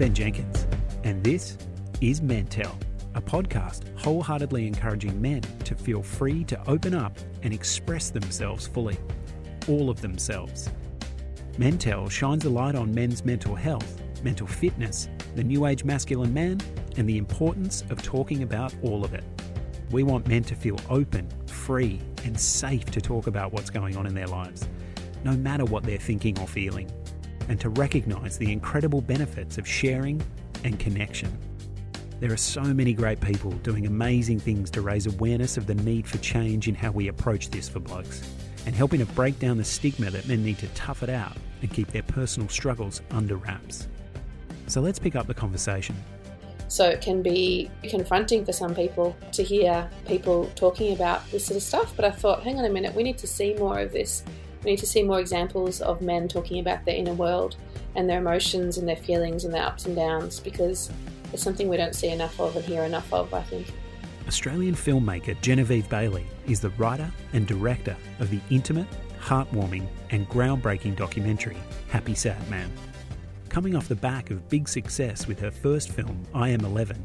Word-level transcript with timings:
Ben 0.00 0.14
Jenkins, 0.14 0.66
and 1.04 1.22
this 1.22 1.58
is 2.00 2.22
Mentel, 2.22 2.74
a 3.14 3.20
podcast 3.20 3.82
wholeheartedly 3.98 4.66
encouraging 4.66 5.20
men 5.20 5.42
to 5.64 5.74
feel 5.74 6.02
free 6.02 6.42
to 6.44 6.58
open 6.66 6.94
up 6.94 7.18
and 7.42 7.52
express 7.52 8.08
themselves 8.08 8.66
fully, 8.66 8.96
all 9.68 9.90
of 9.90 10.00
themselves. 10.00 10.70
Mentel 11.58 12.10
shines 12.10 12.46
a 12.46 12.48
light 12.48 12.76
on 12.76 12.94
men's 12.94 13.26
mental 13.26 13.54
health, 13.54 14.00
mental 14.24 14.46
fitness, 14.46 15.10
the 15.34 15.44
new 15.44 15.66
age 15.66 15.84
masculine 15.84 16.32
man, 16.32 16.58
and 16.96 17.06
the 17.06 17.18
importance 17.18 17.84
of 17.90 18.00
talking 18.00 18.42
about 18.42 18.74
all 18.80 19.04
of 19.04 19.12
it. 19.12 19.24
We 19.90 20.02
want 20.02 20.26
men 20.26 20.44
to 20.44 20.54
feel 20.54 20.80
open, 20.88 21.28
free, 21.44 22.00
and 22.24 22.40
safe 22.40 22.86
to 22.86 23.02
talk 23.02 23.26
about 23.26 23.52
what's 23.52 23.68
going 23.68 23.98
on 23.98 24.06
in 24.06 24.14
their 24.14 24.28
lives, 24.28 24.66
no 25.24 25.32
matter 25.32 25.66
what 25.66 25.82
they're 25.82 25.98
thinking 25.98 26.38
or 26.38 26.48
feeling, 26.48 26.90
and 27.50 27.60
to 27.60 27.68
recognize 27.68 28.38
the 28.38 28.50
incredible 28.50 29.00
benefits 29.00 29.58
of 29.58 29.66
sharing 29.66 30.22
and 30.62 30.78
connection. 30.78 31.36
There 32.20 32.32
are 32.32 32.36
so 32.36 32.62
many 32.62 32.92
great 32.92 33.20
people 33.20 33.50
doing 33.50 33.86
amazing 33.86 34.38
things 34.38 34.70
to 34.70 34.82
raise 34.82 35.06
awareness 35.06 35.56
of 35.56 35.66
the 35.66 35.74
need 35.74 36.06
for 36.06 36.18
change 36.18 36.68
in 36.68 36.76
how 36.76 36.92
we 36.92 37.08
approach 37.08 37.50
this 37.50 37.68
for 37.68 37.80
blokes, 37.80 38.22
and 38.66 38.74
helping 38.74 39.00
to 39.00 39.06
break 39.06 39.40
down 39.40 39.56
the 39.56 39.64
stigma 39.64 40.10
that 40.10 40.28
men 40.28 40.44
need 40.44 40.58
to 40.58 40.68
tough 40.68 41.02
it 41.02 41.10
out 41.10 41.36
and 41.60 41.72
keep 41.72 41.88
their 41.88 42.04
personal 42.04 42.48
struggles 42.48 43.02
under 43.10 43.34
wraps. 43.34 43.88
So 44.68 44.80
let's 44.80 45.00
pick 45.00 45.16
up 45.16 45.26
the 45.26 45.34
conversation. 45.34 45.96
So 46.68 46.88
it 46.88 47.00
can 47.00 47.20
be 47.20 47.68
confronting 47.82 48.44
for 48.44 48.52
some 48.52 48.76
people 48.76 49.16
to 49.32 49.42
hear 49.42 49.90
people 50.06 50.48
talking 50.54 50.92
about 50.92 51.28
this 51.32 51.46
sort 51.46 51.56
of 51.56 51.64
stuff. 51.64 51.96
But 51.96 52.04
I 52.04 52.12
thought, 52.12 52.44
hang 52.44 52.60
on 52.60 52.64
a 52.64 52.70
minute, 52.70 52.94
we 52.94 53.02
need 53.02 53.18
to 53.18 53.26
see 53.26 53.54
more 53.54 53.80
of 53.80 53.90
this. 53.90 54.22
We 54.64 54.72
need 54.72 54.78
to 54.78 54.86
see 54.86 55.02
more 55.02 55.20
examples 55.20 55.80
of 55.80 56.02
men 56.02 56.28
talking 56.28 56.60
about 56.60 56.84
their 56.84 56.94
inner 56.94 57.14
world 57.14 57.56
and 57.94 58.08
their 58.08 58.18
emotions 58.18 58.78
and 58.78 58.86
their 58.86 58.96
feelings 58.96 59.44
and 59.44 59.54
their 59.54 59.62
ups 59.62 59.86
and 59.86 59.96
downs 59.96 60.40
because 60.40 60.90
it's 61.32 61.42
something 61.42 61.68
we 61.68 61.76
don't 61.76 61.94
see 61.94 62.08
enough 62.08 62.38
of 62.40 62.56
and 62.56 62.64
hear 62.64 62.84
enough 62.84 63.12
of, 63.12 63.32
I 63.32 63.42
think. 63.42 63.72
Australian 64.28 64.74
filmmaker 64.74 65.40
Genevieve 65.40 65.88
Bailey 65.88 66.26
is 66.46 66.60
the 66.60 66.70
writer 66.70 67.10
and 67.32 67.46
director 67.46 67.96
of 68.18 68.30
the 68.30 68.40
intimate, 68.50 68.86
heartwarming, 69.20 69.86
and 70.10 70.28
groundbreaking 70.28 70.96
documentary 70.96 71.56
Happy 71.88 72.14
Sad 72.14 72.48
Man. 72.50 72.70
Coming 73.48 73.74
off 73.74 73.88
the 73.88 73.96
back 73.96 74.30
of 74.30 74.48
big 74.48 74.68
success 74.68 75.26
with 75.26 75.40
her 75.40 75.50
first 75.50 75.90
film, 75.90 76.22
I 76.34 76.50
Am 76.50 76.64
11, 76.64 77.02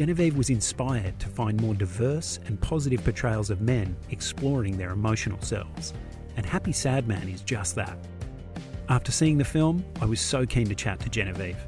Genevieve 0.00 0.34
was 0.34 0.48
inspired 0.48 1.18
to 1.20 1.28
find 1.28 1.60
more 1.60 1.74
diverse 1.74 2.40
and 2.46 2.58
positive 2.58 3.04
portrayals 3.04 3.50
of 3.50 3.60
men 3.60 3.94
exploring 4.08 4.78
their 4.78 4.92
emotional 4.92 5.38
selves. 5.42 5.92
And 6.36 6.46
Happy 6.46 6.72
Sad 6.72 7.06
Man 7.06 7.28
is 7.28 7.42
just 7.42 7.74
that. 7.76 7.96
After 8.88 9.12
seeing 9.12 9.38
the 9.38 9.44
film, 9.44 9.84
I 10.00 10.04
was 10.04 10.20
so 10.20 10.46
keen 10.46 10.68
to 10.68 10.74
chat 10.74 11.00
to 11.00 11.08
Genevieve. 11.08 11.58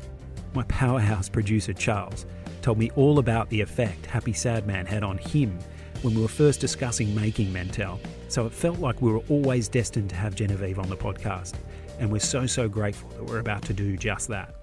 My 0.55 0.65
powerhouse 0.65 1.29
producer, 1.29 1.73
Charles, 1.73 2.27
told 2.63 2.79
me 2.79 2.91
all 2.97 3.19
about 3.19 3.49
the 3.51 3.61
effect 3.61 4.07
Happy 4.07 4.33
Sad 4.33 4.67
Man 4.67 4.87
had 4.87 5.03
on 5.03 5.19
him 5.19 5.59
when 6.03 6.15
we 6.15 6.23
were 6.23 6.29
first 6.29 6.61
discussing 6.61 7.15
making 7.15 7.53
Mentel, 7.53 7.99
so 8.29 8.47
it 8.47 8.53
felt 8.53 8.79
like 8.79 9.01
we 9.01 9.13
were 9.13 9.23
always 9.29 9.69
destined 9.69 10.11
to 10.11 10.17
have 10.17 10.35
Genevieve 10.35 10.79
on 10.79 10.89
the 10.89 10.97
podcast 10.97 11.55
and 11.99 12.11
we're 12.11 12.19
so, 12.19 12.47
so 12.47 12.69
grateful 12.69 13.09
that 13.11 13.25
we're 13.25 13.39
about 13.39 13.63
to 13.63 13.73
do 13.73 13.97
just 13.97 14.29
that. 14.29 14.55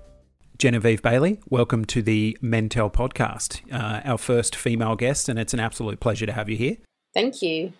Genevieve 0.57 1.01
Bailey, 1.01 1.39
welcome 1.49 1.85
to 1.85 2.01
the 2.01 2.37
Mentel 2.43 2.91
podcast, 2.91 3.61
uh, 3.71 4.01
our 4.03 4.17
first 4.17 4.57
female 4.57 4.97
guest, 4.97 5.29
and 5.29 5.39
it's 5.39 5.53
an 5.53 5.59
absolute 5.61 6.01
pleasure 6.01 6.25
to 6.25 6.33
have 6.33 6.49
you 6.49 6.57
here. 6.57 6.75
Thank 7.13 7.41
you. 7.41 7.71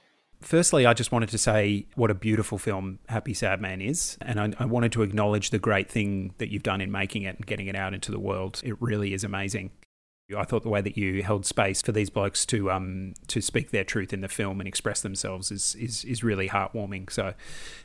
Firstly, 0.42 0.86
I 0.86 0.94
just 0.94 1.12
wanted 1.12 1.30
to 1.30 1.38
say 1.38 1.86
what 1.96 2.10
a 2.10 2.14
beautiful 2.14 2.58
film 2.58 3.00
Happy 3.10 3.34
Sad 3.34 3.60
Man 3.60 3.82
is. 3.82 4.18
And 4.22 4.40
I, 4.40 4.54
I, 4.58 4.66
wanted 4.66 4.94
to 4.94 5.02
acknowledge 5.02 5.50
the 5.50 5.60
great 5.60 5.92
thing 5.92 6.34
that 6.38 6.50
you've 6.50 6.64
done 6.64 6.80
in 6.80 6.92
making 6.92 7.24
it 7.24 7.36
and 7.36 7.46
getting 7.46 7.68
it 7.68 7.76
out 7.76 7.94
into 7.94 8.10
the 8.10 8.20
world. 8.20 8.62
It 8.64 8.82
really 8.82 9.14
is 9.14 9.26
amazing. 9.26 9.72
I 10.38 10.44
thought 10.44 10.64
the 10.64 10.70
way 10.70 10.82
that 10.82 10.96
you 10.96 11.24
held 11.24 11.46
space 11.46 11.82
for 11.82 11.92
these 11.92 12.10
blokes 12.10 12.46
to 12.48 12.70
um 12.70 13.16
to 13.28 13.42
speak 13.42 13.72
their 13.72 13.84
truth 13.84 14.14
in 14.14 14.22
the 14.22 14.28
film 14.28 14.62
and 14.62 14.68
express 14.68 15.02
themselves 15.02 15.52
is 15.52 15.76
is 15.76 16.04
is 16.06 16.24
really 16.24 16.50
heartwarming. 16.50 17.12
So, 17.12 17.34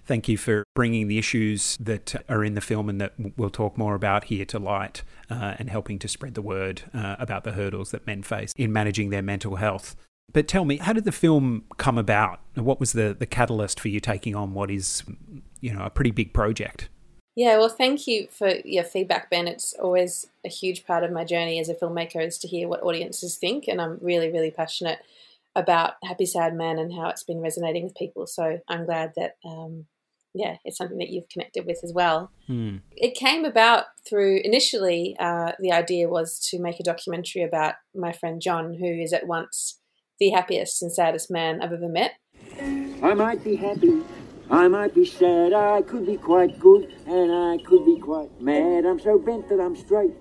thank 0.05 0.28
you 0.28 0.37
for 0.37 0.65
bringing 0.75 1.09
the 1.09 1.19
issues 1.19 1.78
that 1.81 2.15
are 2.28 2.45
in 2.45 2.55
the 2.55 2.61
film 2.61 2.89
and 2.89 3.01
that 3.01 3.15
we'll 3.37 3.51
talk 3.51 3.78
more 3.78 3.95
about 3.95 4.25
here 4.25 4.45
to 4.45 4.59
light, 4.59 5.03
uh, 5.31 5.55
and 5.59 5.71
helping 5.71 5.99
to 6.01 6.09
spread 6.09 6.34
the 6.34 6.43
word 6.43 6.83
uh, 6.93 7.17
about 7.19 7.45
the 7.45 7.53
hurdles 7.53 7.93
that 7.93 8.07
men 8.07 8.23
face 8.23 8.53
in 8.57 8.73
managing 8.73 9.11
their 9.11 9.23
mental 9.23 9.57
health. 9.57 9.97
But 10.34 10.49
tell 10.49 10.65
me, 10.65 10.78
how 10.78 10.93
did 10.93 11.05
the 11.05 11.12
film 11.12 11.65
come 11.78 11.97
about? 11.97 12.41
What 12.56 12.81
was 12.81 12.93
the 12.93 13.17
the 13.19 13.25
catalyst 13.25 13.81
for 13.81 13.89
you 13.89 14.00
taking 14.00 14.34
on 14.34 14.53
what 14.53 14.71
is, 14.71 15.05
you 15.61 15.72
know, 15.72 15.84
a 15.84 15.91
pretty 15.91 16.11
big 16.11 16.34
project? 16.34 16.91
Yeah, 17.37 17.56
well, 17.56 17.69
thank 17.69 18.06
you 18.06 18.28
for 18.31 18.49
your 18.65 18.84
feedback, 18.84 19.31
Ben. 19.31 19.49
It's 19.49 19.75
always 19.75 20.27
a 20.45 20.49
huge 20.49 20.87
part 20.87 21.03
of 21.03 21.11
my 21.11 21.25
journey 21.25 21.59
as 21.59 21.69
a 21.69 21.75
filmmaker 21.75 22.25
is 22.25 22.39
to 22.39 22.49
hear 22.49 22.69
what 22.69 22.83
audiences 22.83 23.37
think, 23.37 23.67
and 23.67 23.81
I'm 23.81 23.99
really, 24.03 24.31
really 24.31 24.50
passionate 24.50 24.99
about 25.56 25.95
Happy 26.03 26.27
Sad 26.27 26.55
Man 26.55 26.78
and 26.78 26.93
how 26.93 27.09
it's 27.09 27.25
been 27.25 27.41
resonating 27.41 27.84
with 27.84 27.95
people. 27.95 28.27
So 28.27 28.61
I'm 28.69 28.84
glad 28.84 29.12
that, 29.16 29.37
um, 29.45 29.87
yeah, 30.33 30.56
it's 30.65 30.77
something 30.77 30.99
that 30.99 31.11
you've 31.11 31.28
connected 31.28 31.65
with 31.65 31.78
as 31.84 31.93
well. 31.93 32.31
Hmm. 32.49 32.78
It 32.97 33.15
came 33.15 33.45
about 33.45 33.84
through 34.09 34.41
initially 34.45 35.16
uh, 35.21 35.53
the 35.61 35.72
idea 35.72 36.09
was 36.09 36.41
to 36.51 36.61
make 36.61 36.81
a 36.81 36.84
documentary 36.84 37.43
about 37.43 37.75
my 37.95 38.12
friend 38.12 38.41
John, 38.41 38.75
who 38.75 38.87
is 38.87 39.12
at 39.12 39.28
once 39.28 39.78
the 40.19 40.31
happiest 40.31 40.83
and 40.83 40.93
saddest 40.93 41.31
man 41.31 41.63
I've 41.63 41.73
ever 41.73 41.89
met. 41.89 42.13
I 43.03 43.15
might 43.15 43.43
be 43.45 43.57
happy 43.57 44.03
I 44.51 44.69
might 44.69 44.95
be 44.95 45.07
sad, 45.07 45.55
I 45.55 45.81
could 45.83 46.07
be 46.07 46.17
quite 46.17 46.59
good, 46.61 46.93
and 47.07 47.33
I 47.33 47.59
could 47.65 47.87
be 47.87 47.99
quite 47.99 48.41
mad. 48.41 48.85
I'm 48.85 49.01
so 49.01 49.19
bent 49.19 49.49
that 49.49 49.59
I'm 49.59 49.75
straight, 49.75 50.13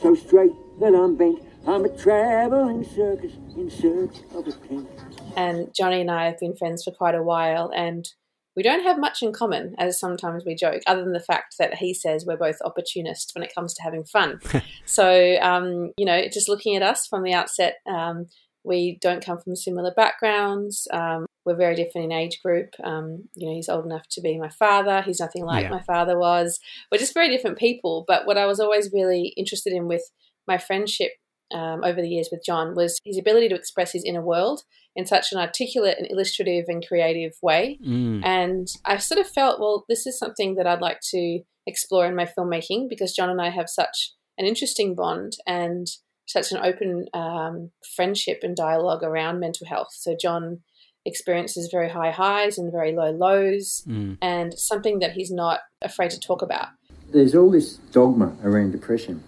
so 0.00 0.14
straight 0.14 0.52
that 0.80 0.94
I'm 0.94 1.16
bent. 1.16 1.42
I'm 1.66 1.84
a 1.84 1.96
travelling 1.96 2.84
circus 2.84 3.32
in 3.56 3.70
search 3.70 4.22
of 4.32 4.46
a 4.46 4.52
tent. 4.52 4.88
And 5.36 5.74
Johnny 5.74 6.02
and 6.02 6.10
I 6.10 6.26
have 6.26 6.38
been 6.38 6.54
friends 6.54 6.84
for 6.84 6.92
quite 6.92 7.16
a 7.16 7.22
while, 7.22 7.72
and 7.74 8.08
we 8.56 8.62
don't 8.62 8.84
have 8.84 8.98
much 8.98 9.22
in 9.22 9.32
common, 9.32 9.74
as 9.76 9.98
sometimes 9.98 10.44
we 10.46 10.54
joke, 10.54 10.82
other 10.86 11.02
than 11.02 11.12
the 11.12 11.18
fact 11.18 11.56
that 11.58 11.74
he 11.74 11.92
says 11.92 12.24
we're 12.24 12.36
both 12.36 12.58
opportunists 12.64 13.34
when 13.34 13.42
it 13.42 13.52
comes 13.52 13.74
to 13.74 13.82
having 13.82 14.04
fun. 14.04 14.38
so, 14.86 15.36
um, 15.42 15.90
you 15.98 16.06
know, 16.06 16.28
just 16.32 16.48
looking 16.48 16.76
at 16.76 16.82
us 16.82 17.08
from 17.08 17.24
the 17.24 17.32
outset, 17.32 17.78
um, 17.86 18.26
we 18.64 18.98
don't 19.00 19.24
come 19.24 19.38
from 19.38 19.56
similar 19.56 19.92
backgrounds. 19.94 20.88
Um, 20.92 21.26
we're 21.44 21.56
very 21.56 21.74
different 21.74 22.06
in 22.06 22.12
age 22.12 22.40
group. 22.42 22.70
Um, 22.82 23.28
you 23.34 23.46
know, 23.46 23.54
he's 23.54 23.68
old 23.68 23.84
enough 23.84 24.08
to 24.12 24.20
be 24.20 24.38
my 24.38 24.48
father. 24.48 25.02
He's 25.02 25.20
nothing 25.20 25.44
like 25.44 25.64
yeah. 25.64 25.70
my 25.70 25.82
father 25.82 26.18
was. 26.18 26.58
We're 26.90 26.98
just 26.98 27.14
very 27.14 27.28
different 27.28 27.58
people. 27.58 28.04
But 28.08 28.26
what 28.26 28.38
I 28.38 28.46
was 28.46 28.60
always 28.60 28.90
really 28.92 29.34
interested 29.36 29.72
in 29.72 29.86
with 29.86 30.10
my 30.48 30.58
friendship 30.58 31.12
um, 31.52 31.84
over 31.84 32.00
the 32.00 32.08
years 32.08 32.28
with 32.32 32.42
John 32.44 32.74
was 32.74 32.98
his 33.04 33.18
ability 33.18 33.48
to 33.50 33.54
express 33.54 33.92
his 33.92 34.04
inner 34.04 34.22
world 34.22 34.62
in 34.96 35.06
such 35.06 35.32
an 35.32 35.38
articulate 35.38 35.98
and 35.98 36.10
illustrative 36.10 36.64
and 36.68 36.86
creative 36.86 37.32
way. 37.42 37.78
Mm. 37.86 38.24
And 38.24 38.68
I 38.84 38.96
sort 38.96 39.20
of 39.20 39.28
felt, 39.28 39.60
well, 39.60 39.84
this 39.88 40.06
is 40.06 40.18
something 40.18 40.54
that 40.54 40.66
I'd 40.66 40.80
like 40.80 41.00
to 41.10 41.40
explore 41.66 42.06
in 42.06 42.16
my 42.16 42.26
filmmaking 42.26 42.88
because 42.88 43.14
John 43.14 43.30
and 43.30 43.40
I 43.40 43.50
have 43.50 43.68
such 43.68 44.12
an 44.38 44.46
interesting 44.46 44.94
bond 44.94 45.36
and 45.46 45.86
such 46.26 46.52
an 46.52 46.58
open 46.58 47.06
um, 47.14 47.70
friendship 47.96 48.40
and 48.42 48.56
dialogue 48.56 49.02
around 49.02 49.40
mental 49.40 49.66
health. 49.66 49.88
So 49.92 50.16
John 50.20 50.60
experiences 51.04 51.68
very 51.70 51.90
high 51.90 52.10
highs 52.10 52.56
and 52.56 52.72
very 52.72 52.92
low 52.92 53.10
lows, 53.10 53.84
mm. 53.86 54.16
and 54.22 54.54
something 54.54 55.00
that 55.00 55.12
he's 55.12 55.30
not 55.30 55.60
afraid 55.82 56.10
to 56.10 56.20
talk 56.20 56.42
about. 56.42 56.68
There's 57.12 57.34
all 57.34 57.50
this 57.50 57.74
dogma 57.92 58.34
around 58.42 58.72
depression. 58.72 59.22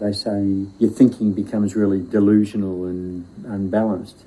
They 0.00 0.12
say 0.12 0.66
your 0.78 0.90
thinking 0.90 1.32
becomes 1.32 1.76
really 1.76 2.00
delusional 2.00 2.86
and 2.86 3.26
unbalanced. 3.46 4.24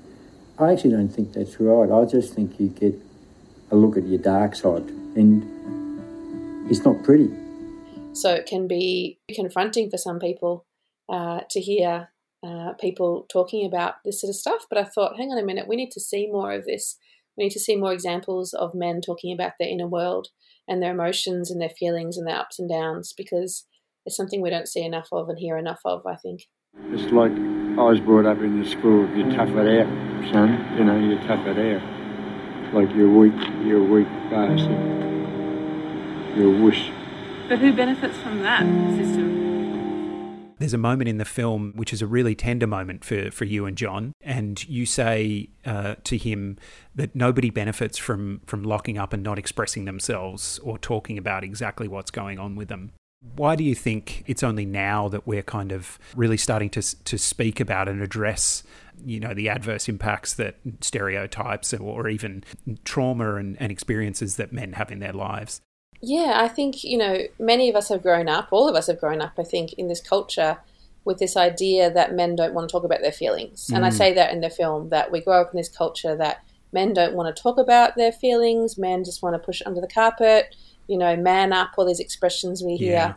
I 0.57 0.71
actually 0.71 0.91
don't 0.91 1.09
think 1.09 1.33
that's 1.33 1.59
right. 1.59 1.91
I 1.91 2.05
just 2.05 2.33
think 2.33 2.59
you 2.59 2.67
get 2.69 2.95
a 3.71 3.75
look 3.75 3.97
at 3.97 4.05
your 4.05 4.19
dark 4.19 4.55
side, 4.55 4.88
and 5.15 5.44
it's 6.69 6.85
not 6.85 7.03
pretty. 7.03 7.30
So 8.13 8.33
it 8.33 8.45
can 8.45 8.68
be 8.68 9.19
confronting 9.33 9.89
for 9.89 9.97
some 9.97 10.19
people 10.19 10.64
uh, 11.10 11.42
to 11.50 11.60
hear 11.60 12.10
uh, 12.46 12.74
people 12.74 13.25
talking 13.31 13.66
about 13.66 13.96
this 14.04 14.22
sort 14.22 14.30
of 14.30 14.36
stuff. 14.36 14.66
But 14.69 14.80
I 14.80 14.84
thought, 14.84 15.18
hang 15.18 15.31
on 15.31 15.38
a 15.38 15.46
minute, 15.46 15.68
we 15.68 15.75
need 15.75 15.92
to 15.92 16.00
see 16.00 16.28
more 16.28 16.52
of 16.52 16.66
this. 16.66 16.98
We 17.38 17.46
need 17.46 17.52
to 17.52 17.60
see 17.60 17.75
more 17.75 17.92
examples 17.92 18.54
of 18.54 18.74
men 18.74 19.02
talking 19.02 19.34
about 19.34 19.54
their 19.60 19.68
inner 19.68 19.88
world 19.88 20.30
and 20.68 20.81
their 20.81 20.94
emotions 20.94 21.52
and 21.52 21.62
their 21.62 21.69
feelings 21.69 22.18
and 22.18 22.28
their 22.28 22.38
ups 22.38 22.60
and 22.60 22.69
downs 22.69 23.13
because 23.16 23.66
it's 24.06 24.16
something 24.16 24.42
we 24.42 24.50
don't 24.50 24.68
see 24.68 24.84
enough 24.84 25.07
of 25.12 25.30
and 25.30 25.40
hear 25.40 25.57
enough 25.57 25.80
of, 25.86 26.06
I 26.06 26.16
think. 26.16 26.44
It's 26.92 27.12
like 27.12 27.31
I 27.31 27.84
was 27.84 28.00
brought 28.00 28.25
up 28.25 28.38
in 28.40 28.62
the 28.62 28.69
school, 28.69 29.10
you 29.18 29.31
tough 29.36 29.50
it 29.50 29.81
out, 29.81 30.31
son. 30.31 30.78
You 30.78 30.86
know, 30.86 31.00
you 31.00 31.18
tough 31.28 31.46
it 31.48 31.57
out. 31.57 32.74
Like 32.74 32.94
you're 32.96 33.10
weak, 33.10 33.34
you're 33.63 33.80
a 33.80 33.84
weak 33.84 34.07
bastard. 34.30 34.69
You're 36.38 36.54
a 36.54 36.62
wuss. 36.62 36.90
But 37.48 37.60
who 37.60 37.74
benefits 37.74 38.18
from 38.18 38.42
that 38.44 38.62
system? 38.96 39.34
There's 40.57 40.74
a 40.74 40.78
moment 40.78 41.10
in 41.10 41.18
the 41.18 41.25
film 41.25 41.74
which 41.75 41.92
is 41.92 42.02
a 42.02 42.07
really 42.07 42.34
tender 42.36 42.68
moment 42.68 43.04
for, 43.04 43.30
for 43.31 43.46
you 43.46 43.66
and 43.66 43.78
John, 43.78 44.13
and 44.22 44.68
you 44.69 44.86
say 44.86 45.50
uh, 45.66 45.96
to 46.06 46.18
him 46.18 46.57
that 46.94 47.16
nobody 47.16 47.50
benefits 47.50 47.98
from 47.98 48.42
from 48.46 48.63
locking 48.63 48.98
up 48.98 49.12
and 49.12 49.22
not 49.22 49.38
expressing 49.38 49.86
themselves 49.86 50.60
or 50.60 50.78
talking 50.78 51.18
about 51.18 51.44
exactly 51.44 51.88
what's 51.88 52.12
going 52.12 52.40
on 52.40 52.56
with 52.56 52.69
them. 52.69 52.92
Why 53.36 53.56
do 53.56 53.63
you 53.63 53.74
think 53.74 54.24
it's 54.28 54.44
only 54.44 54.66
now 54.66 55.10
that 55.10 55.25
we're 55.25 55.42
kind 55.42 55.72
of 55.72 56.00
really 56.16 56.38
starting 56.38 56.69
to 56.72 57.04
to 57.04 57.18
speak 57.18 57.60
about 57.60 57.90
and 57.90 58.02
address, 58.02 58.63
you 59.04 59.19
know, 59.19 59.34
the 59.34 59.50
adverse 59.50 59.90
impacts 59.90 60.36
that 60.36 60.56
stereotypes 60.81 61.74
or 61.74 62.07
even 62.07 62.44
trauma 62.86 63.36
and, 63.36 63.57
and 63.60 63.72
experiences 63.72 64.38
that 64.38 64.54
men 64.54 64.74
have 64.74 64.92
in 64.92 65.00
their 65.00 65.13
lives? 65.13 65.62
Yeah, 66.01 66.33
I 66.36 66.47
think, 66.47 66.83
you 66.83 66.97
know, 66.97 67.19
many 67.39 67.69
of 67.69 67.75
us 67.75 67.89
have 67.89 68.03
grown 68.03 68.30
up, 68.30 68.50
all 68.51 68.69
of 68.69 68.75
us 68.75 68.88
have 68.88 69.00
grown 69.00 69.21
up, 69.21 69.33
I 69.39 69.44
think, 69.44 69.74
in 69.74 69.88
this 69.88 70.01
culture 70.01 70.57
with 71.03 71.19
this 71.19 71.38
idea 71.38 71.92
that 71.92 72.13
men 72.13 72.36
don't 72.36 72.53
want 72.53 72.68
to 72.68 72.71
talk 72.71 72.83
about 72.83 73.01
their 73.01 73.12
feelings. 73.12 73.68
Mm. 73.68 73.77
And 73.77 73.86
I 73.86 73.89
mm. 73.89 73.94
say 73.94 74.13
that 74.13 74.33
in 74.33 74.42
the 74.42 74.50
film 74.50 74.89
that 74.89 75.12
we 75.12 75.21
grow 75.21 75.42
up 75.42 75.51
in 75.53 75.57
this 75.57 75.69
culture 75.69 76.15
that 76.15 76.44
men 76.74 76.94
don't 76.94 77.13
want 77.13 77.33
to 77.33 77.42
talk 77.42 77.57
about 77.57 77.95
their 77.95 78.12
feelings, 78.12 78.77
men 78.77 79.03
just 79.03 79.21
want 79.21 79.36
to 79.36 79.39
push 79.39 79.62
under 79.65 79.81
the 79.81 79.88
carpet, 79.88 80.56
you 80.88 80.97
know, 80.97 81.15
man 81.15 81.53
up, 81.53 81.71
all 81.77 81.86
these 81.86 82.00
expressions 82.00 82.63
we 82.63 82.75
hear. 82.75 82.94
Yeah. 82.94 83.13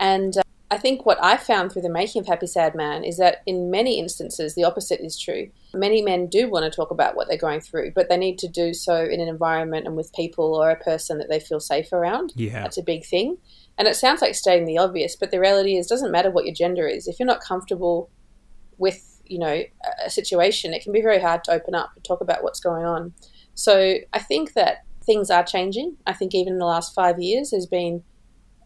And 0.00 0.36
uh, 0.38 0.42
I 0.68 0.78
think 0.78 1.06
what 1.06 1.22
I 1.22 1.36
found 1.36 1.70
through 1.70 1.82
the 1.82 1.88
making 1.88 2.20
of 2.20 2.26
Happy 2.26 2.48
Sad 2.48 2.74
Man 2.74 3.04
is 3.04 3.18
that 3.18 3.42
in 3.46 3.70
many 3.70 4.00
instances, 4.00 4.56
the 4.56 4.64
opposite 4.64 5.00
is 5.00 5.16
true. 5.16 5.48
Many 5.72 6.02
men 6.02 6.26
do 6.26 6.50
want 6.50 6.64
to 6.64 6.74
talk 6.74 6.90
about 6.90 7.14
what 7.14 7.28
they're 7.28 7.38
going 7.38 7.60
through, 7.60 7.92
but 7.92 8.08
they 8.08 8.16
need 8.16 8.36
to 8.38 8.48
do 8.48 8.74
so 8.74 8.96
in 8.96 9.20
an 9.20 9.28
environment 9.28 9.86
and 9.86 9.96
with 9.96 10.12
people 10.12 10.56
or 10.56 10.70
a 10.70 10.82
person 10.82 11.18
that 11.18 11.28
they 11.28 11.38
feel 11.38 11.60
safe 11.60 11.92
around. 11.92 12.32
Yeah. 12.34 12.62
That's 12.62 12.78
a 12.78 12.82
big 12.82 13.04
thing. 13.04 13.38
And 13.78 13.86
it 13.86 13.94
sounds 13.94 14.20
like 14.22 14.34
stating 14.34 14.66
the 14.66 14.78
obvious, 14.78 15.14
but 15.14 15.30
the 15.30 15.38
reality 15.38 15.76
is, 15.76 15.86
doesn't 15.86 16.10
matter 16.10 16.32
what 16.32 16.46
your 16.46 16.54
gender 16.54 16.88
is. 16.88 17.06
If 17.06 17.20
you're 17.20 17.26
not 17.26 17.40
comfortable 17.40 18.10
with, 18.76 19.20
you 19.24 19.38
know, 19.38 19.62
a 20.04 20.10
situation, 20.10 20.74
it 20.74 20.82
can 20.82 20.92
be 20.92 21.00
very 21.00 21.20
hard 21.20 21.44
to 21.44 21.52
open 21.52 21.76
up 21.76 21.92
and 21.94 22.04
talk 22.04 22.20
about 22.20 22.42
what's 22.42 22.58
going 22.58 22.84
on. 22.84 23.14
So 23.54 23.98
I 24.12 24.18
think 24.18 24.54
that 24.54 24.84
things 25.04 25.30
are 25.30 25.44
changing. 25.44 25.96
I 26.08 26.12
think 26.12 26.34
even 26.34 26.54
in 26.54 26.58
the 26.58 26.66
last 26.66 26.92
five 26.92 27.20
years, 27.20 27.50
there's 27.50 27.66
been 27.66 28.02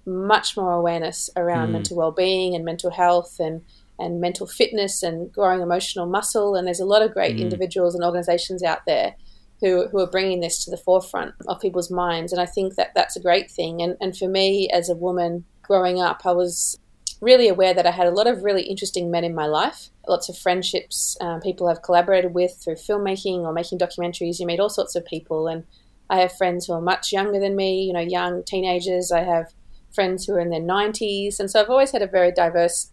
much 0.07 0.57
more 0.57 0.73
awareness 0.73 1.31
around 1.37 1.69
mm. 1.69 1.73
mental 1.73 1.97
well-being 1.97 2.55
and 2.55 2.65
mental 2.65 2.91
health 2.91 3.37
and 3.39 3.63
and 4.01 4.21
mental 4.21 4.47
fitness 4.47 5.03
and 5.03 5.31
growing 5.31 5.61
emotional 5.61 6.07
muscle. 6.07 6.57
And 6.57 6.67
there's 6.67 6.81
a 6.81 6.87
lot 6.87 7.03
of 7.03 7.13
great 7.13 7.37
mm. 7.37 7.41
individuals 7.41 7.95
and 7.95 8.03
organizations 8.03 8.63
out 8.63 8.81
there 8.87 9.15
who, 9.61 9.89
who 9.89 9.99
are 9.99 10.11
bringing 10.11 10.41
this 10.41 10.65
to 10.65 10.71
the 10.71 10.79
forefront 10.79 11.35
of 11.47 11.61
people's 11.61 11.91
minds. 11.91 12.33
And 12.33 12.41
I 12.41 12.47
think 12.47 12.77
that 12.77 12.93
that's 12.95 13.17
a 13.17 13.21
great 13.21 13.51
thing. 13.51 13.83
And 13.83 13.97
and 14.01 14.17
for 14.17 14.29
me 14.29 14.69
as 14.71 14.89
a 14.89 14.95
woman 14.95 15.45
growing 15.63 16.01
up 16.01 16.23
I 16.25 16.33
was 16.33 16.79
really 17.21 17.49
aware 17.49 17.75
that 17.75 17.87
I 17.87 17.91
had 17.91 18.07
a 18.07 18.13
lot 18.13 18.27
of 18.27 18.43
really 18.43 18.63
interesting 18.63 19.11
men 19.11 19.25
in 19.25 19.35
my 19.35 19.47
life. 19.47 19.91
Lots 20.09 20.31
of 20.31 20.39
friendships 20.39 21.19
um, 21.21 21.41
people 21.41 21.69
I've 21.69 21.83
collaborated 21.83 22.33
with 22.33 22.57
through 22.57 22.77
filmmaking 22.77 23.41
or 23.41 23.53
making 23.53 23.79
documentaries. 23.79 24.41
You 24.41 24.47
meet 24.47 24.61
all 24.61 24.71
sorts 24.71 24.97
of 24.97 25.05
people. 25.05 25.47
And 25.47 25.65
I 26.09 26.21
have 26.21 26.37
friends 26.37 26.67
who 26.67 26.73
are 26.73 26.81
much 26.81 27.13
younger 27.13 27.39
than 27.39 27.55
me 27.55 27.83
you 27.83 27.93
know 27.93 28.01
young 28.01 28.43
teenagers. 28.45 29.13
I 29.13 29.25
have 29.25 29.53
friends 29.93 30.25
who 30.25 30.35
are 30.35 30.41
in 30.41 30.51
their 30.51 30.61
90s. 30.61 31.41
And 31.41 31.51
so 31.51 31.61
I've 31.61 31.71
always 31.71 31.93
had 31.93 32.03
a 32.03 32.07
very 32.07 32.33
diverse 32.33 32.91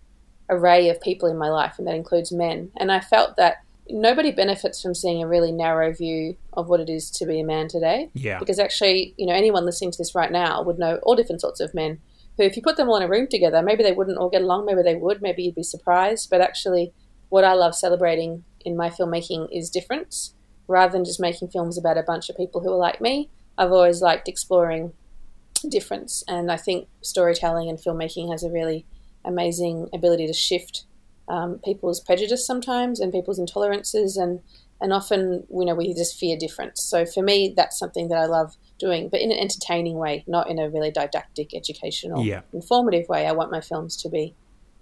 array 0.49 0.89
of 0.89 1.01
people 1.01 1.29
in 1.29 1.37
my 1.37 1.49
life, 1.49 1.75
and 1.77 1.87
that 1.87 1.95
includes 1.95 2.31
men. 2.31 2.71
And 2.77 2.91
I 2.91 2.99
felt 2.99 3.35
that 3.37 3.57
nobody 3.89 4.31
benefits 4.31 4.81
from 4.81 4.93
seeing 4.93 5.21
a 5.21 5.27
really 5.27 5.51
narrow 5.51 5.93
view 5.93 6.37
of 6.53 6.67
what 6.67 6.79
it 6.79 6.89
is 6.89 7.09
to 7.11 7.25
be 7.25 7.39
a 7.39 7.45
man 7.45 7.67
today. 7.67 8.09
Yeah. 8.13 8.39
Because 8.39 8.59
actually, 8.59 9.13
you 9.17 9.25
know, 9.25 9.33
anyone 9.33 9.65
listening 9.65 9.91
to 9.91 9.97
this 9.97 10.15
right 10.15 10.31
now 10.31 10.61
would 10.63 10.79
know 10.79 10.99
all 11.03 11.15
different 11.15 11.41
sorts 11.41 11.59
of 11.59 11.73
men 11.73 11.99
who, 12.37 12.43
if 12.43 12.55
you 12.55 12.61
put 12.61 12.77
them 12.77 12.89
all 12.89 12.97
in 12.97 13.03
a 13.03 13.07
room 13.07 13.27
together, 13.27 13.61
maybe 13.61 13.83
they 13.83 13.93
wouldn't 13.93 14.17
all 14.17 14.29
get 14.29 14.41
along, 14.41 14.65
maybe 14.65 14.81
they 14.83 14.95
would, 14.95 15.21
maybe 15.21 15.43
you'd 15.43 15.55
be 15.55 15.63
surprised. 15.63 16.29
But 16.29 16.41
actually, 16.41 16.93
what 17.29 17.43
I 17.43 17.53
love 17.53 17.75
celebrating 17.75 18.43
in 18.61 18.75
my 18.75 18.89
filmmaking 18.89 19.47
is 19.51 19.69
difference 19.69 20.33
rather 20.67 20.91
than 20.91 21.05
just 21.05 21.19
making 21.19 21.49
films 21.49 21.77
about 21.77 21.97
a 21.97 22.03
bunch 22.03 22.29
of 22.29 22.37
people 22.37 22.61
who 22.61 22.71
are 22.71 22.77
like 22.77 22.99
me. 22.99 23.29
I've 23.57 23.71
always 23.71 24.01
liked 24.01 24.27
exploring 24.27 24.93
difference. 25.61 26.23
And 26.27 26.51
I 26.51 26.57
think 26.57 26.87
storytelling 27.01 27.69
and 27.69 27.79
filmmaking 27.79 28.31
has 28.31 28.43
a 28.43 28.51
really 28.51 28.85
amazing 29.25 29.89
ability 29.93 30.27
to 30.27 30.33
shift 30.33 30.85
um, 31.27 31.59
people's 31.63 31.99
prejudice 31.99 32.45
sometimes 32.45 32.99
and 32.99 33.11
people's 33.11 33.39
intolerances 33.39 34.17
and 34.17 34.39
and 34.79 34.93
often 34.93 35.45
you 35.49 35.65
know 35.65 35.75
we 35.75 35.93
just 35.93 36.17
fear 36.17 36.37
difference. 36.37 36.83
So 36.83 37.05
for 37.05 37.23
me, 37.23 37.53
that's 37.55 37.79
something 37.79 38.09
that 38.09 38.17
I 38.17 38.25
love 38.25 38.55
doing, 38.79 39.09
but 39.09 39.21
in 39.21 39.31
an 39.31 39.39
entertaining 39.39 39.97
way, 39.97 40.23
not 40.27 40.49
in 40.49 40.59
a 40.59 40.69
really 40.69 40.91
didactic, 40.91 41.53
educational, 41.55 42.23
yeah. 42.23 42.41
informative 42.53 43.09
way. 43.09 43.25
I 43.25 43.31
want 43.31 43.51
my 43.51 43.61
films 43.61 43.97
to 43.97 44.09
be 44.09 44.35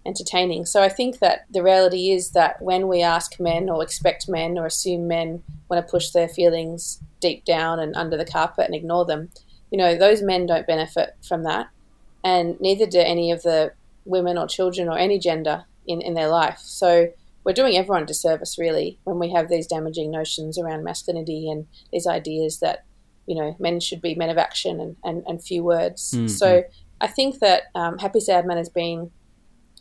entertaining. 0.06 0.66
So 0.66 0.84
I 0.84 0.90
think 0.90 1.20
that 1.20 1.46
the 1.50 1.64
reality 1.64 2.12
is 2.12 2.32
that 2.32 2.62
when 2.62 2.88
we 2.88 3.02
ask 3.02 3.40
men 3.40 3.70
or 3.70 3.82
expect 3.82 4.30
men 4.30 4.58
or 4.58 4.66
assume 4.66 5.08
men 5.08 5.44
want 5.70 5.86
to 5.86 5.90
push 5.90 6.10
their 6.12 6.28
feelings 6.28 7.02
deep 7.22 7.44
down 7.46 7.80
and 7.80 7.96
under 7.96 8.18
the 8.18 8.26
carpet 8.26 8.66
and 8.66 8.76
ignore 8.76 9.06
them, 9.06 9.30
you 9.76 9.82
know, 9.82 9.98
those 9.98 10.22
men 10.22 10.46
don't 10.46 10.66
benefit 10.66 11.18
from 11.28 11.44
that, 11.44 11.68
and 12.24 12.58
neither 12.62 12.86
do 12.86 13.00
any 13.00 13.30
of 13.30 13.44
the 13.44 13.74
women 14.06 14.38
or 14.38 14.48
children 14.48 14.88
or 14.88 14.98
any 14.98 15.20
gender 15.20 15.66
in, 15.86 16.00
in 16.02 16.14
their 16.14 16.30
life. 16.30 16.60
So 16.60 17.10
we're 17.44 17.52
doing 17.52 17.76
everyone 17.76 18.04
a 18.04 18.06
disservice, 18.06 18.58
really, 18.58 19.00
when 19.04 19.20
we 19.20 19.34
have 19.34 19.50
these 19.50 19.68
damaging 19.68 20.12
notions 20.12 20.58
around 20.58 20.86
masculinity 20.86 21.52
and 21.52 21.68
these 21.92 22.08
ideas 22.08 22.62
that, 22.62 22.86
you 23.26 23.36
know, 23.36 23.58
men 23.60 23.82
should 23.82 24.02
be 24.02 24.16
men 24.16 24.30
of 24.30 24.38
action 24.38 24.80
and, 24.80 24.96
and, 25.04 25.24
and 25.28 25.44
few 25.44 25.62
words. 25.62 26.14
Mm-hmm. 26.14 26.28
So 26.28 26.64
I 27.02 27.08
think 27.08 27.40
that 27.40 27.64
um, 27.76 27.98
Happy 27.98 28.22
Sad 28.22 28.46
Man 28.46 28.56
has 28.56 28.70
been 28.70 29.12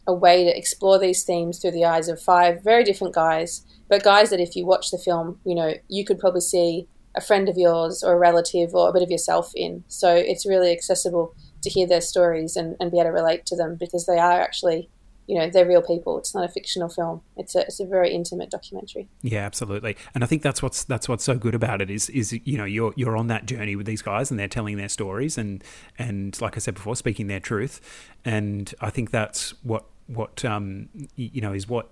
a 0.08 0.12
way 0.12 0.43
to 0.43 0.58
explore 0.58 0.99
these 0.99 1.23
themes 1.23 1.61
through 1.61 1.70
the 1.70 1.85
eyes 1.85 2.08
of 2.08 2.20
five 2.20 2.64
very 2.64 2.82
different 2.82 3.14
guys, 3.14 3.64
but 3.88 4.02
guys 4.02 4.31
that 4.31 4.41
if 4.41 4.56
you 4.56 4.67
watch 4.67 4.91
the 4.91 4.99
film, 4.99 5.38
you 5.44 5.55
know, 5.55 5.75
you 5.88 6.05
could 6.05 6.19
probably 6.19 6.41
see 6.41 6.88
a 7.14 7.20
friend 7.20 7.49
of 7.49 7.56
yours 7.56 8.02
or 8.02 8.12
a 8.12 8.19
relative 8.19 8.75
or 8.75 8.88
a 8.88 8.93
bit 8.93 9.02
of 9.02 9.11
yourself 9.11 9.52
in. 9.55 9.84
So 9.88 10.14
it's 10.14 10.46
really 10.46 10.72
accessible 10.72 11.34
to 11.62 11.70
hear 11.70 11.87
their 11.87 12.00
stories 12.00 12.56
and, 12.56 12.76
and 12.81 12.90
be 12.90 12.99
able 12.99 13.11
to 13.11 13.12
relate 13.12 13.46
to 13.46 13.56
them 13.56 13.76
because 13.76 14.06
they 14.06 14.19
are 14.19 14.40
actually, 14.40 14.88
you 15.26 15.38
know, 15.38 15.49
they're 15.49 15.66
real 15.66 15.82
people. 15.82 16.19
It's 16.19 16.34
not 16.34 16.44
a 16.44 16.49
fictional 16.49 16.88
film. 16.88 17.22
It's 17.37 17.55
a 17.55 17.61
it's 17.61 17.81
a 17.81 17.87
very 17.87 18.12
intimate 18.12 18.50
documentary. 18.50 19.08
Yeah, 19.22 19.44
absolutely. 19.46 19.96
And 20.14 20.22
I 20.22 20.26
think 20.26 20.43
that's 20.43 20.62
what's 20.62 20.84
that's 20.84 21.08
what's 21.08 21.25
so 21.25 21.37
good 21.37 21.55
about 21.55 21.81
it 21.81 21.90
is 21.90 22.11
is 22.11 22.32
you 22.44 22.58
know 22.58 22.64
you're 22.64 22.93
you're 22.96 23.17
on 23.17 23.28
that 23.28 23.46
journey 23.46 23.76
with 23.76 23.87
these 23.87 24.02
guys 24.02 24.31
and 24.31 24.38
they're 24.38 24.49
telling 24.49 24.76
their 24.76 24.88
stories 24.88 25.38
and 25.38 25.64
and 25.99 26.38
like 26.40 26.56
I 26.56 26.60
said 26.60 26.75
before, 26.75 26.96
speaking 26.96 27.28
their 27.28 27.40
truth. 27.40 27.81
And 28.25 28.72
I 28.81 28.90
think 28.90 29.10
that's 29.10 29.55
what 29.62 29.84
what 30.06 30.44
um, 30.44 30.88
you 31.17 31.40
know 31.40 31.52
is 31.52 31.69
what 31.69 31.90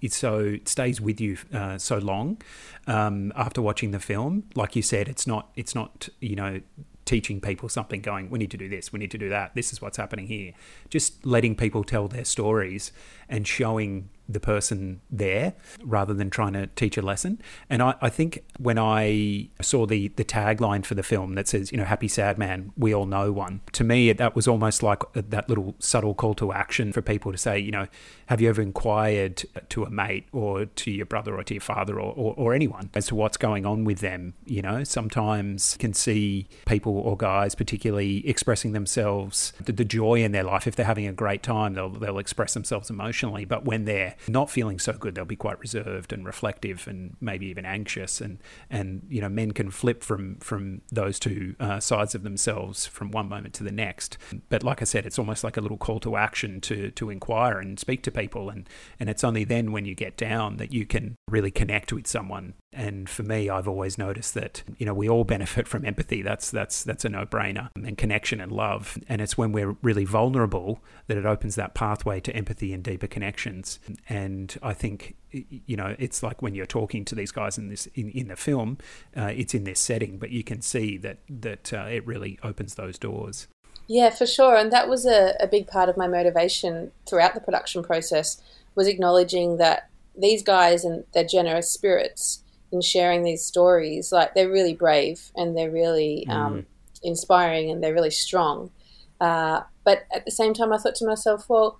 it's 0.00 0.16
so 0.16 0.38
it 0.38 0.68
stays 0.68 1.00
with 1.00 1.20
you 1.20 1.38
uh, 1.52 1.78
so 1.78 1.98
long 1.98 2.40
um, 2.86 3.32
after 3.36 3.62
watching 3.62 3.90
the 3.90 4.00
film. 4.00 4.44
Like 4.54 4.76
you 4.76 4.82
said, 4.82 5.08
it's 5.08 5.26
not 5.26 5.50
it's 5.56 5.74
not 5.74 6.08
you 6.20 6.36
know 6.36 6.60
teaching 7.04 7.38
people 7.38 7.68
something 7.68 8.00
going 8.00 8.30
we 8.30 8.38
need 8.38 8.50
to 8.50 8.56
do 8.56 8.66
this 8.66 8.90
we 8.90 8.98
need 8.98 9.10
to 9.10 9.18
do 9.18 9.28
that 9.28 9.54
this 9.54 9.74
is 9.74 9.82
what's 9.82 9.98
happening 9.98 10.26
here 10.26 10.52
just 10.88 11.24
letting 11.26 11.54
people 11.54 11.84
tell 11.84 12.08
their 12.08 12.24
stories 12.24 12.92
and 13.28 13.46
showing 13.46 14.08
the 14.28 14.40
person 14.40 15.00
there 15.10 15.54
rather 15.82 16.14
than 16.14 16.30
trying 16.30 16.54
to 16.54 16.66
teach 16.68 16.96
a 16.96 17.02
lesson. 17.02 17.40
And 17.68 17.82
I, 17.82 17.94
I, 18.00 18.08
think 18.08 18.44
when 18.58 18.78
I 18.78 19.48
saw 19.60 19.86
the 19.86 20.08
the 20.08 20.24
tagline 20.24 20.84
for 20.84 20.94
the 20.94 21.02
film 21.02 21.34
that 21.34 21.48
says, 21.48 21.70
you 21.70 21.78
know, 21.78 21.84
happy 21.84 22.08
sad 22.08 22.38
man, 22.38 22.72
we 22.76 22.94
all 22.94 23.06
know 23.06 23.32
one. 23.32 23.60
To 23.72 23.84
me, 23.84 24.12
that 24.12 24.34
was 24.34 24.48
almost 24.48 24.82
like 24.82 25.02
that 25.12 25.48
little 25.48 25.74
subtle 25.78 26.14
call 26.14 26.34
to 26.34 26.52
action 26.52 26.92
for 26.92 27.02
people 27.02 27.32
to 27.32 27.38
say, 27.38 27.58
you 27.58 27.70
know, 27.70 27.86
have 28.26 28.40
you 28.40 28.48
ever 28.48 28.62
inquired 28.62 29.44
to 29.68 29.84
a 29.84 29.90
mate 29.90 30.26
or 30.32 30.64
to 30.64 30.90
your 30.90 31.06
brother 31.06 31.36
or 31.36 31.44
to 31.44 31.54
your 31.54 31.60
father 31.60 32.00
or, 32.00 32.14
or, 32.16 32.34
or 32.36 32.54
anyone 32.54 32.90
as 32.94 33.06
to 33.08 33.14
what's 33.14 33.36
going 33.36 33.66
on 33.66 33.84
with 33.84 33.98
them? 33.98 34.34
You 34.46 34.62
know, 34.62 34.84
sometimes 34.84 35.74
you 35.74 35.80
can 35.80 35.92
see 35.92 36.48
people 36.66 36.96
or 36.98 37.16
guys 37.16 37.54
particularly 37.54 38.26
expressing 38.26 38.72
themselves, 38.72 39.52
the, 39.62 39.72
the 39.72 39.84
joy 39.84 40.22
in 40.22 40.32
their 40.32 40.44
life. 40.44 40.66
If 40.66 40.76
they're 40.76 40.86
having 40.86 41.06
a 41.06 41.12
great 41.12 41.42
time, 41.42 41.74
they'll, 41.74 41.90
they'll 41.90 42.18
express 42.18 42.54
themselves 42.54 42.88
emotionally. 42.88 43.44
But 43.44 43.64
when 43.64 43.84
they're 43.84 44.13
not 44.28 44.50
feeling 44.50 44.78
so 44.78 44.92
good, 44.92 45.14
they'll 45.14 45.24
be 45.24 45.36
quite 45.36 45.58
reserved 45.60 46.12
and 46.12 46.24
reflective 46.26 46.86
and 46.86 47.16
maybe 47.20 47.46
even 47.46 47.64
anxious. 47.64 48.20
And, 48.20 48.38
and 48.70 49.06
you 49.08 49.20
know, 49.20 49.28
men 49.28 49.52
can 49.52 49.70
flip 49.70 50.02
from, 50.02 50.36
from 50.36 50.82
those 50.90 51.18
two 51.18 51.54
uh, 51.60 51.80
sides 51.80 52.14
of 52.14 52.22
themselves 52.22 52.86
from 52.86 53.10
one 53.10 53.28
moment 53.28 53.54
to 53.54 53.64
the 53.64 53.72
next. 53.72 54.18
But 54.48 54.62
like 54.62 54.82
I 54.82 54.84
said, 54.84 55.06
it's 55.06 55.18
almost 55.18 55.44
like 55.44 55.56
a 55.56 55.60
little 55.60 55.78
call 55.78 56.00
to 56.00 56.16
action 56.16 56.60
to, 56.62 56.90
to 56.92 57.10
inquire 57.10 57.58
and 57.58 57.78
speak 57.78 58.02
to 58.04 58.10
people. 58.10 58.50
And, 58.50 58.68
and 58.98 59.08
it's 59.08 59.24
only 59.24 59.44
then 59.44 59.72
when 59.72 59.84
you 59.84 59.94
get 59.94 60.16
down 60.16 60.56
that 60.56 60.72
you 60.72 60.86
can 60.86 61.16
really 61.28 61.50
connect 61.50 61.92
with 61.92 62.06
someone. 62.06 62.54
And 62.74 63.08
for 63.08 63.22
me, 63.22 63.48
I've 63.48 63.68
always 63.68 63.96
noticed 63.96 64.34
that, 64.34 64.62
you 64.78 64.86
know, 64.86 64.94
we 64.94 65.08
all 65.08 65.24
benefit 65.24 65.68
from 65.68 65.84
empathy. 65.84 66.22
That's, 66.22 66.50
that's, 66.50 66.82
that's 66.82 67.04
a 67.04 67.08
no 67.08 67.24
brainer 67.24 67.70
and 67.74 67.96
connection 67.96 68.40
and 68.40 68.52
love. 68.52 68.98
And 69.08 69.20
it's 69.20 69.38
when 69.38 69.52
we're 69.52 69.76
really 69.82 70.04
vulnerable 70.04 70.82
that 71.06 71.16
it 71.16 71.26
opens 71.26 71.54
that 71.54 71.74
pathway 71.74 72.20
to 72.20 72.34
empathy 72.34 72.72
and 72.72 72.82
deeper 72.82 73.06
connections. 73.06 73.78
And 74.08 74.56
I 74.62 74.74
think 74.74 75.16
you 75.66 75.76
know 75.76 75.94
it's 75.98 76.22
like 76.22 76.42
when 76.42 76.54
you're 76.54 76.66
talking 76.66 77.04
to 77.04 77.14
these 77.14 77.32
guys 77.32 77.58
in 77.58 77.68
this 77.68 77.86
in, 77.94 78.10
in 78.10 78.28
the 78.28 78.36
film, 78.36 78.78
uh, 79.16 79.32
it's 79.34 79.54
in 79.54 79.64
this 79.64 79.80
setting, 79.80 80.18
but 80.18 80.30
you 80.30 80.44
can 80.44 80.60
see 80.60 80.96
that 80.98 81.18
that 81.28 81.72
uh, 81.72 81.86
it 81.90 82.06
really 82.06 82.38
opens 82.42 82.74
those 82.74 82.98
doors. 82.98 83.48
Yeah, 83.86 84.10
for 84.10 84.26
sure, 84.26 84.56
and 84.56 84.72
that 84.72 84.88
was 84.88 85.04
a, 85.04 85.34
a 85.40 85.46
big 85.46 85.66
part 85.66 85.88
of 85.88 85.96
my 85.96 86.06
motivation 86.06 86.92
throughout 87.06 87.34
the 87.34 87.40
production 87.40 87.82
process 87.82 88.40
was 88.74 88.88
acknowledging 88.88 89.58
that 89.58 89.88
these 90.16 90.42
guys 90.42 90.84
and 90.84 91.04
their 91.12 91.24
generous 91.24 91.70
spirits 91.70 92.43
in 92.72 92.80
sharing 92.80 93.22
these 93.22 93.44
stories, 93.44 94.12
like 94.12 94.34
they're 94.34 94.50
really 94.50 94.74
brave 94.74 95.30
and 95.36 95.56
they're 95.56 95.70
really 95.70 96.26
um, 96.28 96.54
mm. 96.54 96.64
inspiring 97.02 97.70
and 97.70 97.82
they're 97.82 97.94
really 97.94 98.10
strong. 98.10 98.70
Uh, 99.20 99.62
But 99.84 100.04
at 100.12 100.24
the 100.24 100.30
same 100.30 100.54
time, 100.54 100.72
I 100.72 100.78
thought 100.78 100.96
to 100.96 101.06
myself, 101.06 101.48
well, 101.48 101.78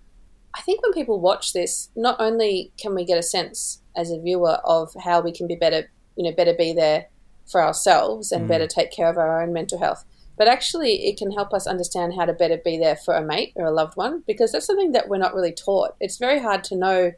I 0.57 0.61
think 0.62 0.83
when 0.83 0.93
people 0.93 1.19
watch 1.21 1.53
this, 1.53 1.91
not 1.97 2.17
only 2.21 2.73
can 2.76 2.95
we 2.95 3.05
get 3.05 3.19
a 3.19 3.23
sense 3.23 3.83
as 3.97 4.11
a 4.11 4.21
viewer 4.21 4.59
of 4.64 4.95
how 5.03 5.21
we 5.21 5.33
can 5.33 5.47
be 5.49 5.57
better, 5.57 5.91
you 6.17 6.25
know, 6.25 6.37
better 6.37 6.55
be 6.55 6.73
there 6.73 7.09
for 7.50 7.62
ourselves 7.62 8.31
and 8.31 8.45
mm. 8.45 8.49
better 8.49 8.67
take 8.67 8.93
care 8.93 9.09
of 9.09 9.19
our 9.19 9.43
own 9.43 9.53
mental 9.53 9.79
health, 9.79 10.05
but 10.38 10.49
actually 10.49 11.07
it 11.07 11.17
can 11.17 11.33
help 11.33 11.53
us 11.53 11.67
understand 11.67 12.14
how 12.14 12.25
to 12.25 12.33
better 12.33 12.57
be 12.57 12.79
there 12.79 12.97
for 12.97 13.14
a 13.14 13.25
mate 13.25 13.53
or 13.57 13.67
a 13.67 13.73
loved 13.73 13.97
one 13.97 14.23
because 14.26 14.53
that's 14.53 14.67
something 14.67 14.93
that 14.93 15.09
we're 15.09 15.19
not 15.19 15.35
really 15.35 15.53
taught. 15.53 15.95
It's 16.00 16.19
very 16.19 16.41
hard 16.41 16.64
to 16.64 16.76
know. 16.76 17.12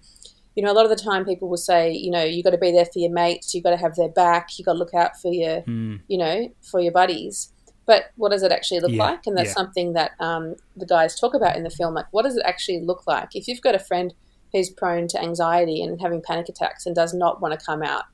You 0.57 0.65
know, 0.65 0.73
a 0.73 0.75
lot 0.75 0.85
of 0.85 0.91
the 0.91 1.03
time 1.03 1.25
people 1.25 1.49
will 1.49 1.57
say, 1.57 1.93
you 1.93 2.11
know, 2.11 2.25
you 2.25 2.43
got 2.43 2.51
to 2.51 2.59
be 2.59 2.73
there 2.73 2.87
for 2.87 2.99
your 2.99 3.13
mates, 3.13 3.55
you 3.55 3.63
got 3.63 3.71
to 3.71 3.77
have 3.77 3.95
their 3.95 4.09
back, 4.09 4.59
you 4.59 4.65
got 4.65 4.73
to 4.73 4.79
look 4.79 4.95
out 4.95 5.21
for 5.21 5.33
your, 5.33 5.61
mm. 5.63 6.01
you 6.09 6.19
know, 6.19 6.53
for 6.63 6.81
your 6.81 6.93
buddies 6.93 7.53
but 7.87 8.07
what 8.17 8.33
does 8.33 8.43
it 8.43 8.53
actually 8.53 8.81
look 8.81 8.91
yeah, 8.91 9.05
like? 9.05 9.27
And 9.27 9.37
that's 9.37 9.51
yeah. 9.51 9.55
something 9.55 9.93
that 9.93 10.13
um, 10.19 10.57
the 10.77 10.87
guys 10.87 11.19
talk 11.19 11.35
about 11.35 11.57
in 11.57 11.63
the 11.63 11.71
film. 11.71 11.95
Like, 11.95 12.07
what 12.11 12.25
does 12.25 12.37
it 12.37 12.43
actually 12.45 12.81
look 12.81 13.07
like? 13.07 13.35
If 13.35 13.47
you've 13.47 13.61
got 13.61 13.77
a 13.77 13.79
friend 13.79 14.13
who's 14.53 14.71
prone 14.71 15.07
to 15.09 15.23
anxiety 15.23 15.83
and 15.83 16.01
having 16.01 16.21
panic 16.21 16.49
attacks 16.49 16.85
and 16.85 16.95
does 16.95 17.15
not 17.15 17.41
want 17.41 17.59
to 17.59 17.65
come 17.65 17.83
out, 17.83 18.05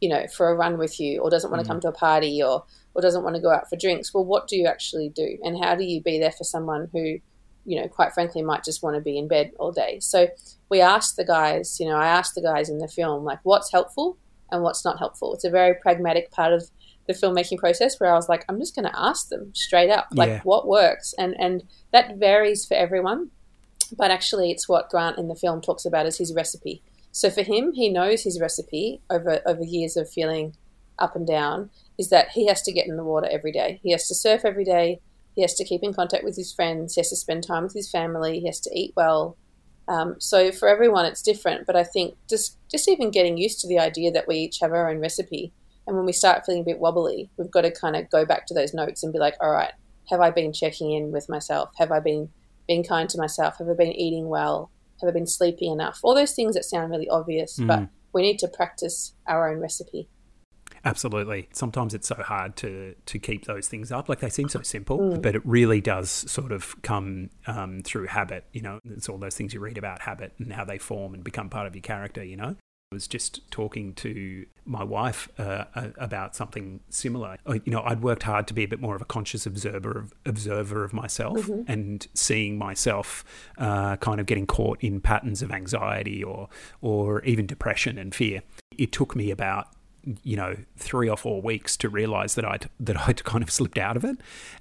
you 0.00 0.08
know, 0.08 0.26
for 0.34 0.48
a 0.48 0.56
run 0.56 0.78
with 0.78 0.98
you, 0.98 1.20
or 1.20 1.28
doesn't 1.30 1.50
want 1.50 1.60
mm. 1.60 1.64
to 1.64 1.68
come 1.68 1.80
to 1.80 1.88
a 1.88 1.92
party, 1.92 2.42
or 2.42 2.64
or 2.94 3.02
doesn't 3.02 3.22
want 3.22 3.36
to 3.36 3.42
go 3.42 3.50
out 3.50 3.68
for 3.68 3.76
drinks, 3.76 4.12
well, 4.12 4.24
what 4.24 4.48
do 4.48 4.56
you 4.56 4.66
actually 4.66 5.10
do? 5.10 5.38
And 5.42 5.62
how 5.62 5.74
do 5.74 5.84
you 5.84 6.02
be 6.02 6.18
there 6.18 6.32
for 6.32 6.44
someone 6.44 6.88
who, 6.92 7.18
you 7.64 7.80
know, 7.80 7.88
quite 7.88 8.12
frankly, 8.12 8.42
might 8.42 8.64
just 8.64 8.82
want 8.82 8.96
to 8.96 9.02
be 9.02 9.18
in 9.18 9.28
bed 9.28 9.52
all 9.58 9.72
day? 9.72 9.98
So 10.00 10.28
we 10.68 10.80
asked 10.80 11.16
the 11.16 11.24
guys, 11.24 11.78
you 11.78 11.86
know, 11.86 11.96
I 11.96 12.06
asked 12.06 12.34
the 12.34 12.42
guys 12.42 12.68
in 12.68 12.78
the 12.78 12.88
film, 12.88 13.24
like, 13.24 13.40
what's 13.42 13.72
helpful 13.72 14.18
and 14.50 14.62
what's 14.62 14.84
not 14.84 14.98
helpful. 14.98 15.34
It's 15.34 15.44
a 15.44 15.50
very 15.50 15.74
pragmatic 15.74 16.30
part 16.30 16.52
of 16.52 16.70
the 17.06 17.14
filmmaking 17.14 17.58
process 17.58 17.98
where 17.98 18.12
I 18.12 18.16
was 18.16 18.28
like, 18.28 18.44
I'm 18.48 18.58
just 18.58 18.74
going 18.74 18.84
to 18.84 18.98
ask 18.98 19.28
them 19.28 19.52
straight 19.54 19.90
up, 19.90 20.08
like 20.12 20.28
yeah. 20.28 20.40
what 20.44 20.68
works, 20.68 21.14
and 21.18 21.34
and 21.38 21.64
that 21.92 22.16
varies 22.16 22.64
for 22.64 22.74
everyone. 22.74 23.30
But 23.96 24.10
actually, 24.10 24.50
it's 24.50 24.68
what 24.68 24.88
Grant 24.88 25.18
in 25.18 25.28
the 25.28 25.34
film 25.34 25.60
talks 25.60 25.84
about 25.84 26.06
as 26.06 26.18
his 26.18 26.32
recipe. 26.34 26.82
So 27.10 27.28
for 27.28 27.42
him, 27.42 27.72
he 27.72 27.88
knows 27.88 28.22
his 28.22 28.40
recipe 28.40 29.00
over 29.10 29.40
over 29.46 29.62
years 29.62 29.96
of 29.96 30.08
feeling 30.08 30.54
up 30.98 31.16
and 31.16 31.26
down 31.26 31.70
is 31.98 32.10
that 32.10 32.30
he 32.30 32.46
has 32.46 32.62
to 32.62 32.72
get 32.72 32.86
in 32.86 32.96
the 32.96 33.04
water 33.04 33.28
every 33.30 33.52
day. 33.52 33.80
He 33.82 33.92
has 33.92 34.06
to 34.08 34.14
surf 34.14 34.42
every 34.44 34.64
day. 34.64 35.00
He 35.34 35.42
has 35.42 35.54
to 35.54 35.64
keep 35.64 35.82
in 35.82 35.94
contact 35.94 36.24
with 36.24 36.36
his 36.36 36.52
friends. 36.52 36.94
He 36.94 37.00
has 37.00 37.10
to 37.10 37.16
spend 37.16 37.46
time 37.46 37.62
with 37.62 37.72
his 37.72 37.90
family. 37.90 38.40
He 38.40 38.46
has 38.46 38.60
to 38.60 38.70
eat 38.74 38.92
well. 38.96 39.36
Um, 39.88 40.16
so 40.18 40.52
for 40.52 40.68
everyone, 40.68 41.06
it's 41.06 41.22
different. 41.22 41.66
But 41.66 41.76
I 41.76 41.84
think 41.84 42.16
just 42.28 42.58
just 42.70 42.88
even 42.88 43.10
getting 43.10 43.36
used 43.36 43.60
to 43.60 43.68
the 43.68 43.78
idea 43.78 44.10
that 44.12 44.28
we 44.28 44.36
each 44.36 44.58
have 44.60 44.72
our 44.72 44.90
own 44.90 45.00
recipe 45.00 45.52
and 45.86 45.96
when 45.96 46.06
we 46.06 46.12
start 46.12 46.44
feeling 46.44 46.62
a 46.62 46.64
bit 46.64 46.78
wobbly, 46.78 47.30
we've 47.36 47.50
got 47.50 47.62
to 47.62 47.70
kind 47.70 47.96
of 47.96 48.08
go 48.10 48.24
back 48.24 48.46
to 48.46 48.54
those 48.54 48.74
notes 48.74 49.02
and 49.02 49.12
be 49.12 49.18
like, 49.18 49.34
all 49.40 49.50
right, 49.50 49.72
have 50.10 50.20
I 50.20 50.30
been 50.30 50.52
checking 50.52 50.92
in 50.92 51.10
with 51.10 51.28
myself? 51.28 51.72
Have 51.78 51.90
I 51.90 52.00
been 52.00 52.28
being 52.68 52.84
kind 52.84 53.08
to 53.10 53.18
myself? 53.18 53.58
Have 53.58 53.68
I 53.68 53.74
been 53.74 53.92
eating 53.92 54.28
well? 54.28 54.70
Have 55.00 55.08
I 55.08 55.12
been 55.12 55.26
sleeping 55.26 55.72
enough? 55.72 55.98
All 56.02 56.14
those 56.14 56.34
things 56.34 56.54
that 56.54 56.64
sound 56.64 56.90
really 56.90 57.08
obvious, 57.08 57.58
mm. 57.58 57.66
but 57.66 57.88
we 58.12 58.22
need 58.22 58.38
to 58.40 58.48
practice 58.48 59.14
our 59.26 59.50
own 59.50 59.58
recipe. 59.58 60.08
Absolutely. 60.84 61.48
Sometimes 61.52 61.94
it's 61.94 62.08
so 62.08 62.16
hard 62.16 62.56
to 62.56 62.94
to 63.06 63.18
keep 63.18 63.44
those 63.44 63.68
things 63.68 63.92
up. 63.92 64.08
Like 64.08 64.20
they 64.20 64.30
seem 64.30 64.48
so 64.48 64.62
simple, 64.62 64.98
mm. 64.98 65.22
but 65.22 65.36
it 65.36 65.42
really 65.44 65.80
does 65.80 66.10
sort 66.10 66.52
of 66.52 66.80
come 66.82 67.30
um, 67.46 67.82
through 67.82 68.08
habit. 68.08 68.44
You 68.52 68.62
know, 68.62 68.80
it's 68.84 69.08
all 69.08 69.18
those 69.18 69.36
things 69.36 69.54
you 69.54 69.60
read 69.60 69.78
about 69.78 70.02
habit 70.02 70.32
and 70.38 70.52
how 70.52 70.64
they 70.64 70.78
form 70.78 71.14
and 71.14 71.22
become 71.22 71.48
part 71.48 71.66
of 71.66 71.74
your 71.74 71.82
character. 71.82 72.24
You 72.24 72.36
know, 72.36 72.56
I 72.92 72.94
was 72.94 73.06
just 73.06 73.48
talking 73.50 73.94
to 73.94 74.44
my 74.64 74.82
wife 74.82 75.28
uh, 75.38 75.64
about 75.96 76.34
something 76.34 76.80
similar. 76.88 77.38
You 77.46 77.62
know, 77.66 77.82
I'd 77.84 78.02
worked 78.02 78.24
hard 78.24 78.48
to 78.48 78.54
be 78.54 78.64
a 78.64 78.68
bit 78.68 78.80
more 78.80 78.96
of 78.96 79.02
a 79.02 79.06
conscious 79.06 79.46
observer 79.46 79.92
of 79.92 80.12
observer 80.26 80.82
of 80.82 80.92
myself 80.92 81.46
mm-hmm. 81.46 81.70
and 81.70 82.06
seeing 82.12 82.58
myself 82.58 83.24
uh, 83.56 83.96
kind 83.96 84.20
of 84.20 84.26
getting 84.26 84.46
caught 84.46 84.82
in 84.82 85.00
patterns 85.00 85.42
of 85.42 85.52
anxiety 85.52 86.24
or 86.24 86.48
or 86.80 87.22
even 87.22 87.46
depression 87.46 87.98
and 87.98 88.14
fear. 88.14 88.42
It 88.76 88.90
took 88.90 89.14
me 89.14 89.30
about 89.30 89.68
you 90.22 90.36
know 90.36 90.56
three 90.76 91.08
or 91.08 91.16
four 91.16 91.40
weeks 91.40 91.76
to 91.76 91.88
realize 91.88 92.34
that 92.34 92.44
I'd 92.44 92.68
that 92.80 92.96
I'd 93.08 93.24
kind 93.24 93.42
of 93.42 93.50
slipped 93.50 93.78
out 93.78 93.96
of 93.96 94.04
it, 94.04 94.16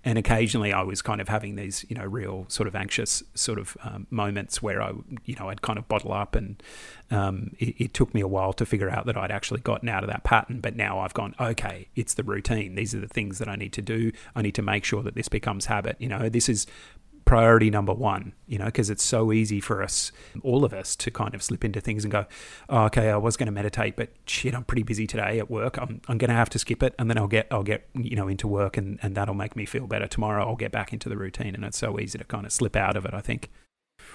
and 0.06 0.18
occasionally 0.18 0.72
I 0.74 0.84
was 0.84 1.02
kind 1.02 1.22
of 1.22 1.28
having 1.28 1.56
these 1.56 1.86
you 1.90 1.96
know 1.96 2.06
real 2.06 2.46
sort 2.48 2.68
of 2.68 2.76
anxious 2.76 3.24
sort 3.34 3.60
of 3.60 3.76
um, 3.84 4.08
moments 4.10 4.62
where 4.62 4.82
I 4.82 4.94
you 5.26 5.36
know 5.40 5.50
I'd 5.50 5.62
kind 5.62 5.80
of 5.80 5.88
bottle 5.88 6.14
up, 6.14 6.36
and 6.36 6.62
um, 7.10 7.56
it, 7.60 7.76
it, 7.78 7.94
took 7.94 8.14
me 8.14 8.22
a 8.22 8.28
while 8.28 8.54
to 8.54 8.66
figure 8.66 8.90
out 8.90 9.06
that 9.06 9.18
I'd 9.18 9.32
actually 9.32 9.60
gotten 9.60 9.90
out 9.90 10.04
of 10.04 10.10
that 10.10 10.24
pattern. 10.24 10.62
But 10.62 10.76
now 10.76 11.00
I've 11.00 11.14
gone 11.14 11.36
okay, 11.40 11.88
it's 11.96 12.14
the 12.14 12.24
routine. 12.24 12.76
These 12.76 12.94
are 12.96 13.00
the 13.00 13.08
things 13.08 13.40
that 13.40 13.48
I 13.48 13.56
need 13.56 13.74
to 13.74 13.82
do. 13.82 14.12
I 14.36 14.42
need 14.42 14.56
to 14.56 14.62
make 14.62 14.86
sure 14.86 15.04
that 15.04 15.16
this 15.16 15.28
becomes 15.28 15.66
habit. 15.66 15.98
You 16.00 16.10
know, 16.10 16.30
this 16.30 16.48
is 16.50 16.68
priority 17.26 17.70
number 17.70 17.94
one, 17.94 18.34
you 18.48 18.58
know, 18.58 18.66
because 18.66 18.90
it's 18.90 19.04
so 19.04 19.32
easy 19.32 19.60
for 19.60 19.82
us, 19.82 20.12
all 20.44 20.66
of 20.66 20.74
us, 20.74 20.96
to 20.98 21.12
kind 21.12 21.34
of 21.34 21.42
slip 21.42 21.64
into 21.64 21.80
things 21.80 22.04
and 22.04 22.12
go, 22.12 22.26
oh, 22.70 22.86
okay, 22.86 23.10
I 23.10 23.18
was 23.18 23.38
going 23.38 23.46
to 23.48 23.52
meditate, 23.52 23.96
but 23.96 24.10
shit, 24.26 24.54
I'm 24.54 24.64
pretty 24.64 24.84
busy 24.84 25.08
today 25.08 25.40
at 25.40 25.50
work. 25.50 25.78
I'm, 25.78 26.02
I'm 26.08 26.18
going 26.18 26.30
to 26.30 26.36
have 26.36 26.50
to 26.50 26.60
skip 26.60 26.84
it. 26.84 26.94
And 27.00 27.10
then 27.10 27.18
I'll 27.18 27.28
get, 27.28 27.48
I'll 27.52 27.64
get, 27.64 27.88
you 27.94 28.16
know, 28.16 28.28
into 28.28 28.48
work 28.48 28.78
and, 28.78 29.00
and 29.02 29.16
that'll 29.16 29.36
make 29.36 29.56
me 29.56 29.66
feel 29.66 29.88
better. 29.88 30.08
Tomorrow 30.08 30.46
I'll 30.46 30.56
get 30.56 30.72
back 30.72 30.94
into 30.94 31.10
the 31.10 31.18
routine. 31.18 31.56
And 31.56 31.64
it's 31.64 31.78
so 31.78 32.00
easy 32.00 32.18
to 32.18 32.24
kind 32.26 32.46
of 32.46 32.52
slip 32.52 32.76
out 32.76 32.98
of 32.98 33.06
it, 33.06 33.14
I 33.14 33.22
think. 33.22 33.50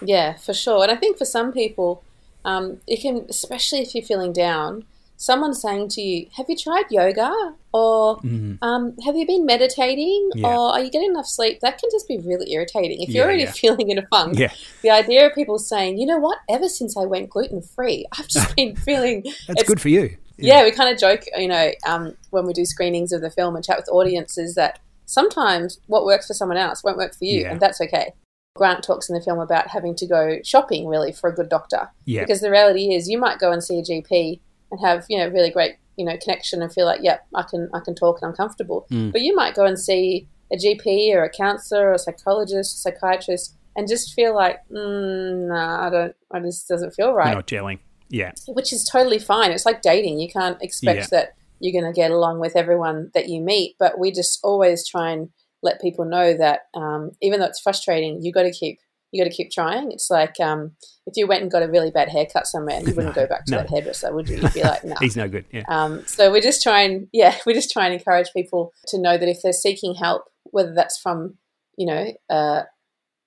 Yeah, 0.03 0.35
for 0.35 0.53
sure. 0.53 0.83
And 0.83 0.93
I 0.93 0.97
think 0.97 1.17
for 1.17 1.25
some 1.25 1.53
people, 1.53 2.03
um, 2.45 2.81
it 2.87 3.01
can, 3.01 3.27
especially 3.29 3.81
if 3.81 3.95
you're 3.95 4.05
feeling 4.05 4.33
down, 4.33 4.85
someone 5.17 5.55
saying 5.55 5.89
to 5.91 6.01
you, 6.01 6.27
"Have 6.37 6.47
you 6.49 6.57
tried 6.57 6.85
yoga?" 6.91 7.33
or 7.73 8.19
mm. 8.19 8.59
um, 8.63 8.97
"Have 9.05 9.17
you 9.17 9.27
been 9.27 9.47
meditating?" 9.47 10.31
Yeah. 10.35 10.49
or 10.49 10.73
"Are 10.73 10.81
you 10.81 10.91
getting 10.91 11.11
enough 11.11 11.27
sleep?" 11.27 11.61
That 11.61 11.79
can 11.79 11.91
just 11.91 12.07
be 12.07 12.19
really 12.19 12.53
irritating 12.53 13.03
if 13.03 13.11
you're 13.11 13.25
already 13.25 13.45
yeah. 13.45 13.51
feeling 13.53 13.91
in 13.91 13.99
a 13.99 14.07
funk. 14.09 14.39
Yeah. 14.39 14.53
The 14.83 14.91
idea 14.91 15.27
of 15.27 15.35
people 15.35 15.59
saying, 15.59 15.99
"You 15.99 16.07
know 16.07 16.19
what? 16.19 16.39
Ever 16.49 16.69
since 16.69 16.97
I 16.97 17.05
went 17.05 17.31
gluten 17.31 17.63
free, 17.63 18.07
I've 18.19 18.29
just 18.29 18.55
been 18.57 18.77
feeling." 18.77 19.25
That's 19.49 19.65
good 19.65 19.81
for 19.81 19.89
you. 19.89 20.17
Yeah. 20.39 20.65
we 20.65 20.71
kind 20.71 20.93
of 20.93 21.01
joke, 21.01 21.23
you 21.39 21.49
know, 21.49 21.71
um, 21.87 22.15
when 22.29 22.45
we 22.47 22.53
do 22.53 22.67
screenings 22.67 23.11
of 23.13 23.23
the 23.23 23.31
film 23.31 23.57
and 23.57 23.65
chat 23.65 23.79
with 23.79 23.89
audiences 23.89 24.55
that 24.57 24.81
sometimes 25.07 25.81
what 25.87 26.05
works 26.05 26.27
for 26.27 26.35
someone 26.35 26.59
else 26.59 26.85
won't 26.85 26.99
work 26.99 27.15
for 27.15 27.25
you, 27.25 27.47
and 27.47 27.59
that's 27.59 27.81
okay. 27.81 28.13
Grant 28.55 28.83
talks 28.83 29.09
in 29.09 29.15
the 29.15 29.23
film 29.23 29.39
about 29.39 29.69
having 29.69 29.95
to 29.95 30.07
go 30.07 30.39
shopping 30.43 30.87
really 30.87 31.13
for 31.13 31.31
a 31.31 31.35
good 31.35 31.49
doctor. 31.49 31.91
Yeah. 32.05 32.23
Because 32.23 32.41
the 32.41 32.51
reality 32.51 32.95
is 32.95 33.09
you 33.09 33.19
might 33.19 33.39
go 33.39 33.53
and 33.53 33.63
see 33.63 33.79
a 33.79 33.83
GP 33.83 34.41
and 34.71 34.81
have 34.81 35.05
you 35.09 35.19
know 35.19 35.29
really 35.29 35.51
great 35.51 35.77
you 35.97 36.05
know 36.05 36.17
connection 36.23 36.63
and 36.63 36.73
feel 36.73 36.87
like 36.87 37.01
yep 37.03 37.27
I 37.35 37.43
can 37.43 37.69
I 37.75 37.81
can 37.81 37.95
talk 37.95 38.19
and 38.21 38.29
I'm 38.29 38.37
comfortable. 38.37 38.87
Mm. 38.91 39.13
But 39.13 39.23
you 39.23 39.35
might 39.35 39.55
go 39.55 39.65
and 39.65 39.79
see 39.79 40.29
a 40.53 40.57
GP 40.57 41.15
or 41.15 41.25
a 41.25 41.31
counselor 41.31 41.89
or 41.89 41.95
a 41.95 41.99
psychologist, 41.99 42.77
a 42.77 42.79
psychiatrist, 42.79 43.57
and 43.75 43.89
just 43.89 44.15
feel 44.15 44.35
like 44.35 44.61
mm, 44.71 45.49
nah, 45.49 45.87
I 45.87 45.91
don't, 45.91 46.15
I 46.33 46.41
just 46.41 46.69
doesn't 46.69 46.93
feel 46.93 47.13
right. 47.13 47.29
You're 47.29 47.37
not 47.37 47.47
gelling, 47.47 47.79
yeah. 48.09 48.33
Which 48.49 48.73
is 48.73 48.85
totally 48.85 49.19
fine. 49.19 49.51
It's 49.51 49.67
like 49.67 49.83
dating. 49.83 50.21
You 50.21 50.29
can't 50.29 50.61
expect 50.63 51.01
yeah. 51.01 51.07
that 51.11 51.35
you're 51.61 51.79
going 51.81 51.93
to 51.93 51.99
get 51.99 52.11
along 52.11 52.39
with 52.39 52.55
everyone 52.57 53.11
that 53.15 53.29
you 53.29 53.41
meet, 53.41 53.77
but 53.79 53.99
we 53.99 54.13
just 54.13 54.41
always 54.45 54.87
try 54.87 55.11
and 55.11 55.31
let 55.63 55.81
people 55.81 56.05
know 56.05 56.37
that 56.37 56.61
um, 56.75 57.13
even 57.23 57.41
though 57.41 57.47
it's 57.47 57.61
frustrating, 57.61 58.23
you 58.23 58.33
got 58.33 58.43
to 58.43 58.53
keep 58.53 58.79
you 59.13 59.23
got 59.23 59.31
to 59.31 59.37
keep 59.37 59.51
trying. 59.51 59.93
It's 59.93 60.11
like 60.11 60.39
um, 60.41 60.73
if 61.07 61.17
you 61.17 61.27
went 61.27 61.43
and 61.43 61.51
got 61.51 61.63
a 61.63 61.69
really 61.69 61.91
bad 61.91 62.09
haircut 62.09 62.47
somewhere, 62.47 62.81
you 62.81 62.95
wouldn't 62.95 63.07
no, 63.17 63.23
go 63.23 63.27
back 63.27 63.45
to 63.47 63.53
no. 63.53 63.59
that 63.59 63.71
hairdresser, 63.71 64.13
would 64.15 64.29
you? 64.29 64.37
You'd 64.37 64.55
be 64.55 64.63
like, 64.63 64.85
no, 64.85 64.97
he's 65.01 65.17
no 65.17 65.29
good. 65.29 65.45
Yeah. 65.51 65.65
Um, 65.69 66.05
so 66.07 66.31
we're 66.31 66.41
just 66.41 66.63
try 66.63 66.83
and 66.83 67.09
yeah, 67.13 67.37
we 67.47 67.55
just 67.55 67.71
try 67.71 67.87
and 67.87 67.95
encourage 67.95 68.33
people 68.33 68.73
to 68.89 69.01
know 69.01 69.17
that 69.17 69.29
if 69.29 69.39
they're 69.43 69.53
seeking 69.53 69.95
help, 69.95 70.25
whether 70.45 70.75
that's 70.75 70.99
from 70.99 71.35
you 71.77 71.87
know 71.87 72.13
uh, 72.31 72.63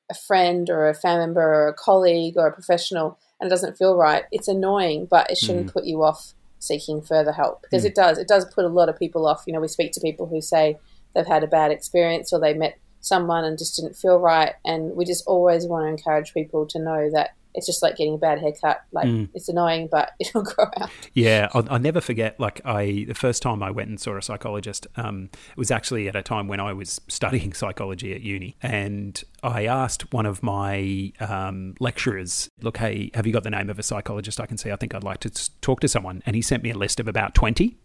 a 0.09 0.15
friend 0.27 0.69
or 0.69 0.89
a 0.89 0.93
family 0.93 1.27
member 1.27 1.41
or 1.41 1.67
a 1.67 1.73
colleague 1.73 2.35
or 2.37 2.47
a 2.47 2.53
professional, 2.53 3.17
and 3.39 3.47
it 3.47 3.49
doesn't 3.49 3.77
feel 3.77 3.95
right, 3.95 4.23
it's 4.31 4.47
annoying, 4.47 5.07
but 5.09 5.29
it 5.31 5.37
shouldn't 5.37 5.67
mm. 5.67 5.73
put 5.73 5.85
you 5.85 6.03
off 6.03 6.33
seeking 6.59 7.01
further 7.01 7.31
help 7.31 7.61
because 7.61 7.83
mm. 7.83 7.87
it 7.87 7.95
does. 7.95 8.17
It 8.17 8.27
does 8.27 8.45
put 8.53 8.65
a 8.65 8.69
lot 8.69 8.89
of 8.89 8.99
people 8.99 9.25
off. 9.25 9.43
You 9.47 9.53
know, 9.53 9.61
we 9.61 9.69
speak 9.69 9.93
to 9.93 10.01
people 10.01 10.27
who 10.27 10.41
say 10.41 10.77
they've 11.15 11.25
had 11.25 11.43
a 11.43 11.47
bad 11.47 11.71
experience 11.71 12.33
or 12.33 12.39
they 12.39 12.53
met 12.53 12.77
someone 13.01 13.43
and 13.43 13.57
just 13.57 13.75
didn't 13.75 13.95
feel 13.95 14.19
right. 14.19 14.53
And 14.65 14.95
we 14.95 15.05
just 15.05 15.25
always 15.27 15.65
want 15.65 15.85
to 15.85 15.89
encourage 15.89 16.33
people 16.33 16.65
to 16.67 16.79
know 16.79 17.09
that 17.13 17.35
it's 17.55 17.65
just 17.65 17.81
like 17.81 17.97
getting 17.97 18.13
a 18.13 18.17
bad 18.17 18.39
haircut. 18.39 18.83
Like 18.91 19.07
mm. 19.07 19.29
it's 19.33 19.49
annoying, 19.49 19.89
but 19.91 20.11
it'll 20.19 20.43
grow 20.43 20.65
out. 20.79 20.89
Yeah, 21.13 21.49
I'll, 21.53 21.67
I'll, 21.69 21.79
never 21.79 22.01
forget. 22.01 22.39
Like 22.39 22.61
I, 22.65 23.05
the 23.07 23.13
first 23.15 23.41
time 23.41 23.63
I 23.63 23.71
went 23.71 23.89
and 23.89 23.99
saw 23.99 24.17
a 24.17 24.21
psychologist, 24.21 24.87
um, 24.95 25.29
it 25.33 25.57
was 25.57 25.71
actually 25.71 26.07
at 26.07 26.15
a 26.15 26.21
time 26.21 26.47
when 26.47 26.59
I 26.59 26.73
was 26.73 27.01
studying 27.07 27.53
psychology 27.61 28.13
at 28.13 28.21
uni, 28.21 28.55
and 28.61 29.21
I 29.43 29.65
asked 29.65 30.13
one 30.13 30.25
of 30.25 30.43
my 30.43 31.11
um, 31.19 31.75
lecturers, 31.79 32.49
"Look, 32.61 32.77
hey, 32.77 33.11
have 33.13 33.25
you 33.25 33.33
got 33.33 33.43
the 33.43 33.49
name 33.49 33.69
of 33.69 33.79
a 33.79 33.83
psychologist 33.83 34.39
I 34.39 34.45
can 34.45 34.57
see? 34.57 34.71
I 34.71 34.75
think 34.75 34.93
I'd 34.93 35.03
like 35.03 35.19
to 35.21 35.59
talk 35.61 35.79
to 35.81 35.87
someone." 35.87 36.21
And 36.25 36.35
he 36.35 36.41
sent 36.41 36.63
me 36.63 36.71
a 36.71 36.77
list 36.77 36.99
of 36.99 37.07
about 37.07 37.33
twenty. 37.33 37.77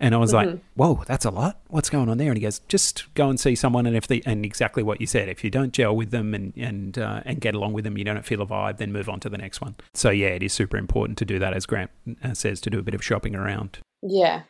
And 0.00 0.14
I 0.14 0.18
was 0.18 0.32
mm-hmm. 0.32 0.50
like, 0.50 0.60
"Whoa, 0.74 1.02
that's 1.06 1.24
a 1.24 1.30
lot. 1.30 1.60
What's 1.68 1.90
going 1.90 2.08
on 2.08 2.18
there?" 2.18 2.28
And 2.28 2.36
he 2.36 2.42
goes, 2.42 2.60
"Just 2.68 3.12
go 3.14 3.28
and 3.28 3.38
see 3.38 3.54
someone, 3.54 3.86
and 3.86 3.96
if 3.96 4.06
they 4.06 4.22
and 4.26 4.44
exactly 4.44 4.82
what 4.82 5.00
you 5.00 5.06
said, 5.06 5.28
if 5.28 5.44
you 5.44 5.50
don't 5.50 5.72
gel 5.72 5.94
with 5.94 6.10
them 6.10 6.34
and 6.34 6.52
and 6.56 6.98
uh, 6.98 7.22
and 7.24 7.40
get 7.40 7.54
along 7.54 7.72
with 7.72 7.84
them, 7.84 7.98
you 7.98 8.04
don't 8.04 8.24
feel 8.24 8.42
a 8.42 8.46
vibe, 8.46 8.78
then 8.78 8.92
move 8.92 9.08
on 9.08 9.20
to 9.20 9.28
the 9.28 9.38
next 9.38 9.60
one." 9.60 9.74
So 9.94 10.10
yeah, 10.10 10.28
it 10.28 10.42
is 10.42 10.52
super 10.52 10.76
important 10.76 11.18
to 11.18 11.24
do 11.24 11.38
that, 11.38 11.54
as 11.54 11.66
Grant 11.66 11.90
uh, 12.22 12.34
says, 12.34 12.60
to 12.62 12.70
do 12.70 12.78
a 12.78 12.82
bit 12.82 12.94
of 12.94 13.04
shopping 13.04 13.34
around. 13.34 13.78
Yeah, 14.02 14.42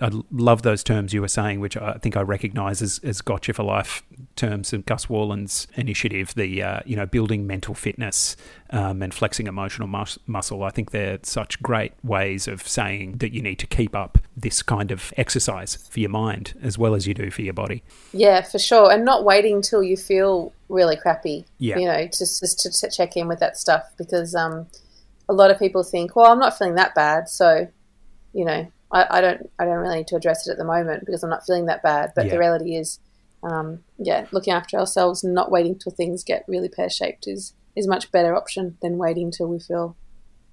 I 0.00 0.10
love 0.30 0.62
those 0.62 0.82
terms 0.82 1.12
you 1.12 1.20
were 1.20 1.28
saying, 1.28 1.60
which 1.60 1.76
I 1.76 1.94
think 1.94 2.16
I 2.16 2.22
recognise 2.22 2.80
as, 2.80 3.00
as 3.02 3.20
Gotcha 3.20 3.52
for 3.52 3.62
Life 3.62 4.02
terms 4.36 4.72
of 4.72 4.86
Gus 4.86 5.10
Worland's 5.10 5.66
initiative. 5.74 6.34
The 6.34 6.62
uh, 6.62 6.80
you 6.86 6.96
know 6.96 7.06
building 7.06 7.46
mental 7.46 7.74
fitness 7.74 8.36
um, 8.70 9.02
and 9.02 9.12
flexing 9.12 9.46
emotional 9.46 9.88
mus- 9.88 10.18
muscle. 10.26 10.62
I 10.62 10.70
think 10.70 10.90
they're 10.90 11.18
such 11.22 11.62
great 11.62 11.92
ways 12.02 12.48
of 12.48 12.66
saying 12.66 13.18
that 13.18 13.32
you 13.32 13.42
need 13.42 13.58
to 13.58 13.66
keep 13.66 13.94
up 13.94 14.18
this 14.36 14.62
kind 14.62 14.90
of 14.90 15.12
exercise 15.16 15.76
for 15.76 16.00
your 16.00 16.10
mind 16.10 16.54
as 16.62 16.78
well 16.78 16.94
as 16.94 17.06
you 17.06 17.14
do 17.14 17.30
for 17.30 17.42
your 17.42 17.52
body. 17.54 17.82
Yeah, 18.12 18.40
for 18.42 18.58
sure, 18.58 18.90
and 18.90 19.04
not 19.04 19.24
waiting 19.24 19.60
till 19.62 19.82
you 19.82 19.96
feel 19.96 20.52
really 20.68 20.96
crappy. 20.96 21.44
Yeah. 21.58 21.78
you 21.78 21.86
know, 21.86 22.06
just 22.06 22.40
just 22.40 22.58
to, 22.60 22.70
to 22.70 22.90
check 22.90 23.16
in 23.16 23.28
with 23.28 23.40
that 23.40 23.56
stuff 23.58 23.84
because 23.98 24.34
um, 24.34 24.66
a 25.28 25.32
lot 25.34 25.50
of 25.50 25.58
people 25.58 25.82
think, 25.82 26.16
well, 26.16 26.32
I'm 26.32 26.38
not 26.38 26.56
feeling 26.56 26.76
that 26.76 26.94
bad, 26.94 27.28
so 27.28 27.68
you 28.32 28.44
know, 28.46 28.66
I, 28.90 29.06
I 29.10 29.20
don't 29.20 29.50
I 29.58 29.64
don't 29.66 29.76
really 29.78 29.98
need 29.98 30.08
to 30.08 30.16
address 30.16 30.46
it 30.48 30.52
at 30.52 30.58
the 30.58 30.64
moment 30.64 31.04
because 31.04 31.22
I'm 31.22 31.30
not 31.30 31.44
feeling 31.44 31.66
that 31.66 31.82
bad. 31.82 32.12
But 32.16 32.24
Yeah. 32.26 32.32
the 32.32 32.38
reality 32.38 32.76
is, 32.76 32.98
um, 33.42 33.80
yeah, 33.98 34.26
looking 34.32 34.54
after 34.54 34.78
ourselves 34.78 35.22
and 35.22 35.34
not 35.34 35.50
waiting 35.50 35.78
till 35.78 35.92
things 35.92 36.24
get 36.24 36.44
really 36.48 36.68
pear 36.70 36.88
shaped 36.88 37.26
is 37.28 37.52
is 37.76 37.86
much 37.86 38.10
better 38.12 38.34
option 38.34 38.78
than 38.80 38.96
waiting 38.98 39.30
till 39.30 39.48
we 39.48 39.58
feel, 39.58 39.96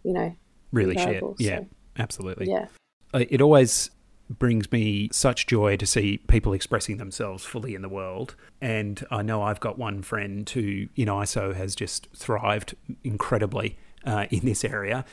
you 0.03 0.11
know, 0.13 0.35
Really 0.71 0.95
shit. 0.95 1.05
Terrible, 1.07 1.35
Yeah, 1.39 1.61
absolutely. 1.97 2.49
yeah. 2.49 2.65
Uh, 3.13 3.25
It 3.29 3.41
always 3.41 3.91
brings 4.29 4.71
me 4.71 5.09
such 5.11 5.47
joy 5.47 5.75
to 5.75 5.85
see 5.87 6.17
people 6.27 6.53
expressing 6.53 6.97
themselves 6.97 7.43
fully 7.43 7.73
in 7.73 7.81
the 7.81 7.89
world. 7.89 8.35
And 8.61 9.03
I 9.09 9.23
know 9.23 9.41
I've 9.41 9.59
got 9.59 9.79
one 9.79 10.03
friend 10.03 10.47
who, 10.47 10.87
in 10.95 11.07
ISO, 11.07 11.55
has 11.55 11.75
just 11.75 12.07
thrived 12.15 12.75
incredibly 13.03 13.77
uh, 14.05 14.27
in 14.29 14.45
this 14.45 14.63
area, 14.63 15.03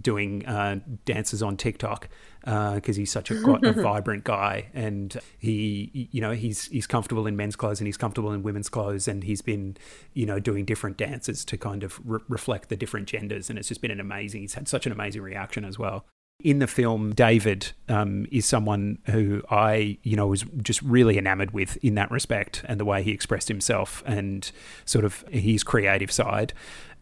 doing 0.00 0.46
uh, 0.46 0.78
dances 1.04 1.42
on 1.42 1.56
TikTok 1.56 2.08
because 2.44 2.94
he's 2.94 3.10
such 3.10 3.30
a 3.30 3.40
quite 3.40 3.64
a 3.64 3.72
vibrant 3.82 4.22
guy, 4.22 4.68
and 4.72 5.16
he, 5.38 6.08
you 6.12 6.20
know, 6.20 6.30
he's 6.30 6.66
he's 6.66 6.86
comfortable 6.86 7.26
in 7.26 7.34
men's 7.36 7.56
clothes 7.56 7.80
and 7.80 7.88
he's 7.88 7.96
comfortable 7.96 8.32
in 8.32 8.42
women's 8.44 8.68
clothes, 8.68 9.08
and 9.08 9.24
he's 9.24 9.42
been, 9.42 9.76
you 10.14 10.26
know, 10.26 10.38
doing 10.38 10.64
different 10.64 10.96
dances 10.96 11.44
to 11.46 11.56
kind 11.56 11.82
of 11.82 11.98
re- 12.04 12.20
reflect 12.28 12.68
the 12.68 12.76
different 12.76 13.08
genders, 13.08 13.50
and 13.50 13.58
it's 13.58 13.68
just 13.68 13.80
been 13.80 13.90
an 13.90 14.00
amazing. 14.00 14.42
He's 14.42 14.54
had 14.54 14.68
such 14.68 14.86
an 14.86 14.92
amazing 14.92 15.22
reaction 15.22 15.64
as 15.64 15.76
well. 15.76 16.04
In 16.46 16.60
the 16.60 16.68
film, 16.68 17.12
David 17.12 17.72
um, 17.88 18.28
is 18.30 18.46
someone 18.46 18.98
who 19.06 19.42
I, 19.50 19.98
you 20.04 20.14
know, 20.14 20.28
was 20.28 20.44
just 20.62 20.80
really 20.80 21.18
enamored 21.18 21.50
with 21.50 21.76
in 21.84 21.96
that 21.96 22.08
respect 22.12 22.62
and 22.68 22.78
the 22.78 22.84
way 22.84 23.02
he 23.02 23.10
expressed 23.10 23.48
himself 23.48 24.00
and 24.06 24.48
sort 24.84 25.04
of 25.04 25.24
his 25.28 25.64
creative 25.64 26.12
side. 26.12 26.52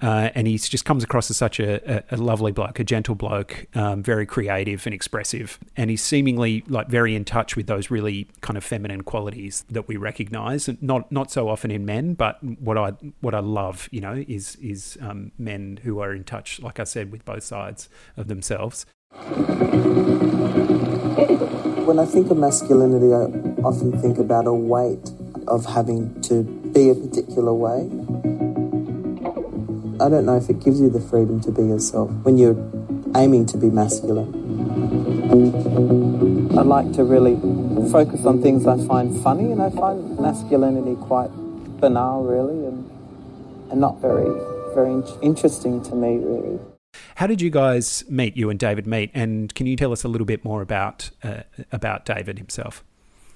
Uh, 0.01 0.31
and 0.35 0.47
he 0.47 0.57
just 0.57 0.87
comes 0.87 1.05
across 1.05 1.29
as 1.31 1.37
such 1.37 1.61
a, 1.61 1.97
a, 2.11 2.15
a 2.15 2.17
lovely 2.17 2.53
bloke, 2.53 2.81
a 2.81 2.85
gentle 2.85 3.15
bloke, 3.15 3.67
um, 3.75 4.03
very 4.03 4.25
creative 4.25 4.87
and 4.87 4.95
expressive. 4.95 5.59
And 5.77 5.91
he's 5.91 6.03
seemingly 6.03 6.65
like 6.67 6.89
very 6.89 7.15
in 7.15 7.27
touch 7.27 7.55
with 7.55 7.67
those 7.67 7.91
really 7.91 8.29
kind 8.41 8.57
of 8.57 8.65
feminine 8.65 9.03
qualities 9.03 9.67
that 9.69 9.87
we 9.87 9.99
recognise. 9.99 10.71
Not 10.81 11.13
not 11.13 11.31
so 11.31 11.51
often 11.51 11.71
in 11.71 11.85
men, 11.85 12.15
but 12.15 12.43
what 12.43 12.79
I 12.79 12.93
what 13.21 13.35
I 13.35 13.41
love, 13.41 13.91
you 13.93 14.01
know, 14.01 14.25
is 14.27 14.57
is 14.57 14.97
um, 15.03 15.33
men 15.37 15.81
who 15.83 16.01
are 16.01 16.15
in 16.15 16.25
touch, 16.25 16.61
like 16.61 16.81
I 16.81 16.85
said, 16.85 17.13
with 17.13 17.27
both 17.27 17.43
sides 17.43 17.91
of 18.17 18.29
themselves. 18.29 18.87
When 21.85 21.99
I 21.99 22.07
think 22.07 22.31
of 22.31 22.39
masculinity, 22.39 23.15
I 23.15 23.27
often 23.63 23.93
think 24.01 24.19
about 24.19 24.47
a 24.47 24.53
weight 24.53 25.11
of 25.47 25.65
having 25.65 26.21
to 26.23 26.43
be 26.43 26.89
a 26.91 26.95
particular 26.95 27.55
way. 27.55 27.89
I 30.01 30.09
don't 30.09 30.27
know 30.27 30.37
if 30.37 30.51
it 30.51 30.61
gives 30.65 30.81
you 30.81 30.91
the 30.91 31.01
freedom 31.01 31.41
to 31.43 31.53
be 31.53 31.63
yourself 31.63 32.11
when 32.25 32.37
you're 32.37 32.57
aiming 33.15 33.47
to 33.47 33.57
be 33.57 33.71
masculine. 33.71 34.33
I 36.59 36.63
like 36.63 36.93
to 36.95 37.05
really 37.05 37.37
focus 37.91 38.27
on 38.27 38.43
things 38.43 38.67
I 38.67 38.77
find 38.87 39.23
funny, 39.23 39.53
and 39.53 39.63
I 39.63 39.71
find 39.71 40.19
masculinity 40.19 40.97
quite 40.97 41.31
banal, 41.81 42.25
really, 42.25 42.67
and, 42.67 42.91
and 43.71 43.81
not 43.81 44.01
very, 44.01 44.29
very 44.75 44.93
in- 44.93 45.05
interesting 45.23 45.83
to 45.85 45.95
me, 45.95 46.17
really. 46.17 46.74
How 47.17 47.27
did 47.27 47.41
you 47.41 47.51
guys 47.51 48.05
meet? 48.09 48.37
You 48.37 48.51
and 48.51 48.59
David 48.59 48.87
meet, 48.87 49.11
and 49.15 49.55
can 49.55 49.67
you 49.67 49.77
tell 49.77 49.93
us 49.93 50.05
a 50.05 50.09
little 50.09 50.25
bit 50.27 50.45
more 50.45 50.63
about 50.63 51.11
uh, 51.23 51.43
about 51.71 52.05
David 52.05 52.39
himself? 52.39 52.83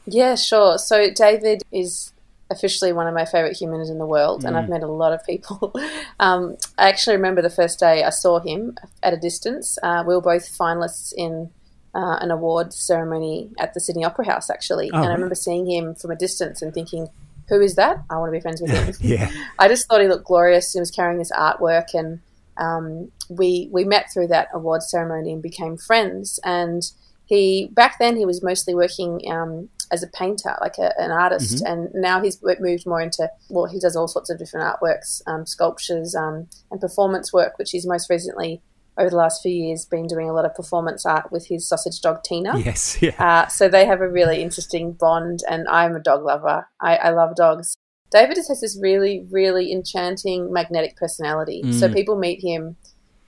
Yeah, 0.06 0.34
sure. 0.36 0.78
So 0.78 1.10
David 1.12 1.62
is 1.70 2.12
officially 2.50 2.92
one 2.94 3.06
of 3.06 3.12
my 3.14 3.26
favorite 3.26 3.56
humans 3.60 3.90
in 3.90 3.98
the 3.98 4.06
world, 4.06 4.44
and 4.44 4.56
Mm. 4.56 4.62
I've 4.62 4.68
met 4.68 4.82
a 4.82 4.86
lot 4.88 5.12
of 5.12 5.24
people. 5.24 5.74
um, 6.20 6.56
I 6.78 6.88
actually 6.88 7.16
remember 7.16 7.42
the 7.42 7.50
first 7.50 7.78
day 7.78 8.02
I 8.04 8.10
saw 8.10 8.40
him 8.40 8.76
at 9.02 9.12
a 9.12 9.16
distance. 9.18 9.78
Uh, 9.82 10.02
we 10.06 10.14
were 10.14 10.22
both 10.22 10.48
finalists 10.58 11.12
in 11.16 11.50
uh, 11.94 12.16
an 12.20 12.30
award 12.30 12.72
ceremony 12.72 13.50
at 13.58 13.74
the 13.74 13.80
Sydney 13.80 14.04
Opera 14.04 14.26
House, 14.26 14.50
actually, 14.50 14.90
Oh, 14.92 14.96
and 14.96 15.06
I 15.06 15.12
remember 15.12 15.34
seeing 15.34 15.70
him 15.70 15.94
from 15.94 16.10
a 16.10 16.16
distance 16.16 16.62
and 16.62 16.72
thinking, 16.72 17.08
"Who 17.48 17.60
is 17.60 17.74
that? 17.76 18.02
I 18.10 18.16
want 18.16 18.28
to 18.28 18.32
be 18.32 18.40
friends 18.40 18.60
with 18.62 18.70
him." 18.70 18.94
Yeah, 19.00 19.30
I 19.58 19.68
just 19.68 19.86
thought 19.86 20.00
he 20.00 20.08
looked 20.08 20.24
glorious. 20.26 20.72
He 20.72 20.80
was 20.80 20.90
carrying 20.90 21.18
this 21.18 21.32
artwork, 21.32 21.92
and 21.94 22.20
um, 22.58 23.10
we 23.28 23.68
we 23.72 23.84
met 23.84 24.06
through 24.12 24.28
that 24.28 24.48
award 24.52 24.82
ceremony 24.82 25.32
and 25.32 25.42
became 25.42 25.76
friends. 25.76 26.40
And 26.44 26.82
he 27.26 27.68
back 27.72 27.98
then 27.98 28.16
he 28.16 28.24
was 28.24 28.42
mostly 28.42 28.74
working 28.74 29.20
um, 29.30 29.68
as 29.90 30.02
a 30.02 30.08
painter, 30.08 30.56
like 30.60 30.78
a, 30.78 30.98
an 31.00 31.10
artist, 31.10 31.62
and 31.66 31.88
now 31.94 32.22
he's 32.22 32.42
moved 32.60 32.86
more 32.86 33.00
into 33.00 33.30
well, 33.50 33.66
he 33.66 33.78
does 33.78 33.96
all 33.96 34.08
sorts 34.08 34.30
of 34.30 34.38
different 34.38 34.66
artworks, 34.66 35.22
um, 35.26 35.46
sculptures, 35.46 36.14
um, 36.14 36.48
and 36.70 36.80
performance 36.80 37.32
work, 37.32 37.58
which 37.58 37.70
he's 37.70 37.86
most 37.86 38.10
recently 38.10 38.62
over 38.98 39.10
the 39.10 39.16
last 39.16 39.42
few 39.42 39.52
years 39.52 39.84
been 39.84 40.06
doing 40.06 40.28
a 40.28 40.32
lot 40.32 40.44
of 40.44 40.54
performance 40.54 41.06
art 41.06 41.30
with 41.30 41.46
his 41.46 41.66
sausage 41.68 42.00
dog 42.00 42.22
Tina. 42.24 42.58
yes, 42.58 42.98
yeah, 43.02 43.12
Uh, 43.18 43.46
so 43.46 43.68
they 43.68 43.86
have 43.86 44.00
a 44.00 44.08
really 44.08 44.42
interesting 44.42 44.92
bond, 44.92 45.40
and 45.48 45.68
I'm 45.68 45.94
a 45.94 46.00
dog 46.00 46.24
lover. 46.24 46.66
I, 46.80 46.96
I 46.96 47.10
love 47.10 47.36
dogs. 47.36 47.76
David 48.10 48.36
just 48.36 48.48
has 48.48 48.60
this 48.60 48.78
really, 48.80 49.26
really 49.30 49.70
enchanting, 49.72 50.52
magnetic 50.52 50.96
personality. 50.96 51.72
So 51.72 51.88
Mm. 51.88 51.94
people 51.94 52.16
meet 52.16 52.40
him, 52.42 52.76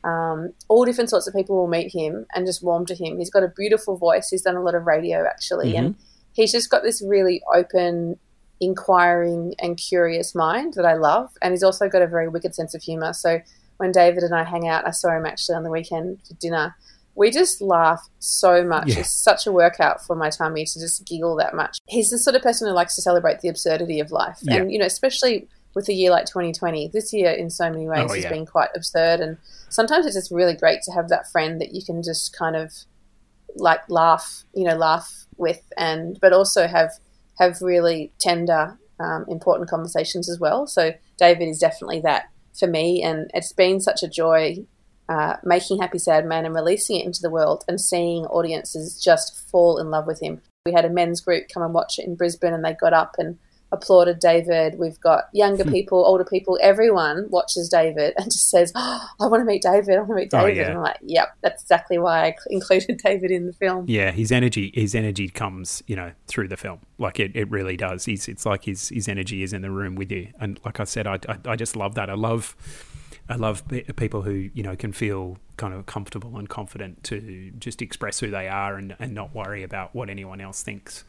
um, 0.05 0.55
all 0.69 0.85
different 0.85 1.11
sorts 1.11 1.27
of 1.27 1.35
people 1.35 1.57
will 1.57 1.69
meet 1.69 1.93
him 1.93 2.27
and 2.35 2.47
just 2.47 2.63
warm 2.63 2.87
to 2.87 2.95
him. 2.95 3.19
He's 3.19 3.31
got 3.31 3.43
a 3.43 3.49
beautiful 3.49 3.97
voice. 3.97 4.29
He's 4.31 4.43
done 4.43 4.57
a 4.57 4.63
lot 4.63 4.75
of 4.75 4.87
radio 4.87 5.27
actually, 5.27 5.77
and 5.77 5.95
he's 6.33 6.53
just 6.53 6.71
got 6.71 6.83
this 6.83 7.03
really 7.03 7.43
open, 7.55 8.19
inquiring, 8.61 9.55
and 9.59 9.77
curious 9.77 10.35
mind 10.35 10.75
that 10.75 10.87
I 10.87 10.95
love. 10.95 11.31
And 11.43 11.53
he's 11.53 11.63
also 11.63 11.89
got 11.89 12.03
a 12.03 12.07
very 12.07 12.29
wicked 12.29 12.55
sense 12.55 12.75
of 12.75 12.83
humor. 12.83 13.13
So 13.13 13.41
when 13.77 13.93
David 13.93 14.23
and 14.23 14.35
I 14.35 14.45
hang 14.45 14.69
out, 14.69 14.87
I 14.87 14.91
saw 14.91 15.11
him 15.17 15.27
actually 15.27 15.57
on 15.57 15.63
the 15.65 15.71
weekend 15.71 16.19
for 16.27 16.35
dinner. 16.35 16.75
We 17.15 17.31
just 17.31 17.61
laugh 17.61 18.09
so 18.19 18.65
much. 18.65 18.89
Yeah. 18.89 19.01
It's 19.01 19.11
such 19.11 19.47
a 19.47 19.53
workout 19.53 20.05
for 20.07 20.15
my 20.17 20.31
tummy 20.31 20.65
to 20.65 20.81
just 20.81 21.05
giggle 21.07 21.37
that 21.37 21.55
much. 21.55 21.79
He's 21.87 22.11
the 22.11 22.19
sort 22.19 22.37
of 22.37 22.43
person 22.43 22.69
who 22.69 22.75
likes 22.75 22.95
to 22.97 23.03
celebrate 23.03 23.41
the 23.41 23.49
absurdity 23.49 24.01
of 24.01 24.11
life. 24.13 24.39
Yeah. 24.43 24.57
And, 24.57 24.73
you 24.73 24.79
know, 24.79 24.87
especially 24.87 25.49
with 25.75 25.89
a 25.89 25.93
year 25.93 26.11
like 26.11 26.27
2020, 26.27 26.89
this 26.89 27.13
year 27.13 27.31
in 27.31 27.51
so 27.51 27.71
many 27.71 27.87
ways 27.89 28.07
Oh, 28.11 28.15
has 28.15 28.25
yeah. 28.25 28.31
been 28.31 28.47
quite 28.47 28.71
absurd. 28.75 29.21
And 29.21 29.37
sometimes 29.69 30.07
it's 30.07 30.15
just 30.17 30.31
really 30.31 30.55
great 30.55 30.83
to 30.83 30.93
have 30.93 31.09
that 31.09 31.31
friend 31.31 31.61
that 31.61 31.75
you 31.75 31.85
can 31.85 32.03
just 32.03 32.37
kind 32.37 32.57
of 32.57 32.73
like 33.57 33.81
laugh, 33.89 34.45
you 34.55 34.65
know, 34.65 34.77
laugh 34.77 35.27
with, 35.37 35.63
and 35.77 36.19
but 36.21 36.33
also 36.33 36.67
have 36.69 36.93
have 37.39 37.61
really 37.63 38.13
tender, 38.19 38.79
um, 39.01 39.25
important 39.29 39.69
conversations 39.69 40.29
as 40.29 40.39
well. 40.39 40.67
So 40.67 40.93
David 41.19 41.49
is 41.49 41.59
definitely 41.59 42.01
that 42.03 42.25
for 42.59 42.69
me, 42.69 43.03
and 43.03 43.31
it's 43.35 43.53
been 43.53 43.81
such 43.81 44.03
a 44.03 44.09
joy 44.09 44.59
uh, 45.11 45.37
making 45.45 45.81
Happy 45.83 45.99
Sad 45.99 46.25
Man 46.25 46.47
and 46.47 46.55
releasing 46.55 46.97
it 47.01 47.05
into 47.05 47.21
the 47.21 47.29
world 47.31 47.65
and 47.69 47.79
seeing 47.81 48.25
audiences 48.27 48.99
just 49.03 49.39
fall 49.51 49.77
in 49.79 49.91
love 49.91 50.07
with 50.07 50.23
him. 50.23 50.41
We 50.65 50.73
had 50.73 50.85
a 50.87 50.91
men's 50.91 51.21
group 51.21 51.49
come 51.53 51.63
and 51.63 51.75
watch 51.75 51.99
it 51.99 52.07
in 52.07 52.15
Brisbane, 52.15 52.55
and 52.55 52.65
they 52.65 52.75
got 52.75 52.93
up 52.93 53.17
and 53.19 53.37
applauded 53.73 54.19
David. 54.19 54.79
We've 54.81 54.99
got 55.01 55.25
younger 55.33 55.65
people, 55.65 56.05
older 56.05 56.25
people, 56.25 56.59
everyone 56.61 57.27
watches 57.31 57.69
David 57.69 58.15
and 58.17 58.25
just 58.27 58.51
says, 58.51 58.73
oh, 58.75 59.07
I 59.21 59.27
want 59.29 59.43
to 59.43 59.45
meet 59.45 59.63
David, 59.63 59.95
I 59.95 59.99
want 59.99 60.09
to 60.11 60.15
meet 60.17 60.35
Oh, 60.35 60.41
David. 60.41 60.57
yeah. 60.57 60.67
And 60.69 60.77
I'm 60.79 60.83
like, 60.83 60.99
yep, 61.03 61.37
that's 61.41 61.63
exactly 61.63 61.97
why 61.99 62.27
I 62.27 62.35
included 62.49 62.99
David 63.05 63.31
in 63.31 63.47
the 63.47 63.53
film. 63.53 63.85
yeah. 63.89 64.11
His 64.11 64.33
energy, 64.33 64.73
his 64.75 64.95
energy 64.97 65.29
comes, 65.29 65.85
you 65.87 65.95
know, 65.95 66.11
through 66.27 66.49
the 66.49 66.57
film. 66.57 66.81
Like 66.99 67.21
it, 67.21 67.31
it 67.37 67.49
really 67.49 67.77
does. 67.77 68.05
He's, 68.07 68.27
it's 68.29 68.45
like 68.45 68.65
his, 68.65 68.89
his 68.89 69.07
energy 69.07 69.43
is 69.45 69.53
in 69.53 69.63
the 69.63 69.71
room 69.71 69.95
with 69.95 70.11
you. 70.11 70.29
And 70.41 70.59
like 70.65 70.81
I 70.81 70.85
said, 70.85 71.07
I, 71.07 71.21
I, 71.29 71.39
I 71.47 71.55
just 71.57 71.77
love 71.77 71.95
that. 71.95 72.11
I 72.11 72.15
love, 72.15 72.57
I 73.31 73.37
love 73.37 73.67
pe- 73.69 73.85
people 73.85 74.23
who 74.23 74.51
you 74.53 74.63
know 74.63 74.77
can 74.77 74.93
feel 74.93 75.39
kind 75.57 75.73
of 75.73 75.87
comfortable 75.87 76.37
and 76.37 76.49
confident 76.49 77.05
to 77.05 77.53
just 77.59 77.81
express 77.81 78.19
who 78.19 78.31
they 78.31 78.49
are 78.49 78.77
and, 78.77 78.97
and 78.99 79.15
not 79.15 79.35
worry 79.35 79.63
about 79.63 79.95
what 79.95 80.11
anyone 80.11 80.41
else 80.41 80.63
thinks. 80.63 81.05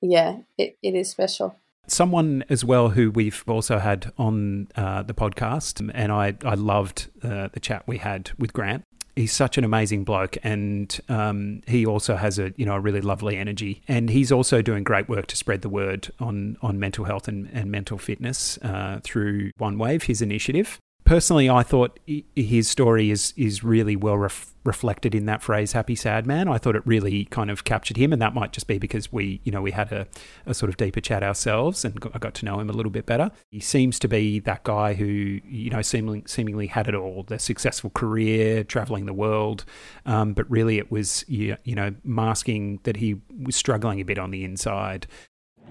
Yeah, 0.00 0.38
it, 0.56 0.76
it 0.82 0.94
is 0.94 1.10
special. 1.10 1.56
Someone 1.88 2.44
as 2.48 2.64
well 2.64 2.90
who 2.90 3.10
we've 3.10 3.44
also 3.46 3.78
had 3.78 4.12
on 4.18 4.68
uh, 4.74 5.02
the 5.02 5.14
podcast, 5.14 5.88
and 5.94 6.10
I, 6.10 6.34
I 6.44 6.54
loved 6.54 7.08
uh, 7.22 7.48
the 7.52 7.60
chat 7.60 7.84
we 7.86 7.98
had 7.98 8.30
with 8.38 8.52
Grant. 8.52 8.82
He's 9.14 9.32
such 9.32 9.56
an 9.56 9.64
amazing 9.64 10.04
bloke, 10.04 10.36
and 10.42 10.98
um, 11.08 11.62
he 11.66 11.86
also 11.86 12.16
has 12.16 12.38
a 12.38 12.52
you 12.56 12.66
know 12.66 12.74
a 12.74 12.80
really 12.80 13.00
lovely 13.00 13.36
energy, 13.36 13.82
and 13.86 14.10
he's 14.10 14.32
also 14.32 14.62
doing 14.62 14.82
great 14.82 15.08
work 15.08 15.26
to 15.28 15.36
spread 15.36 15.62
the 15.62 15.68
word 15.68 16.10
on 16.20 16.56
on 16.60 16.78
mental 16.78 17.04
health 17.04 17.28
and, 17.28 17.48
and 17.52 17.70
mental 17.70 17.98
fitness 17.98 18.58
uh, 18.62 19.00
through 19.02 19.50
One 19.58 19.78
Wave, 19.78 20.04
his 20.04 20.20
initiative. 20.22 20.78
Personally, 21.06 21.48
I 21.48 21.62
thought 21.62 21.98
his 22.34 22.68
story 22.68 23.10
is 23.10 23.32
is 23.36 23.64
really 23.64 23.96
well 23.96 24.18
ref- 24.18 24.52
reflected 24.64 25.14
in 25.14 25.24
that 25.26 25.40
phrase 25.42 25.72
"happy 25.72 25.94
sad 25.94 26.26
man." 26.26 26.48
I 26.48 26.58
thought 26.58 26.76
it 26.76 26.86
really 26.86 27.24
kind 27.26 27.50
of 27.50 27.64
captured 27.64 27.96
him, 27.96 28.12
and 28.12 28.20
that 28.20 28.34
might 28.34 28.52
just 28.52 28.66
be 28.66 28.78
because 28.78 29.10
we, 29.10 29.40
you 29.44 29.52
know, 29.52 29.62
we 29.62 29.70
had 29.70 29.90
a, 29.92 30.06
a 30.44 30.52
sort 30.52 30.68
of 30.68 30.76
deeper 30.76 31.00
chat 31.00 31.22
ourselves, 31.22 31.84
and 31.84 31.98
I 32.12 32.18
got 32.18 32.34
to 32.34 32.44
know 32.44 32.60
him 32.60 32.68
a 32.68 32.74
little 32.74 32.90
bit 32.90 33.06
better. 33.06 33.30
He 33.50 33.60
seems 33.60 33.98
to 34.00 34.08
be 34.08 34.40
that 34.40 34.64
guy 34.64 34.92
who, 34.92 35.06
you 35.06 35.70
know, 35.70 35.80
seemingly 35.80 36.24
seemingly 36.26 36.66
had 36.66 36.88
it 36.88 36.94
all: 36.94 37.22
the 37.22 37.38
successful 37.38 37.90
career, 37.90 38.64
traveling 38.64 39.06
the 39.06 39.14
world, 39.14 39.64
um, 40.04 40.34
but 40.34 40.50
really 40.50 40.76
it 40.76 40.90
was, 40.90 41.24
you 41.28 41.56
know, 41.64 41.94
masking 42.04 42.80
that 42.82 42.96
he 42.96 43.16
was 43.42 43.56
struggling 43.56 44.00
a 44.00 44.04
bit 44.04 44.18
on 44.18 44.30
the 44.30 44.44
inside. 44.44 45.06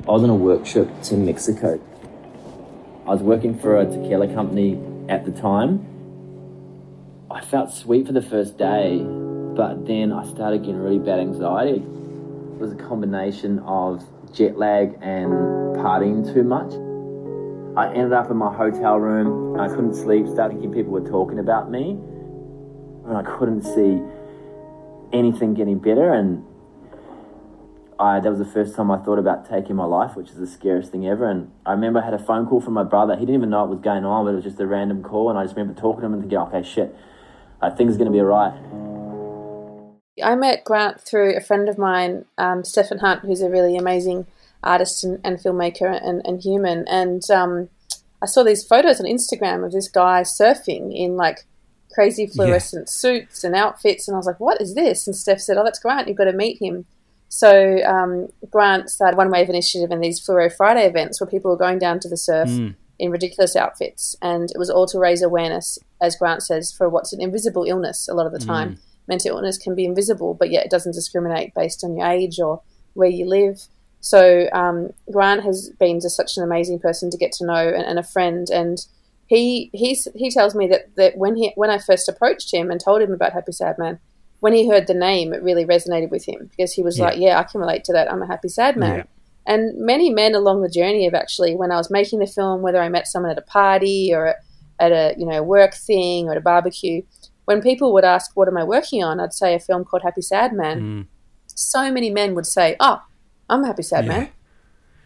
I 0.08 0.12
was 0.12 0.24
on 0.24 0.30
a 0.30 0.36
workshop 0.36 0.88
to 1.04 1.15
Mexico. 1.15 1.80
I 3.06 3.10
was 3.10 3.21
working 3.21 3.58
for 3.60 3.80
a 3.80 3.86
tequila 3.86 4.34
company 4.34 4.74
at 5.10 5.26
the 5.26 5.32
time. 5.32 5.86
I 7.30 7.41
felt 7.41 7.72
sweet 7.72 8.08
for 8.08 8.13
the 8.13 8.22
first 8.22 8.58
day, 8.58 9.00
but 9.00 9.86
then 9.86 10.12
I 10.12 10.26
started 10.26 10.60
getting 10.60 10.78
really 10.78 11.00
bad 11.00 11.20
anxiety. 11.20 11.82
It 11.82 12.60
was 12.60 12.72
a 12.72 12.76
combination 12.76 13.60
of 13.60 14.04
jet 14.34 14.58
lag 14.58 14.98
and 15.02 15.32
partying 15.76 16.34
too 16.34 16.44
much. 16.44 16.74
I 17.78 17.94
ended 17.94 18.13
up 18.13 18.32
in 18.32 18.38
my 18.38 18.54
hotel 18.54 18.98
room. 18.98 19.60
I 19.60 19.68
couldn't 19.68 19.96
sleep, 19.96 20.28
started 20.28 20.54
thinking 20.54 20.74
people 20.74 20.94
were 20.94 21.10
talking 21.10 21.39
about 21.39 21.70
me, 21.70 22.00
and 23.06 23.18
I 23.18 23.24
couldn't 23.24 23.63
see 23.63 24.02
anything 25.12 25.54
getting 25.54 25.80
better. 25.80 26.13
And 26.13 26.46
I, 27.99 28.19
that 28.19 28.29
was 28.29 28.39
the 28.39 28.45
first 28.45 28.75
time 28.75 28.91
I 28.91 28.97
thought 28.97 29.19
about 29.19 29.49
taking 29.49 29.75
my 29.75 29.86
life, 29.86 30.15
which 30.15 30.29
is 30.29 30.36
the 30.36 30.47
scariest 30.47 30.91
thing 30.91 31.08
ever. 31.08 31.29
And 31.29 31.51
I 31.65 31.71
remember 31.71 32.01
I 32.01 32.05
had 32.05 32.13
a 32.13 32.19
phone 32.19 32.45
call 32.45 32.60
from 32.60 32.73
my 32.73 32.84
brother. 32.84 33.15
He 33.15 33.21
didn't 33.21 33.36
even 33.36 33.49
know 33.49 33.62
what 33.62 33.69
was 33.69 33.79
going 33.79 34.03
on, 34.03 34.25
but 34.25 34.31
it 34.31 34.36
was 34.36 34.43
just 34.43 34.60
a 34.60 34.67
random 34.67 35.01
call. 35.01 35.29
And 35.29 35.39
I 35.39 35.43
just 35.43 35.55
remember 35.55 35.79
talking 35.79 36.01
to 36.01 36.08
him 36.08 36.13
and 36.13 36.21
thinking, 36.21 36.38
okay, 36.38 36.63
shit, 36.63 36.95
I 37.62 37.69
think 37.69 37.89
it's 37.89 37.97
going 37.97 38.12
to 38.12 38.12
be 38.12 38.19
all 38.19 38.25
right. 38.25 38.53
I 40.23 40.36
met 40.36 40.63
Grant 40.63 41.01
through 41.01 41.36
a 41.36 41.41
friend 41.41 41.69
of 41.69 41.77
mine, 41.77 42.25
um, 42.38 42.63
Stephen 42.63 42.99
Hunt, 42.99 43.21
who's 43.21 43.41
a 43.41 43.49
really 43.49 43.77
amazing 43.77 44.27
artist 44.63 45.03
and, 45.03 45.19
and 45.23 45.38
filmmaker 45.38 45.99
and, 46.01 46.21
and, 46.25 46.41
human. 46.41 46.86
And 46.88 47.29
um, 47.29 47.69
I 48.21 48.25
saw 48.25 48.43
these 48.43 48.63
photos 48.63 48.99
on 48.99 49.05
Instagram 49.05 49.65
of 49.65 49.71
this 49.71 49.89
guy 49.89 50.21
surfing 50.21 50.93
in 50.95 51.15
like 51.15 51.45
crazy 51.93 52.27
fluorescent 52.27 52.88
yeah. 52.88 52.91
suits 52.91 53.43
and 53.43 53.55
outfits. 53.55 54.08
And 54.08 54.15
I 54.15 54.17
was 54.17 54.25
like, 54.25 54.39
what 54.39 54.62
is 54.62 54.73
this? 54.73 55.05
And 55.05 55.15
Steph 55.15 55.39
said, 55.39 55.58
oh, 55.58 55.63
that's 55.63 55.79
Grant. 55.79 56.08
You've 56.08 56.17
got 56.17 56.25
to 56.25 56.34
meet 56.34 56.62
him. 56.62 56.86
So 57.36 57.84
um, 57.84 58.30
Grant 58.50 58.89
started 58.89 59.17
One 59.17 59.30
Wave 59.30 59.50
Initiative 59.50 59.91
and 59.91 60.02
these 60.02 60.26
Fluoro 60.26 60.50
Friday 60.50 60.86
events 60.88 61.19
where 61.19 61.30
people 61.30 61.52
were 61.52 61.58
going 61.58 61.80
down 61.80 62.00
to 62.00 62.08
the 62.08 62.15
surf 62.15 62.48
mm. 62.48 62.74
in 62.98 63.12
ridiculous 63.12 63.58
outfits, 63.58 64.15
and 64.21 64.50
it 64.52 64.58
was 64.58 64.69
all 64.69 64.88
to 64.88 64.98
raise 64.98 65.21
awareness, 65.21 65.78
as 66.02 66.15
Grant 66.15 66.43
says, 66.43 66.71
for 66.71 66.88
what's 66.88 67.12
an 67.12 67.21
invisible 67.21 67.65
illness. 67.65 68.08
A 68.08 68.13
lot 68.13 68.26
of 68.26 68.32
the 68.32 68.39
time, 68.39 68.76
mm. 68.76 68.80
mental 69.10 69.36
illness 69.36 69.58
can 69.58 69.76
be 69.76 69.84
invisible, 69.84 70.34
but 70.34 70.50
yet 70.50 70.63
it 70.63 70.71
doesn't 70.71 70.93
discriminate 70.93 71.54
based 71.54 71.84
on 71.84 71.98
your 71.98 72.08
age 72.08 72.39
or 72.39 72.62
where 72.93 73.10
you 73.10 73.26
live. 73.26 73.67
So 74.00 74.48
um, 74.54 74.91
Grant 75.12 75.43
has 75.43 75.71
been 75.78 76.00
just 76.00 76.15
such 76.15 76.38
an 76.38 76.43
amazing 76.43 76.80
person 76.80 77.10
to 77.12 77.17
get 77.17 77.34
to 77.34 77.45
know 77.45 77.67
and, 77.67 77.84
and 77.84 78.00
a 78.00 78.04
friend, 78.04 78.48
and 78.50 78.78
he 79.28 79.69
he's, 79.74 80.08
he 80.15 80.32
tells 80.32 80.56
me 80.56 80.67
that, 80.67 80.95
that 80.95 81.17
when 81.17 81.36
he 81.36 81.52
when 81.56 81.69
I 81.69 81.80
first 81.80 82.08
approached 82.08 82.54
him 82.54 82.71
and 82.71 82.80
told 82.80 83.02
him 83.02 83.12
about 83.12 83.34
Happy 83.34 83.52
Sad 83.52 83.78
Man, 83.78 84.00
when 84.45 84.53
he 84.53 84.69
heard 84.69 84.86
the 84.86 84.93
name, 84.93 85.34
it 85.34 85.41
really 85.41 85.65
resonated 85.65 86.12
with 86.12 86.23
him 86.23 86.51
because 86.51 86.71
he 86.71 86.84
was 86.84 86.99
yeah. 86.99 87.05
like, 87.05 87.17
"Yeah, 87.17 87.39
I 87.39 87.43
can 87.43 87.60
relate 87.60 87.84
to 87.86 87.93
that. 87.93 88.12
I'm 88.12 88.21
a 88.21 88.27
happy 88.27 88.47
sad 88.47 88.77
man." 88.77 88.97
Yeah. 88.97 89.03
And 89.47 89.75
many 89.84 90.12
men 90.12 90.36
along 90.36 90.62
the 90.62 90.69
journey 90.69 91.05
have 91.05 91.15
actually, 91.15 91.55
when 91.55 91.71
I 91.71 91.77
was 91.77 91.89
making 91.89 92.19
the 92.19 92.27
film, 92.27 92.62
whether 92.62 92.79
I 92.79 92.88
met 92.88 93.08
someone 93.08 93.31
at 93.31 93.39
a 93.39 93.41
party 93.41 94.12
or 94.13 94.36
at 94.79 94.91
a 94.91 95.15
you 95.17 95.25
know 95.25 95.41
work 95.41 95.73
thing 95.73 96.27
or 96.27 96.34
at 96.34 96.38
a 96.38 96.41
barbecue, 96.41 97.01
when 97.45 97.60
people 97.60 97.91
would 97.93 98.05
ask, 98.05 98.38
"What 98.38 98.47
am 98.47 98.55
I 98.55 98.63
working 98.63 99.03
on?" 99.03 99.19
I'd 99.19 99.34
say 99.34 99.55
a 99.55 99.60
film 99.60 99.84
called 99.84 100.03
Happy 100.03 100.21
Sad 100.21 100.53
Man. 100.53 100.79
Mm. 100.79 101.08
So 101.47 101.91
many 101.91 102.12
men 102.12 102.36
would 102.36 102.45
say, 102.45 102.75
"Oh, 102.79 103.01
I'm 103.49 103.63
a 103.63 103.65
happy 103.65 103.81
sad 103.81 104.05
yeah. 104.05 104.12
man." 104.12 104.29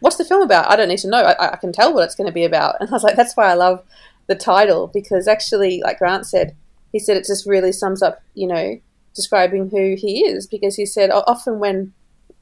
What's 0.02 0.18
the 0.18 0.26
film 0.26 0.42
about? 0.42 0.70
I 0.70 0.76
don't 0.76 0.90
need 0.90 1.00
to 1.00 1.10
know. 1.10 1.24
I, 1.24 1.54
I 1.54 1.56
can 1.56 1.72
tell 1.72 1.94
what 1.94 2.04
it's 2.04 2.16
going 2.16 2.28
to 2.28 2.34
be 2.34 2.44
about. 2.44 2.76
And 2.82 2.90
I 2.90 2.92
was 2.92 3.04
like, 3.04 3.16
that's 3.16 3.38
why 3.38 3.48
I 3.52 3.54
love 3.54 3.84
the 4.28 4.36
title 4.36 4.88
because 4.88 5.30
actually, 5.30 5.82
like 5.82 6.00
Grant 6.00 6.26
said, 6.26 6.56
he 6.92 7.00
said 7.00 7.18
it 7.18 7.26
just 7.26 7.46
really 7.46 7.74
sums 7.74 8.02
up, 8.02 8.22
you 8.34 8.48
know, 8.48 8.80
describing 9.20 9.70
who 9.70 9.96
he 9.98 10.26
is 10.26 10.48
because 10.48 10.78
he 10.78 10.86
said 10.86 11.12
often 11.12 11.60
when 11.60 11.94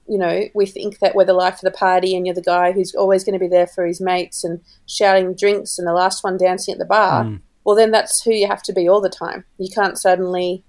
you 0.07 0.17
know 0.17 0.43
we 0.53 0.67
think 0.67 0.99
that 0.99 1.15
we're 1.15 1.25
the 1.25 1.33
life 1.33 1.55
of 1.55 1.61
the 1.61 1.71
party 1.71 2.15
and 2.15 2.27
you're 2.27 2.35
the 2.35 2.41
guy 2.41 2.71
who's 2.71 2.93
always 2.93 3.23
going 3.23 3.33
to 3.33 3.39
be 3.39 3.47
there 3.47 3.65
for 3.65 3.83
his 3.83 3.99
mates 3.99 4.43
and 4.43 4.61
shouting 4.85 5.33
drinks 5.33 5.79
and 5.79 5.87
the 5.87 5.93
last 5.93 6.23
one 6.23 6.37
dancing 6.37 6.71
at 6.71 6.77
the 6.77 6.85
bar 6.85 7.23
mm. 7.23 7.41
well 7.63 7.75
then 7.75 7.89
that's 7.89 8.21
who 8.21 8.31
you 8.31 8.45
have 8.45 8.61
to 8.61 8.71
be 8.71 8.87
all 8.87 9.01
the 9.01 9.09
time 9.09 9.43
you 9.57 9.69
can't 9.73 9.97
suddenly 9.97 10.63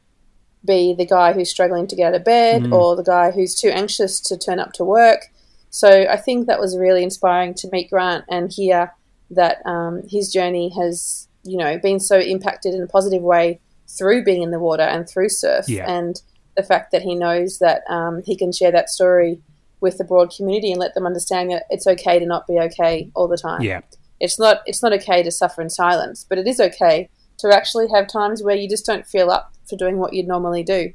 be 0.65 0.95
the 0.95 1.05
guy 1.07 1.35
who's 1.35 1.51
struggling 1.51 1.87
to 1.87 1.95
get 1.95 2.09
out 2.09 2.19
of 2.19 2.25
bed 2.25 2.63
mm. 2.63 2.73
or 2.73 2.97
the 2.97 3.03
guy 3.03 3.31
who's 3.31 3.55
too 3.55 3.69
anxious 3.69 4.19
to 4.19 4.39
turn 4.39 4.59
up 4.59 4.73
to 4.73 4.83
work 4.83 5.27
so 5.69 6.07
i 6.09 6.17
think 6.17 6.47
that 6.47 6.59
was 6.59 6.79
really 6.79 7.03
inspiring 7.03 7.53
to 7.53 7.69
meet 7.71 7.91
grant 7.91 8.25
and 8.31 8.51
hear 8.51 8.95
that 9.31 9.59
um, 9.67 10.03
his 10.09 10.33
journey 10.33 10.71
has 10.71 11.29
you 11.45 11.59
know 11.59 11.79
been 11.79 12.01
so 12.01 12.19
impacted 12.19 12.75
in 12.75 12.83
a 12.83 12.87
positive 12.87 13.23
way 13.23 13.61
through 13.89 14.25
being 14.25 14.43
in 14.43 14.51
the 14.51 14.59
water 14.59 14.83
and 14.83 15.09
through 15.09 15.29
surf, 15.29 15.69
yeah. 15.69 15.91
and 15.91 16.21
the 16.57 16.63
fact 16.63 16.93
that 16.93 17.03
he 17.03 17.15
knows 17.15 17.59
that 17.59 17.83
um, 17.89 18.23
he 18.25 18.37
can 18.37 18.53
share 18.53 18.73
that 18.73 18.91
story 18.91 19.41
with 19.81 19.97
the 19.99 20.05
broad 20.05 20.33
community 20.35 20.73
and 20.73 20.81
let 20.81 20.95
them 20.95 21.07
understand 21.07 21.51
that 21.51 21.65
it's 21.71 21.87
okay 21.87 22.19
to 22.19 22.27
not 22.27 22.47
be 22.47 22.59
okay 22.59 23.11
all 23.15 23.29
the 23.29 23.37
time. 23.37 23.63
Yeah, 23.63 23.81
it's 24.21 24.39
not 24.39 24.63
it's 24.67 24.83
not 24.83 24.93
okay 24.93 25.23
to 25.23 25.31
suffer 25.31 25.63
in 25.63 25.71
silence, 25.71 26.27
but 26.29 26.39
it 26.39 26.47
is 26.47 26.61
okay 26.61 27.09
to 27.39 27.55
actually 27.55 27.87
have 27.95 28.09
times 28.09 28.43
where 28.43 28.57
you 28.57 28.69
just 28.69 28.85
don't 28.85 29.07
feel 29.07 29.31
up 29.31 29.53
for 29.69 29.77
doing 29.77 29.99
what 29.99 30.13
you'd 30.13 30.27
normally 30.27 30.63
do. 30.63 30.93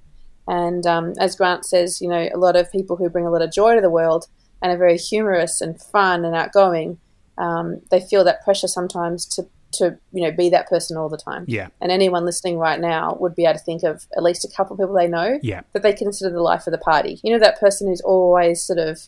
And 0.47 0.85
um, 0.85 1.13
as 1.19 1.35
Grant 1.35 1.65
says, 1.65 2.01
you 2.01 2.09
know, 2.09 2.29
a 2.33 2.37
lot 2.37 2.55
of 2.55 2.71
people 2.71 2.97
who 2.97 3.09
bring 3.09 3.25
a 3.25 3.31
lot 3.31 3.41
of 3.41 3.51
joy 3.51 3.75
to 3.75 3.81
the 3.81 3.89
world 3.89 4.27
and 4.61 4.71
are 4.71 4.77
very 4.77 4.97
humorous 4.97 5.61
and 5.61 5.81
fun 5.81 6.25
and 6.25 6.35
outgoing, 6.35 6.97
um, 7.37 7.81
they 7.91 8.01
feel 8.01 8.23
that 8.25 8.43
pressure 8.43 8.67
sometimes 8.67 9.25
to 9.25 9.47
to 9.73 9.97
you 10.11 10.23
know 10.23 10.31
be 10.31 10.49
that 10.49 10.67
person 10.67 10.97
all 10.97 11.09
the 11.09 11.17
time. 11.17 11.45
Yeah. 11.47 11.67
And 11.81 11.91
anyone 11.91 12.25
listening 12.25 12.57
right 12.57 12.79
now 12.79 13.17
would 13.19 13.35
be 13.35 13.45
able 13.45 13.59
to 13.59 13.63
think 13.63 13.83
of 13.83 14.05
at 14.15 14.23
least 14.23 14.45
a 14.45 14.47
couple 14.55 14.73
of 14.73 14.79
people 14.79 14.95
they 14.95 15.07
know 15.07 15.39
yeah. 15.41 15.61
that 15.73 15.83
they 15.83 15.93
consider 15.93 16.31
the 16.31 16.41
life 16.41 16.67
of 16.67 16.71
the 16.71 16.77
party. 16.77 17.19
You 17.23 17.33
know 17.33 17.39
that 17.39 17.59
person 17.59 17.87
who's 17.87 18.01
always 18.01 18.61
sort 18.61 18.79
of 18.79 19.01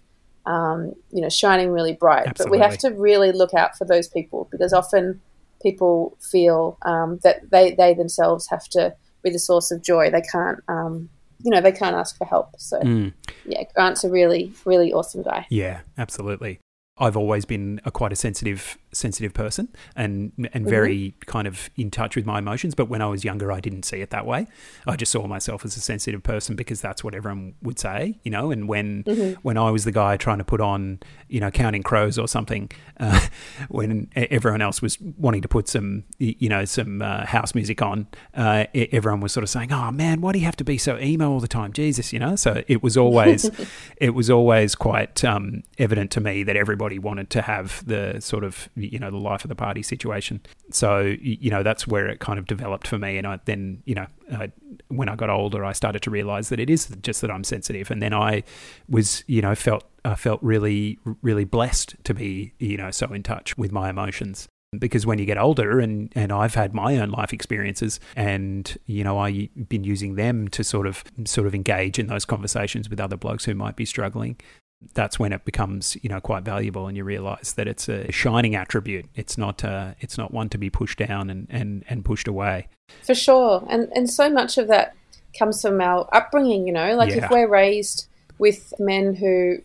um, 0.45 0.93
you 1.12 1.21
know 1.21 1.30
shining 1.30 1.71
really 1.71 1.93
bright. 1.93 2.28
Absolutely. 2.28 2.58
But 2.58 2.65
we 2.65 2.71
have 2.71 2.80
to 2.80 2.89
really 2.89 3.32
look 3.32 3.54
out 3.54 3.78
for 3.78 3.86
those 3.86 4.08
people 4.08 4.47
because 4.51 4.73
often 4.73 5.21
people 5.62 6.17
feel 6.19 6.78
um, 6.84 7.19
that 7.23 7.49
they 7.51 7.73
they 7.73 7.93
themselves 7.93 8.47
have 8.49 8.67
to 8.69 8.95
be 9.23 9.30
the 9.30 9.39
source 9.39 9.71
of 9.71 9.82
joy. 9.82 10.10
They 10.10 10.21
can't. 10.21 10.60
Um, 10.67 11.10
you 11.43 11.51
know 11.51 11.62
they 11.62 11.71
can't 11.71 11.95
ask 11.95 12.17
for 12.17 12.25
help. 12.25 12.49
So 12.58 12.80
mm. 12.80 13.13
yeah, 13.45 13.63
Grant's 13.75 14.04
a 14.04 14.10
really 14.10 14.51
really 14.65 14.91
awesome 14.91 15.21
guy. 15.21 15.45
Yeah, 15.49 15.82
absolutely. 15.97 16.60
I've 16.97 17.17
always 17.17 17.45
been 17.45 17.82
a 17.86 17.91
quite 17.91 18.13
a 18.13 18.15
sensitive 18.15 18.78
sensitive 18.95 19.34
person 19.34 19.69
and 19.95 20.31
and 20.53 20.65
very 20.67 20.97
mm-hmm. 20.97 21.31
kind 21.31 21.47
of 21.47 21.69
in 21.75 21.91
touch 21.91 22.15
with 22.15 22.25
my 22.25 22.39
emotions. 22.39 22.75
But 22.75 22.89
when 22.89 23.01
I 23.01 23.08
was 23.08 23.23
younger, 23.23 23.51
I 23.51 23.60
didn't 23.60 23.84
see 23.84 24.01
it 24.01 24.10
that 24.12 24.25
way. 24.25 24.47
I 24.88 24.95
just 24.95 25.12
saw 25.12 25.27
myself 25.27 25.65
as 25.65 25.75
a 25.77 25.81
sensitive 25.81 26.23
person 26.23 26.55
because 26.55 26.81
that's 26.81 27.03
what 27.03 27.13
everyone 27.13 27.55
would 27.62 27.79
say, 27.79 28.19
you 28.23 28.31
know. 28.31 28.51
And 28.51 28.67
when 28.67 29.03
mm-hmm. 29.03 29.39
when 29.41 29.58
I 29.58 29.69
was 29.71 29.86
the 29.86 29.91
guy 29.91 30.17
trying 30.17 30.39
to 30.39 30.43
put 30.43 30.62
on, 30.62 30.99
you 31.27 31.39
know, 31.39 31.51
Counting 31.51 31.84
Crows 31.84 32.17
or 32.17 32.27
something, 32.27 32.71
uh, 32.99 33.27
when 33.69 34.10
everyone 34.15 34.62
else 34.62 34.81
was 34.81 34.99
wanting 34.99 35.41
to 35.41 35.47
put 35.47 35.67
some, 35.67 36.03
you 36.17 36.49
know, 36.49 36.65
some 36.65 37.01
uh, 37.01 37.25
house 37.25 37.53
music 37.53 37.81
on, 37.81 38.08
uh, 38.34 38.65
everyone 38.73 39.21
was 39.21 39.34
sort 39.34 39.43
of 39.43 39.49
saying, 39.49 39.71
"Oh 39.71 39.91
man, 39.91 40.21
why 40.21 40.31
do 40.31 40.39
you 40.39 40.45
have 40.45 40.58
to 40.58 40.63
be 40.63 40.77
so 40.77 40.97
emo 40.97 41.31
all 41.31 41.39
the 41.39 41.47
time, 41.47 41.73
Jesus?" 41.73 42.13
You 42.13 42.19
know. 42.19 42.36
So 42.36 42.63
it 42.67 42.81
was 42.81 42.97
always 42.97 43.49
it 43.97 44.12
was 44.12 44.29
always 44.29 44.75
quite 44.75 45.23
um, 45.23 45.63
evident 45.77 46.12
to 46.12 46.21
me 46.21 46.43
that 46.43 46.55
everybody 46.55 46.86
everybody 46.86 46.99
wanted 46.99 47.29
to 47.31 47.41
have 47.41 47.86
the 47.86 48.19
sort 48.19 48.43
of 48.43 48.69
you 48.91 49.00
know 49.00 49.12
the 49.12 49.17
life 49.17 49.43
of 49.43 49.50
the 49.50 49.56
party 49.56 49.84
situation. 49.84 50.41
So 50.71 51.15
you 51.19 51.50
know 51.50 51.63
that's 51.63 51.88
where 51.88 52.08
it 52.08 52.19
kind 52.19 52.39
of 52.39 52.45
developed 52.45 52.88
for 52.88 52.98
me, 52.98 53.17
and 53.17 53.28
I 53.28 53.39
then 53.45 53.82
you 53.86 53.95
know 53.95 54.08
I, 54.32 54.52
when 54.88 55.10
I 55.10 55.15
got 55.15 55.30
older, 55.30 55.63
I 55.63 55.74
started 55.74 56.02
to 56.04 56.10
realize 56.12 56.50
that 56.50 56.60
it 56.60 56.69
is 56.69 56.88
just 57.02 57.21
that 57.21 57.32
I'm 57.32 57.43
sensitive, 57.43 57.91
and 57.91 58.02
then 58.02 58.13
I 58.13 58.43
was 58.89 59.24
you 59.28 59.41
know 59.41 59.56
felt 59.56 59.84
I 60.04 60.15
felt 60.15 60.41
really 60.41 61.00
really 61.21 61.45
blessed 61.45 61.95
to 62.04 62.13
be 62.13 62.54
you 62.60 62.78
know 62.78 62.91
so 62.91 63.08
in 63.13 63.24
touch 63.24 63.58
with 63.58 63.71
my 63.71 63.89
emotions. 63.89 64.48
Because 64.78 65.06
when 65.06 65.19
you 65.19 65.26
get 65.26 65.38
older 65.38 65.80
and 65.80 66.12
and 66.15 66.34
I've 66.34 66.56
had 66.56 66.74
my 66.74 66.98
own 66.98 67.10
life 67.10 67.32
experiences 67.32 68.00
and 68.15 68.78
you 68.86 69.04
know 69.04 69.17
I've 69.17 69.69
been 69.69 69.86
using 69.86 70.15
them 70.15 70.50
to 70.50 70.63
sort 70.65 70.86
of 70.86 71.04
sort 71.26 71.48
of 71.48 71.56
engage 71.56 71.98
in 71.98 72.08
those 72.08 72.26
conversations 72.26 72.89
with 72.89 73.00
other 73.00 73.15
blokes 73.15 73.45
who 73.45 73.56
might 73.56 73.78
be 73.78 73.86
struggling 73.86 74.38
that's 74.93 75.17
when 75.17 75.33
it 75.33 75.45
becomes 75.45 75.97
you 76.01 76.09
know 76.09 76.19
quite 76.19 76.43
valuable 76.43 76.88
and 76.88 76.95
you 76.95 77.03
realize 77.03 77.53
that 77.53 77.67
it's 77.67 77.89
a 77.89 78.11
shining 78.11 78.55
attribute. 78.55 79.05
It's 79.15 79.38
not 79.38 79.63
uh, 79.63 79.93
it's 79.99 80.17
not 80.17 80.31
one 80.31 80.49
to 80.49 80.57
be 80.57 80.69
pushed 80.69 80.99
down 80.99 81.29
and, 81.29 81.47
and, 81.49 81.83
and 81.89 82.05
pushed 82.05 82.27
away. 82.27 82.67
For 83.03 83.15
sure. 83.15 83.65
And 83.69 83.89
and 83.95 84.09
so 84.09 84.29
much 84.29 84.57
of 84.57 84.67
that 84.67 84.95
comes 85.38 85.61
from 85.61 85.81
our 85.81 86.07
upbringing 86.13 86.67
you 86.67 86.73
know? 86.73 86.95
Like 86.95 87.09
yeah. 87.09 87.25
if 87.25 87.31
we're 87.31 87.47
raised 87.47 88.07
with 88.38 88.73
men 88.79 89.15
who 89.15 89.57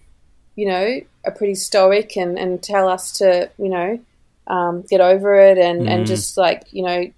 you 0.56 0.66
know 0.66 1.00
are 1.24 1.32
pretty 1.32 1.54
stoic 1.54 2.16
and, 2.16 2.38
and 2.38 2.62
tell 2.62 2.88
us 2.88 3.12
to 3.18 3.50
you 3.58 3.68
know 3.68 4.00
um, 4.46 4.82
get 4.88 5.00
over 5.00 5.34
it 5.34 5.58
and, 5.58 5.82
mm. 5.82 5.88
and 5.88 6.06
just 6.06 6.36
like 6.36 6.64
you 6.72 6.82
know 6.82 7.12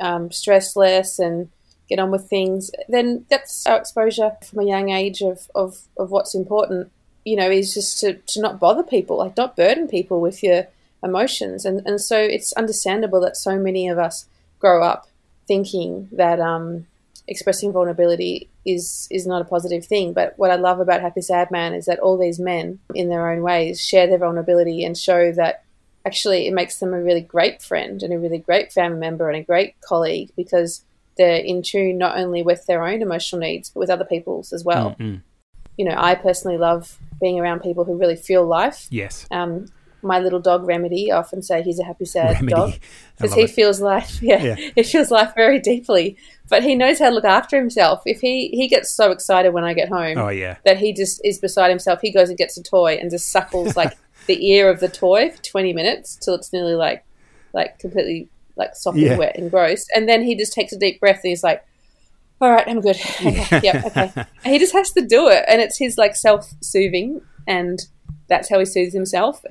um, 0.00 0.30
stress 0.30 0.76
less 0.76 1.18
and 1.18 1.50
get 1.88 1.98
on 1.98 2.10
with 2.10 2.28
things, 2.28 2.70
then 2.88 3.24
that's 3.30 3.66
our 3.66 3.78
exposure 3.78 4.32
from 4.44 4.60
a 4.60 4.64
young 4.64 4.90
age 4.90 5.22
of, 5.22 5.50
of, 5.54 5.78
of 5.96 6.10
what's 6.10 6.34
important, 6.34 6.92
you 7.28 7.36
know, 7.36 7.50
is 7.50 7.74
just 7.74 8.00
to, 8.00 8.14
to 8.14 8.40
not 8.40 8.58
bother 8.58 8.82
people, 8.82 9.18
like 9.18 9.36
not 9.36 9.56
burden 9.56 9.86
people 9.86 10.20
with 10.20 10.42
your 10.42 10.66
emotions. 11.02 11.66
And, 11.66 11.86
and 11.86 12.00
so 12.00 12.18
it's 12.18 12.52
understandable 12.54 13.20
that 13.20 13.36
so 13.36 13.58
many 13.58 13.86
of 13.88 13.98
us 13.98 14.26
grow 14.58 14.82
up 14.82 15.06
thinking 15.46 16.08
that 16.12 16.40
um, 16.40 16.86
expressing 17.26 17.72
vulnerability 17.72 18.48
is 18.64 19.06
is 19.10 19.26
not 19.26 19.42
a 19.42 19.44
positive 19.44 19.84
thing. 19.84 20.12
But 20.14 20.34
what 20.36 20.50
I 20.50 20.56
love 20.56 20.80
about 20.80 21.02
Happy 21.02 21.20
Sad 21.20 21.50
Man 21.50 21.74
is 21.74 21.84
that 21.84 21.98
all 21.98 22.16
these 22.16 22.38
men, 22.38 22.78
in 22.94 23.10
their 23.10 23.30
own 23.30 23.42
ways, 23.42 23.80
share 23.80 24.06
their 24.06 24.18
vulnerability 24.18 24.82
and 24.84 24.96
show 24.96 25.30
that 25.32 25.64
actually 26.06 26.46
it 26.46 26.54
makes 26.54 26.78
them 26.78 26.94
a 26.94 27.02
really 27.02 27.20
great 27.20 27.60
friend 27.60 28.02
and 28.02 28.12
a 28.12 28.18
really 28.18 28.38
great 28.38 28.72
family 28.72 28.98
member 28.98 29.28
and 29.28 29.36
a 29.36 29.44
great 29.44 29.78
colleague 29.82 30.30
because 30.36 30.82
they're 31.18 31.36
in 31.36 31.62
tune 31.62 31.98
not 31.98 32.16
only 32.16 32.42
with 32.42 32.64
their 32.66 32.86
own 32.86 33.02
emotional 33.02 33.40
needs 33.40 33.68
but 33.68 33.80
with 33.80 33.90
other 33.90 34.04
people's 34.04 34.52
as 34.52 34.64
well. 34.64 34.92
Mm-hmm. 34.92 35.16
You 35.78 35.86
know, 35.86 35.94
I 35.96 36.14
personally 36.16 36.58
love 36.58 36.98
being 37.20 37.40
around 37.40 37.60
people 37.60 37.84
who 37.84 37.96
really 37.96 38.16
feel 38.16 38.44
life. 38.46 38.86
Yes. 38.90 39.26
Um, 39.30 39.66
my 40.02 40.20
little 40.20 40.38
dog 40.38 40.64
Remedy, 40.64 41.10
I 41.10 41.16
often 41.18 41.42
say 41.42 41.62
he's 41.62 41.78
a 41.80 41.84
happy 41.84 42.04
sad 42.04 42.34
Remedy. 42.36 42.50
dog 42.54 42.72
because 43.16 43.34
he 43.34 43.42
it. 43.42 43.50
feels 43.50 43.80
life. 43.80 44.20
Yeah, 44.22 44.42
Yeah. 44.42 44.54
he 44.76 44.82
feels 44.82 45.10
life 45.10 45.32
very 45.34 45.58
deeply. 45.58 46.16
But 46.48 46.62
he 46.62 46.74
knows 46.74 46.98
how 46.98 47.08
to 47.08 47.14
look 47.14 47.24
after 47.24 47.56
himself. 47.56 48.02
If 48.06 48.20
he 48.20 48.48
he 48.50 48.68
gets 48.68 48.90
so 48.94 49.10
excited 49.10 49.52
when 49.54 49.64
I 49.64 49.72
get 49.72 49.88
home 49.88 50.18
Oh 50.18 50.28
yeah. 50.28 50.56
that 50.64 50.78
he 50.78 50.92
just 50.92 51.20
is 51.24 51.38
beside 51.38 51.70
himself, 51.70 52.00
he 52.02 52.12
goes 52.12 52.28
and 52.28 52.38
gets 52.38 52.56
a 52.58 52.62
toy 52.62 52.98
and 53.00 53.10
just 53.10 53.30
suckles 53.32 53.76
like 53.76 53.96
the 54.26 54.38
ear 54.52 54.68
of 54.70 54.80
the 54.80 54.88
toy 54.88 55.30
for 55.30 55.42
twenty 55.42 55.72
minutes 55.72 56.16
till 56.16 56.34
it's 56.34 56.52
nearly 56.52 56.74
like 56.74 57.04
like 57.52 57.78
completely 57.78 58.28
like 58.56 58.74
soft 58.76 58.98
Yeah. 58.98 59.16
wet 59.16 59.36
and 59.38 59.50
gross, 59.50 59.86
and 59.94 60.08
then 60.08 60.22
he 60.22 60.34
just 60.36 60.52
takes 60.52 60.72
a 60.72 60.78
deep 60.78 60.98
breath 61.00 61.20
and 61.22 61.30
he's 61.30 61.44
like. 61.44 61.64
All 62.40 62.50
right, 62.50 62.66
I'm 62.66 62.80
good. 62.80 62.96
Okay, 63.20 63.60
yep, 63.62 63.84
okay. 63.86 64.12
And 64.44 64.52
he 64.52 64.58
just 64.58 64.72
has 64.72 64.92
to 64.92 65.00
do 65.04 65.28
it, 65.28 65.44
and 65.48 65.60
it's 65.60 65.78
his 65.78 65.98
like 65.98 66.14
self-soothing, 66.14 67.20
and 67.46 67.80
that's 68.28 68.48
how 68.48 68.58
he 68.58 68.64
soothes 68.64 68.94
himself. 68.94 69.44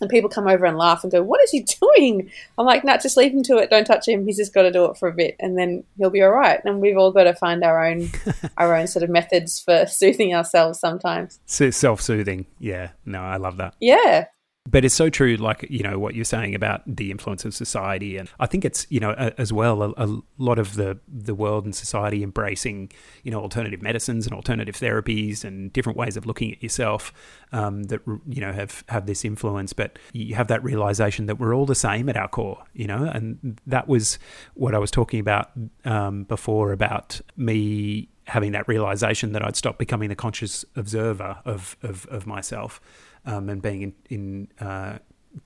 And 0.00 0.10
people 0.10 0.28
come 0.28 0.48
over 0.48 0.64
and 0.66 0.76
laugh 0.76 1.04
and 1.04 1.12
go, 1.12 1.22
"What 1.22 1.40
is 1.42 1.50
he 1.50 1.60
doing?" 1.80 2.28
I'm 2.58 2.66
like, 2.66 2.84
"No, 2.84 2.96
just 2.96 3.16
leave 3.16 3.32
him 3.32 3.44
to 3.44 3.58
it. 3.58 3.70
Don't 3.70 3.84
touch 3.86 4.08
him. 4.08 4.26
He's 4.26 4.36
just 4.36 4.52
got 4.52 4.62
to 4.62 4.72
do 4.72 4.86
it 4.86 4.96
for 4.96 5.08
a 5.08 5.12
bit, 5.14 5.36
and 5.38 5.56
then 5.56 5.84
he'll 5.96 6.10
be 6.10 6.22
all 6.22 6.30
right." 6.32 6.60
And 6.64 6.80
we've 6.80 6.96
all 6.96 7.12
got 7.12 7.24
to 7.24 7.34
find 7.34 7.62
our 7.62 7.84
own, 7.84 8.10
our 8.58 8.74
own 8.74 8.88
sort 8.88 9.04
of 9.04 9.10
methods 9.10 9.60
for 9.60 9.86
soothing 9.88 10.34
ourselves 10.34 10.80
sometimes. 10.80 11.38
So 11.46 11.70
self-soothing. 11.70 12.46
Yeah. 12.58 12.90
No, 13.06 13.20
I 13.20 13.36
love 13.36 13.58
that. 13.58 13.74
Yeah, 13.80 14.26
But 14.66 14.82
it's 14.82 14.94
so 14.94 15.10
true, 15.10 15.36
like, 15.36 15.66
you 15.68 15.82
know, 15.82 15.98
what 15.98 16.14
you're 16.14 16.24
saying 16.24 16.54
about 16.54 16.80
the 16.86 17.10
influence 17.10 17.44
of 17.44 17.54
society. 17.54 18.16
And 18.16 18.30
I 18.40 18.46
think 18.46 18.64
it's, 18.64 18.86
you 18.88 18.98
know, 18.98 19.10
a, 19.10 19.38
as 19.38 19.52
well, 19.52 19.82
a, 19.82 19.92
a 19.98 20.22
lot 20.38 20.58
of 20.58 20.74
the, 20.74 20.98
the 21.06 21.34
world 21.34 21.66
and 21.66 21.74
society 21.74 22.22
embracing, 22.22 22.90
you 23.24 23.30
know, 23.30 23.40
alternative 23.40 23.82
medicines 23.82 24.24
and 24.26 24.34
alternative 24.34 24.74
therapies 24.74 25.44
and 25.44 25.70
different 25.70 25.98
ways 25.98 26.16
of 26.16 26.24
looking 26.24 26.50
at 26.50 26.62
yourself 26.62 27.12
um, 27.52 27.84
that, 27.84 28.00
you 28.26 28.40
know, 28.40 28.52
have, 28.54 28.84
have 28.88 29.04
this 29.04 29.22
influence. 29.22 29.74
But 29.74 29.98
you 30.14 30.34
have 30.34 30.48
that 30.48 30.64
realization 30.64 31.26
that 31.26 31.38
we're 31.38 31.54
all 31.54 31.66
the 31.66 31.74
same 31.74 32.08
at 32.08 32.16
our 32.16 32.28
core, 32.28 32.64
you 32.72 32.86
know, 32.86 33.04
and 33.04 33.60
that 33.66 33.86
was 33.86 34.18
what 34.54 34.74
I 34.74 34.78
was 34.78 34.90
talking 34.90 35.20
about 35.20 35.50
um, 35.84 36.24
before 36.24 36.72
about 36.72 37.20
me 37.36 38.08
having 38.26 38.52
that 38.52 38.66
realization 38.66 39.32
that 39.32 39.44
I'd 39.44 39.56
stop 39.56 39.76
becoming 39.76 40.08
the 40.08 40.16
conscious 40.16 40.64
observer 40.74 41.36
of, 41.44 41.76
of, 41.82 42.06
of 42.06 42.26
myself 42.26 42.80
um, 43.26 43.48
and 43.48 43.62
being 43.62 43.82
in, 43.82 43.94
in 44.10 44.48
uh, 44.60 44.98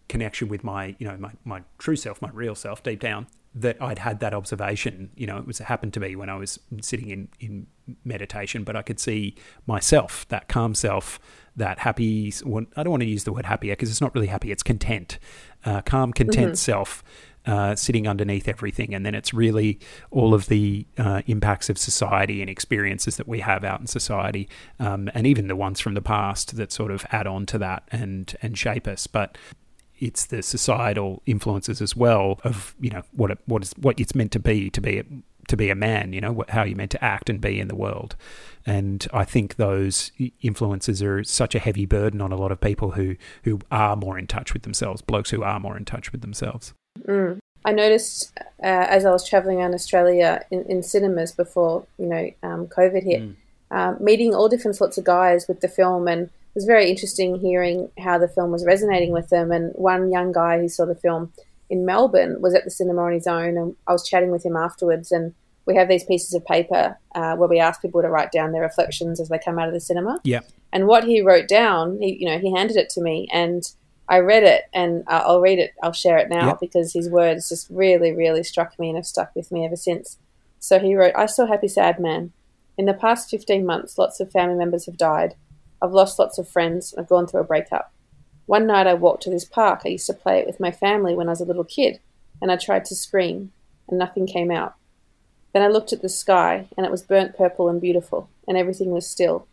connection 0.08 0.48
with 0.48 0.64
my, 0.64 0.96
you 0.98 1.06
know, 1.06 1.16
my, 1.16 1.32
my 1.44 1.62
true 1.78 1.96
self, 1.96 2.20
my 2.20 2.30
real 2.32 2.54
self 2.54 2.82
deep 2.82 3.00
down, 3.00 3.26
that 3.54 3.80
I'd 3.80 3.98
had 3.98 4.20
that 4.20 4.34
observation. 4.34 5.10
You 5.16 5.26
know, 5.26 5.38
it 5.38 5.46
was 5.46 5.58
happened 5.58 5.94
to 5.94 6.00
me 6.00 6.16
when 6.16 6.28
I 6.28 6.36
was 6.36 6.58
sitting 6.80 7.10
in, 7.10 7.28
in 7.40 7.66
meditation, 8.04 8.64
but 8.64 8.76
I 8.76 8.82
could 8.82 9.00
see 9.00 9.34
myself, 9.66 10.26
that 10.28 10.48
calm 10.48 10.74
self, 10.74 11.18
that 11.56 11.80
happy, 11.80 12.32
I 12.76 12.82
don't 12.82 12.90
want 12.90 13.02
to 13.02 13.08
use 13.08 13.24
the 13.24 13.32
word 13.32 13.46
happier 13.46 13.72
because 13.72 13.90
it's 13.90 14.00
not 14.00 14.14
really 14.14 14.28
happy, 14.28 14.52
it's 14.52 14.62
content, 14.62 15.18
uh, 15.64 15.80
calm, 15.82 16.12
content 16.12 16.58
self. 16.58 17.02
Uh, 17.48 17.74
sitting 17.74 18.06
underneath 18.06 18.46
everything, 18.46 18.94
and 18.94 19.06
then 19.06 19.14
it's 19.14 19.32
really 19.32 19.80
all 20.10 20.34
of 20.34 20.48
the 20.48 20.86
uh, 20.98 21.22
impacts 21.26 21.70
of 21.70 21.78
society 21.78 22.42
and 22.42 22.50
experiences 22.50 23.16
that 23.16 23.26
we 23.26 23.40
have 23.40 23.64
out 23.64 23.80
in 23.80 23.86
society, 23.86 24.46
um, 24.78 25.10
and 25.14 25.26
even 25.26 25.48
the 25.48 25.56
ones 25.56 25.80
from 25.80 25.94
the 25.94 26.02
past 26.02 26.56
that 26.56 26.70
sort 26.70 26.90
of 26.90 27.06
add 27.10 27.26
on 27.26 27.46
to 27.46 27.56
that 27.56 27.88
and 27.90 28.36
and 28.42 28.58
shape 28.58 28.86
us. 28.86 29.06
But 29.06 29.38
it's 29.98 30.26
the 30.26 30.42
societal 30.42 31.22
influences 31.24 31.80
as 31.80 31.96
well 31.96 32.38
of 32.44 32.74
you 32.80 32.90
know 32.90 33.02
what 33.12 33.30
it, 33.30 33.38
what 33.46 33.62
is 33.62 33.72
what 33.78 33.98
it's 33.98 34.14
meant 34.14 34.32
to 34.32 34.38
be 34.38 34.68
to 34.68 34.82
be 34.82 34.98
a, 34.98 35.04
to 35.48 35.56
be 35.56 35.70
a 35.70 35.74
man. 35.74 36.12
You 36.12 36.20
know 36.20 36.44
how 36.50 36.64
you're 36.64 36.76
meant 36.76 36.90
to 36.90 37.02
act 37.02 37.30
and 37.30 37.40
be 37.40 37.58
in 37.58 37.68
the 37.68 37.76
world. 37.76 38.14
And 38.66 39.06
I 39.10 39.24
think 39.24 39.56
those 39.56 40.12
influences 40.42 41.02
are 41.02 41.24
such 41.24 41.54
a 41.54 41.58
heavy 41.58 41.86
burden 41.86 42.20
on 42.20 42.30
a 42.30 42.36
lot 42.36 42.52
of 42.52 42.60
people 42.60 42.90
who 42.90 43.16
who 43.44 43.60
are 43.70 43.96
more 43.96 44.18
in 44.18 44.26
touch 44.26 44.52
with 44.52 44.64
themselves, 44.64 45.00
blokes 45.00 45.30
who 45.30 45.42
are 45.42 45.58
more 45.58 45.78
in 45.78 45.86
touch 45.86 46.12
with 46.12 46.20
themselves. 46.20 46.74
I 47.64 47.72
noticed 47.72 48.32
uh, 48.62 48.86
as 48.88 49.04
I 49.04 49.10
was 49.10 49.28
traveling 49.28 49.58
around 49.58 49.74
Australia 49.74 50.44
in, 50.50 50.64
in 50.64 50.82
cinemas 50.82 51.32
before 51.32 51.86
you 51.98 52.06
know 52.06 52.30
um, 52.42 52.66
COVID 52.66 53.02
hit, 53.02 53.22
um, 53.70 53.96
meeting 54.00 54.34
all 54.34 54.48
different 54.48 54.76
sorts 54.76 54.98
of 54.98 55.04
guys 55.04 55.46
with 55.48 55.60
the 55.60 55.68
film, 55.68 56.08
and 56.08 56.22
it 56.24 56.54
was 56.54 56.64
very 56.64 56.88
interesting 56.88 57.38
hearing 57.38 57.90
how 57.98 58.18
the 58.18 58.28
film 58.28 58.50
was 58.50 58.64
resonating 58.64 59.12
with 59.12 59.28
them. 59.28 59.52
And 59.52 59.72
one 59.74 60.10
young 60.10 60.32
guy 60.32 60.58
who 60.58 60.68
saw 60.68 60.86
the 60.86 60.94
film 60.94 61.32
in 61.70 61.84
Melbourne 61.84 62.40
was 62.40 62.54
at 62.54 62.64
the 62.64 62.70
cinema 62.70 63.02
on 63.02 63.12
his 63.12 63.26
own, 63.26 63.56
and 63.58 63.76
I 63.86 63.92
was 63.92 64.08
chatting 64.08 64.30
with 64.30 64.44
him 64.44 64.56
afterwards. 64.56 65.12
And 65.12 65.34
we 65.66 65.76
have 65.76 65.88
these 65.88 66.04
pieces 66.04 66.32
of 66.32 66.44
paper 66.46 66.96
uh, 67.14 67.36
where 67.36 67.48
we 67.48 67.60
ask 67.60 67.82
people 67.82 68.00
to 68.00 68.08
write 68.08 68.32
down 68.32 68.52
their 68.52 68.62
reflections 68.62 69.20
as 69.20 69.28
they 69.28 69.38
come 69.38 69.58
out 69.58 69.68
of 69.68 69.74
the 69.74 69.80
cinema. 69.80 70.18
Yeah, 70.24 70.40
And 70.72 70.86
what 70.86 71.04
he 71.04 71.20
wrote 71.20 71.46
down, 71.46 71.98
he, 72.00 72.16
you 72.18 72.26
know, 72.26 72.38
he 72.38 72.50
handed 72.54 72.76
it 72.76 72.88
to 72.90 73.02
me, 73.02 73.28
and 73.32 73.62
I 74.10 74.18
read 74.20 74.42
it, 74.42 74.62
and 74.72 75.04
uh, 75.06 75.22
I'll 75.26 75.40
read 75.40 75.58
it. 75.58 75.72
I'll 75.82 75.92
share 75.92 76.16
it 76.18 76.30
now 76.30 76.48
Yep. 76.48 76.60
because 76.60 76.92
his 76.94 77.10
words 77.10 77.50
just 77.50 77.68
really, 77.68 78.12
really 78.12 78.42
struck 78.42 78.78
me 78.78 78.88
and 78.88 78.96
have 78.96 79.06
stuck 79.06 79.34
with 79.34 79.52
me 79.52 79.66
ever 79.66 79.76
since. 79.76 80.16
So 80.58 80.78
he 80.78 80.94
wrote, 80.94 81.14
"I 81.14 81.26
saw 81.26 81.46
Happy 81.46 81.68
Sad 81.68 82.00
Man. 82.00 82.32
In 82.78 82.86
the 82.86 82.94
past 82.94 83.28
fifteen 83.28 83.66
months, 83.66 83.98
lots 83.98 84.18
of 84.20 84.30
family 84.30 84.54
members 84.56 84.86
have 84.86 84.96
died. 84.96 85.34
I've 85.82 85.92
lost 85.92 86.18
lots 86.18 86.38
of 86.38 86.48
friends. 86.48 86.92
and 86.92 87.02
I've 87.02 87.08
gone 87.08 87.26
through 87.26 87.40
a 87.40 87.44
breakup. 87.44 87.92
One 88.46 88.66
night, 88.66 88.86
I 88.86 88.94
walked 88.94 89.24
to 89.24 89.30
this 89.30 89.44
park. 89.44 89.82
I 89.84 89.90
used 89.90 90.06
to 90.06 90.14
play 90.14 90.38
it 90.38 90.46
with 90.46 90.58
my 90.58 90.70
family 90.70 91.14
when 91.14 91.28
I 91.28 91.32
was 91.32 91.42
a 91.42 91.44
little 91.44 91.64
kid, 91.64 92.00
and 92.40 92.50
I 92.50 92.56
tried 92.56 92.86
to 92.86 92.96
scream, 92.96 93.52
and 93.88 93.98
nothing 93.98 94.26
came 94.26 94.50
out. 94.50 94.74
Then 95.52 95.62
I 95.62 95.68
looked 95.68 95.92
at 95.92 96.00
the 96.02 96.08
sky, 96.08 96.68
and 96.76 96.86
it 96.86 96.90
was 96.90 97.02
burnt 97.02 97.36
purple 97.36 97.68
and 97.68 97.80
beautiful, 97.80 98.30
and 98.46 98.56
everything 98.56 98.90
was 98.90 99.06
still." 99.06 99.46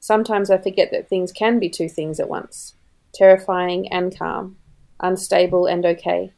Sometimes 0.00 0.50
I 0.50 0.56
forget 0.56 0.90
that 0.92 1.08
things 1.08 1.30
can 1.30 1.58
be 1.58 1.68
two 1.68 1.88
things 1.90 2.18
at 2.18 2.28
once 2.28 2.74
terrifying 3.14 3.90
and 3.92 4.16
calm, 4.16 4.56
unstable 5.00 5.66
and 5.66 5.84
okay, 5.84 6.32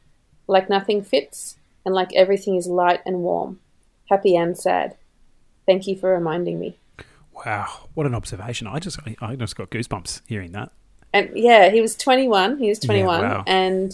like 0.46 0.68
nothing 0.68 1.02
fits, 1.02 1.56
and 1.84 1.94
like 1.94 2.12
everything 2.14 2.56
is 2.56 2.66
light 2.66 3.00
and 3.06 3.18
warm, 3.18 3.60
happy 4.08 4.36
and 4.36 4.56
sad. 4.56 4.96
Thank 5.66 5.86
you 5.86 5.96
for 5.96 6.10
reminding 6.12 6.58
me. 6.58 6.78
wow, 7.44 7.88
what 7.94 8.06
an 8.06 8.14
observation! 8.14 8.66
I 8.66 8.78
just 8.78 8.98
I, 9.20 9.36
just 9.36 9.56
got 9.56 9.70
goosebumps 9.70 10.22
hearing 10.26 10.52
that. 10.52 10.72
And 11.14 11.30
yeah, 11.34 11.70
he 11.70 11.80
was 11.80 11.94
21. 11.94 12.58
He 12.58 12.68
was 12.68 12.80
21. 12.80 13.22
wow. 13.22 13.44
And 13.46 13.92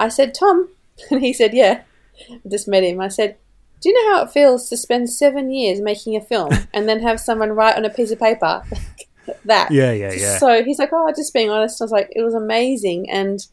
I 0.00 0.08
said, 0.08 0.34
Tom. 0.34 0.68
And 1.12 1.22
he 1.22 1.32
said, 1.32 1.54
Yeah. 1.54 1.82
I 2.28 2.40
just 2.50 2.66
met 2.66 2.82
him. 2.82 3.00
I 3.00 3.06
said, 3.06 3.36
Do 3.80 3.88
you 3.88 3.94
know 3.94 4.16
how 4.16 4.24
it 4.24 4.32
feels 4.32 4.68
to 4.68 4.76
spend 4.76 5.08
seven 5.08 5.52
years 5.52 5.80
making 5.80 6.16
a 6.16 6.20
film 6.20 6.50
and 6.74 6.88
then 6.88 7.00
have 7.00 7.20
someone 7.20 7.50
write 7.50 7.76
on 7.76 7.84
a 7.84 7.90
piece 7.90 8.10
of 8.10 8.18
paper 8.18 8.64
that? 9.44 9.70
Yeah, 9.70 9.92
yeah, 9.92 10.12
yeah. 10.12 10.38
So 10.38 10.62
he's 10.62 10.78
like, 10.78 10.90
Oh, 10.92 11.12
just 11.14 11.32
being 11.32 11.50
honest. 11.50 11.80
I 11.80 11.84
was 11.84 11.92
like, 11.92 12.10
It 12.14 12.22
was 12.22 12.34
amazing. 12.34 13.10
And 13.10 13.44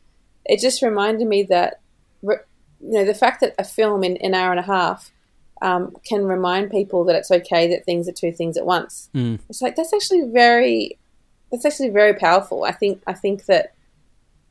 it 0.46 0.60
just 0.60 0.82
reminded 0.82 1.28
me 1.28 1.44
that, 1.44 1.80
you 2.22 2.38
know, 2.82 3.06
the 3.06 3.14
fact 3.14 3.42
that 3.42 3.56
a 3.58 3.64
film 3.64 4.04
in 4.04 4.18
an 4.18 4.34
hour 4.34 4.52
and 4.52 4.60
a 4.60 4.64
half 4.64 5.12
um, 5.62 5.96
can 6.08 6.26
remind 6.26 6.70
people 6.70 7.06
that 7.06 7.16
it's 7.16 7.32
okay 7.32 7.68
that 7.70 7.86
things 7.86 8.08
are 8.08 8.12
two 8.12 8.32
things 8.32 8.58
at 8.58 8.66
once. 8.66 9.10
Mm. 9.16 9.40
It's 9.50 9.62
like, 9.62 9.76
that's 9.76 9.94
actually 9.94 10.30
very 10.30 10.98
that's 11.52 11.66
actually 11.66 11.90
very 11.90 12.14
powerful. 12.14 12.64
I 12.64 12.72
think 12.72 13.02
I 13.08 13.14
think 13.14 13.46
that 13.46 13.74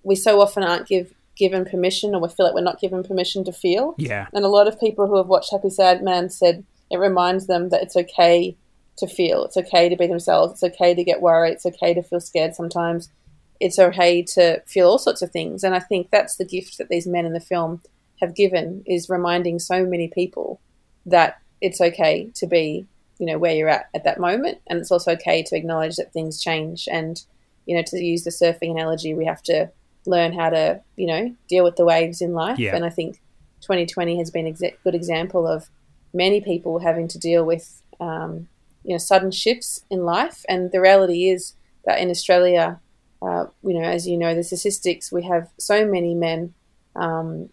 we 0.03 0.17
so 0.17 0.41
often 0.41 0.63
aren't 0.63 0.87
give, 0.87 1.13
given 1.37 1.65
permission, 1.65 2.15
or 2.15 2.21
we 2.21 2.29
feel 2.29 2.47
like 2.47 2.55
we're 2.55 2.61
not 2.61 2.81
given 2.81 3.03
permission 3.03 3.45
to 3.45 3.53
feel. 3.53 3.95
Yeah, 3.99 4.27
And 4.33 4.45
a 4.45 4.49
lot 4.49 4.69
of 4.69 4.79
people 4.79 5.07
who 5.07 5.17
have 5.17 5.27
watched 5.27 5.51
Happy 5.51 5.71
Sad 5.71 6.03
Man 6.03 6.31
said 6.31 6.65
it 6.91 6.99
reminds 6.99 7.47
them 7.47 7.71
that 7.71 7.83
it's 7.83 7.97
okay 7.97 8.57
to 8.97 9.07
feel. 9.07 9.45
It's 9.45 9.57
okay 9.57 9.89
to 9.89 9.97
be 9.97 10.07
themselves. 10.07 10.53
It's 10.63 10.75
okay 10.75 10.95
to 10.95 11.05
get 11.05 11.21
worried. 11.21 11.53
It's 11.53 11.67
okay 11.67 11.95
to 11.95 12.03
feel 12.03 12.21
scared 12.21 12.55
sometimes. 12.55 13.11
It's 13.61 13.79
okay 13.79 14.23
to 14.35 14.61
feel 14.67 14.89
all 14.89 14.99
sorts 14.99 15.23
of 15.23 15.31
things. 15.31 15.65
And 15.65 15.75
I 15.75 15.81
think 15.81 16.11
that's 16.11 16.37
the 16.37 16.45
gift 16.45 16.79
that 16.79 16.89
these 16.89 17.07
men 17.07 17.27
in 17.27 17.33
the 17.33 17.41
film 17.41 17.83
have 18.21 18.35
given 18.35 18.83
is 18.87 19.09
reminding 19.09 19.59
so 19.59 19.85
many 19.85 20.09
people 20.09 20.61
that 21.07 21.41
it's 21.61 21.81
okay 21.81 22.31
to 22.35 22.47
be 22.47 22.87
you 23.19 23.27
know 23.27 23.39
where 23.39 23.55
you're 23.55 23.69
at 23.69 23.89
at 23.95 24.05
that 24.05 24.19
moment 24.19 24.59
and 24.67 24.79
it's 24.79 24.91
also 24.91 25.13
okay 25.13 25.43
to 25.43 25.57
acknowledge 25.57 25.97
that 25.97 26.13
things 26.13 26.43
change 26.43 26.89
and 26.91 27.23
you 27.67 27.77
know 27.77 27.83
to 27.87 28.03
use 28.03 28.25
the 28.25 28.31
surfing 28.31 28.71
analogy 28.73 29.15
we 29.15 29.25
have 29.25 29.43
to 29.43 29.71
learn 30.07 30.33
how 30.33 30.51
to 30.51 30.81
you 30.97 31.07
know 31.07 31.35
deal 31.49 31.63
with 31.65 31.77
the 31.77 31.85
waves 31.85 32.21
in 32.21 32.33
life 32.33 32.59
Yeah. 32.59 32.75
and 32.75 32.85
i 32.85 32.91
think 32.91 33.21
2020 33.61 34.19
has 34.19 34.31
been 34.31 34.47
a 34.47 34.53
good 34.53 34.95
example 34.95 35.47
of 35.47 35.69
many 36.13 36.41
people 36.41 36.81
having 36.81 37.09
to 37.09 37.19
deal 37.19 37.45
with 37.45 37.81
um, 38.01 38.49
you 38.85 38.93
know 38.93 38.99
sudden 38.99 39.31
shifts 39.31 39.85
in 39.91 40.05
life, 40.05 40.45
and 40.49 40.71
the 40.73 40.81
reality 40.81 41.29
is 41.29 41.55
that 41.85 41.99
in 41.99 42.11
Australia, 42.11 42.81
uh, 43.23 43.47
you 43.63 43.75
know, 43.75 43.83
as 43.83 44.07
you 44.07 44.17
know, 44.17 44.35
the 44.35 44.45
statistics 44.45 45.11
we 45.11 45.25
have 45.25 45.49
so 45.59 45.87
many 45.87 46.15
men, 46.15 46.55
um, 46.95 47.49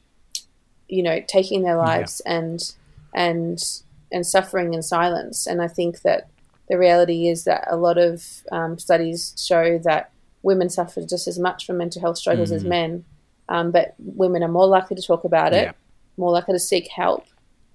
you 0.88 1.02
know, 1.02 1.22
taking 1.28 1.63
their 1.63 1.78
lives 1.78 2.22
yeah. 2.26 2.34
and 2.38 2.76
and 3.13 3.63
and 4.12 4.28
suffering 4.28 4.74
in 4.74 4.84
silence, 4.84 5.48
and 5.48 5.62
I 5.62 5.67
think 5.67 6.02
that 6.02 6.28
the 6.70 6.78
reality 6.78 7.28
is 7.28 7.46
that 7.46 7.67
a 7.70 7.76
lot 7.76 7.98
of 7.98 8.24
um, 8.52 8.78
studies 8.78 9.34
show 9.38 9.78
that 9.80 10.12
women 10.44 10.70
suffer 10.70 11.02
just 11.02 11.28
as 11.28 11.38
much 11.38 11.65
from 11.65 11.78
mental 11.78 12.02
health 12.02 12.17
struggles 12.17 12.50
mm-hmm. 12.50 12.58
as 12.58 12.63
men, 12.63 13.06
um, 13.50 13.72
but 13.72 13.94
women 14.00 14.44
are 14.44 14.48
more 14.50 14.67
likely 14.67 14.96
to 14.96 15.02
talk 15.02 15.24
about 15.24 15.54
it, 15.54 15.63
yeah. 15.63 15.72
more 16.17 16.32
likely 16.32 16.54
to 16.54 16.60
seek 16.60 16.89
help, 16.89 17.26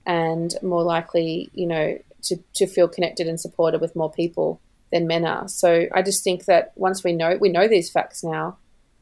and 0.06 0.54
more 0.62 0.82
likely, 0.82 1.50
you 1.52 1.66
know, 1.66 1.98
to, 2.22 2.36
to 2.54 2.66
feel 2.66 2.88
connected 2.88 3.26
and 3.26 3.40
supported 3.40 3.80
with 3.80 3.96
more 3.96 4.10
people 4.10 4.60
than 4.92 5.06
men 5.06 5.26
are. 5.26 5.48
So 5.48 5.86
I 5.92 6.02
just 6.02 6.22
think 6.24 6.44
that 6.46 6.72
once 6.76 7.02
we 7.02 7.12
know 7.12 7.36
we 7.40 7.48
know 7.48 7.68
these 7.68 7.90
facts 7.90 8.22
now, 8.22 8.56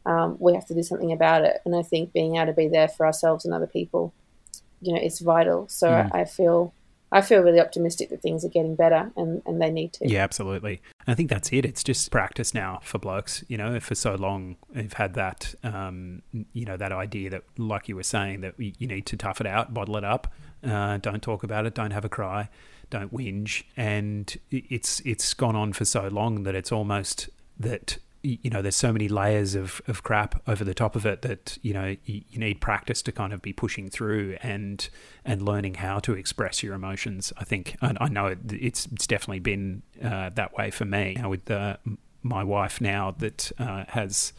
um, 0.07 0.37
we 0.39 0.55
have 0.55 0.67
to 0.67 0.75
do 0.75 0.83
something 0.83 1.13
about 1.13 1.45
it. 1.45 1.61
And 1.65 1.77
I 1.77 1.83
think 1.83 2.13
being 2.13 2.37
able 2.37 2.47
to 2.47 2.53
be 2.53 2.69
there 2.69 2.89
for 2.89 3.07
ourselves 3.07 3.45
and 3.45 3.55
other 3.55 3.67
people, 3.67 4.15
you 4.81 4.95
know, 4.95 5.01
is 5.01 5.21
vital. 5.21 5.69
So 5.69 5.89
mm. 5.89 6.11
I 6.15 6.25
feel 6.25 6.75
I 7.13 7.21
feel 7.21 7.43
really 7.43 7.61
optimistic 7.61 8.11
that 8.11 8.23
things 8.23 8.45
are 8.45 8.49
getting 8.49 8.75
better 8.75 9.13
and, 9.17 9.41
and 9.47 9.63
they 9.63 9.71
need 9.71 9.93
to. 9.95 10.09
Yeah, 10.09 10.25
absolutely. 10.25 10.81
I 11.07 11.15
think 11.15 11.31
that's 11.31 11.53
it. 11.53 11.65
It's 11.65 11.85
just 11.85 12.11
practice 12.11 12.55
now 12.55 12.81
for 12.83 12.99
blokes. 12.99 13.45
You 13.49 13.59
know, 13.59 13.79
for 13.81 13.95
so 13.95 14.15
long 14.15 14.57
we've 14.75 14.93
had 14.93 15.15
that, 15.15 15.55
um, 15.63 16.23
you 16.53 16.65
know, 16.65 16.77
that 16.77 16.93
idea 16.93 17.31
that, 17.31 17.45
like 17.59 17.89
you 17.89 17.97
were 17.97 18.03
saying, 18.03 18.41
that 18.41 18.55
you 18.59 18.87
need 18.87 19.07
to 19.07 19.17
tough 19.17 19.41
it 19.41 19.47
out, 19.47 19.75
bottle 19.75 19.97
it 19.97 20.05
up, 20.05 20.33
uh, 20.67 20.99
don't 20.99 21.23
talk 21.23 21.43
about 21.43 21.67
it, 21.67 21.75
don't 21.75 21.91
have 21.91 22.05
a 22.05 22.09
cry, 22.09 22.49
don't 22.91 23.13
whinge, 23.13 23.65
and 23.77 24.37
it's 24.51 25.01
it's 25.01 25.35
gone 25.35 25.57
on 25.57 25.73
for 25.73 25.85
so 25.85 26.09
long 26.09 26.45
that 26.45 26.55
it's 26.55 26.73
almost 26.73 27.29
that 27.59 27.99
you 28.25 28.51
know 28.51 28.63
there's 28.63 28.75
so 28.75 28.93
many 28.93 29.07
layers 29.07 29.55
of, 29.55 29.83
of 29.87 30.03
crap 30.03 30.43
over 30.49 30.65
the 30.65 30.75
top 30.75 30.97
of 30.97 31.05
it 31.05 31.23
that 31.23 31.59
you 31.61 31.75
know 31.75 31.97
you, 32.05 32.23
you, 32.31 32.39
need 32.39 32.61
practice 32.61 33.03
to 33.03 33.13
kind 33.13 33.33
of 33.33 33.43
be 33.43 33.53
pushing 33.53 33.91
through 33.91 34.37
and 34.43 34.89
and 35.25 35.43
learning 35.43 35.75
how 35.75 35.99
to 35.99 36.15
express 36.15 36.63
your 36.63 36.75
emotions 36.75 37.33
i 37.37 37.45
think. 37.45 37.77
I, 37.83 37.95
I 38.01 38.09
know 38.09 38.35
it's 38.49 38.87
it's 38.95 39.07
definitely 39.07 39.41
been 39.41 39.83
uh, 40.03 40.31
that 40.31 40.57
way 40.57 40.71
for 40.71 40.85
me. 40.85 41.17
Now 41.19 41.31
with 41.31 41.51
uh, 41.51 41.77
my 42.23 42.43
wife 42.43 42.81
now 42.81 43.15
that 43.19 43.53
uh, 43.59 43.85
has 43.89 44.33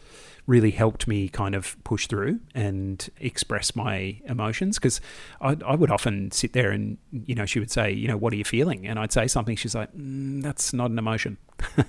really 0.46 0.70
helped 0.70 1.08
me 1.08 1.28
kind 1.28 1.54
of 1.54 1.76
push 1.84 2.06
through 2.06 2.38
and 2.54 3.10
express 3.18 3.74
my 3.74 4.20
emotions 4.26 4.78
because 4.78 5.00
I, 5.40 5.56
I, 5.66 5.74
would 5.74 5.90
often 5.90 6.30
sit 6.30 6.52
there 6.52 6.70
and 6.70 6.98
you 7.10 7.34
know 7.34 7.46
she 7.46 7.58
would 7.58 7.70
say 7.70 7.90
you 7.90 8.06
know 8.06 8.16
what 8.16 8.32
are 8.32 8.36
you 8.36 8.44
feeling? 8.44 8.86
And 8.86 8.98
I'd 8.98 9.12
say 9.12 9.26
something 9.26 9.56
she's 9.56 9.74
like 9.74 9.92
mm, 9.94 10.42
that's 10.42 10.72
not 10.72 10.90
an 10.90 10.98
emotion. 10.98 11.38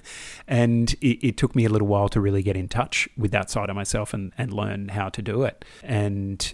And 0.47 0.93
it, 1.01 1.27
it, 1.27 1.37
took 1.37 1.55
me 1.57 1.65
a 1.65 1.69
little 1.69 1.89
while 1.89 2.07
to 2.09 2.21
really 2.21 2.41
get 2.41 2.55
in 2.55 2.69
touch 2.69 3.09
with 3.17 3.31
that 3.31 3.49
side 3.49 3.69
of 3.69 3.75
myself 3.75 4.13
and, 4.13 4.31
and 4.37 4.53
learn 4.53 4.87
how 4.87 5.09
to 5.09 5.21
do 5.21 5.43
it. 5.43 5.65
And 5.83 6.53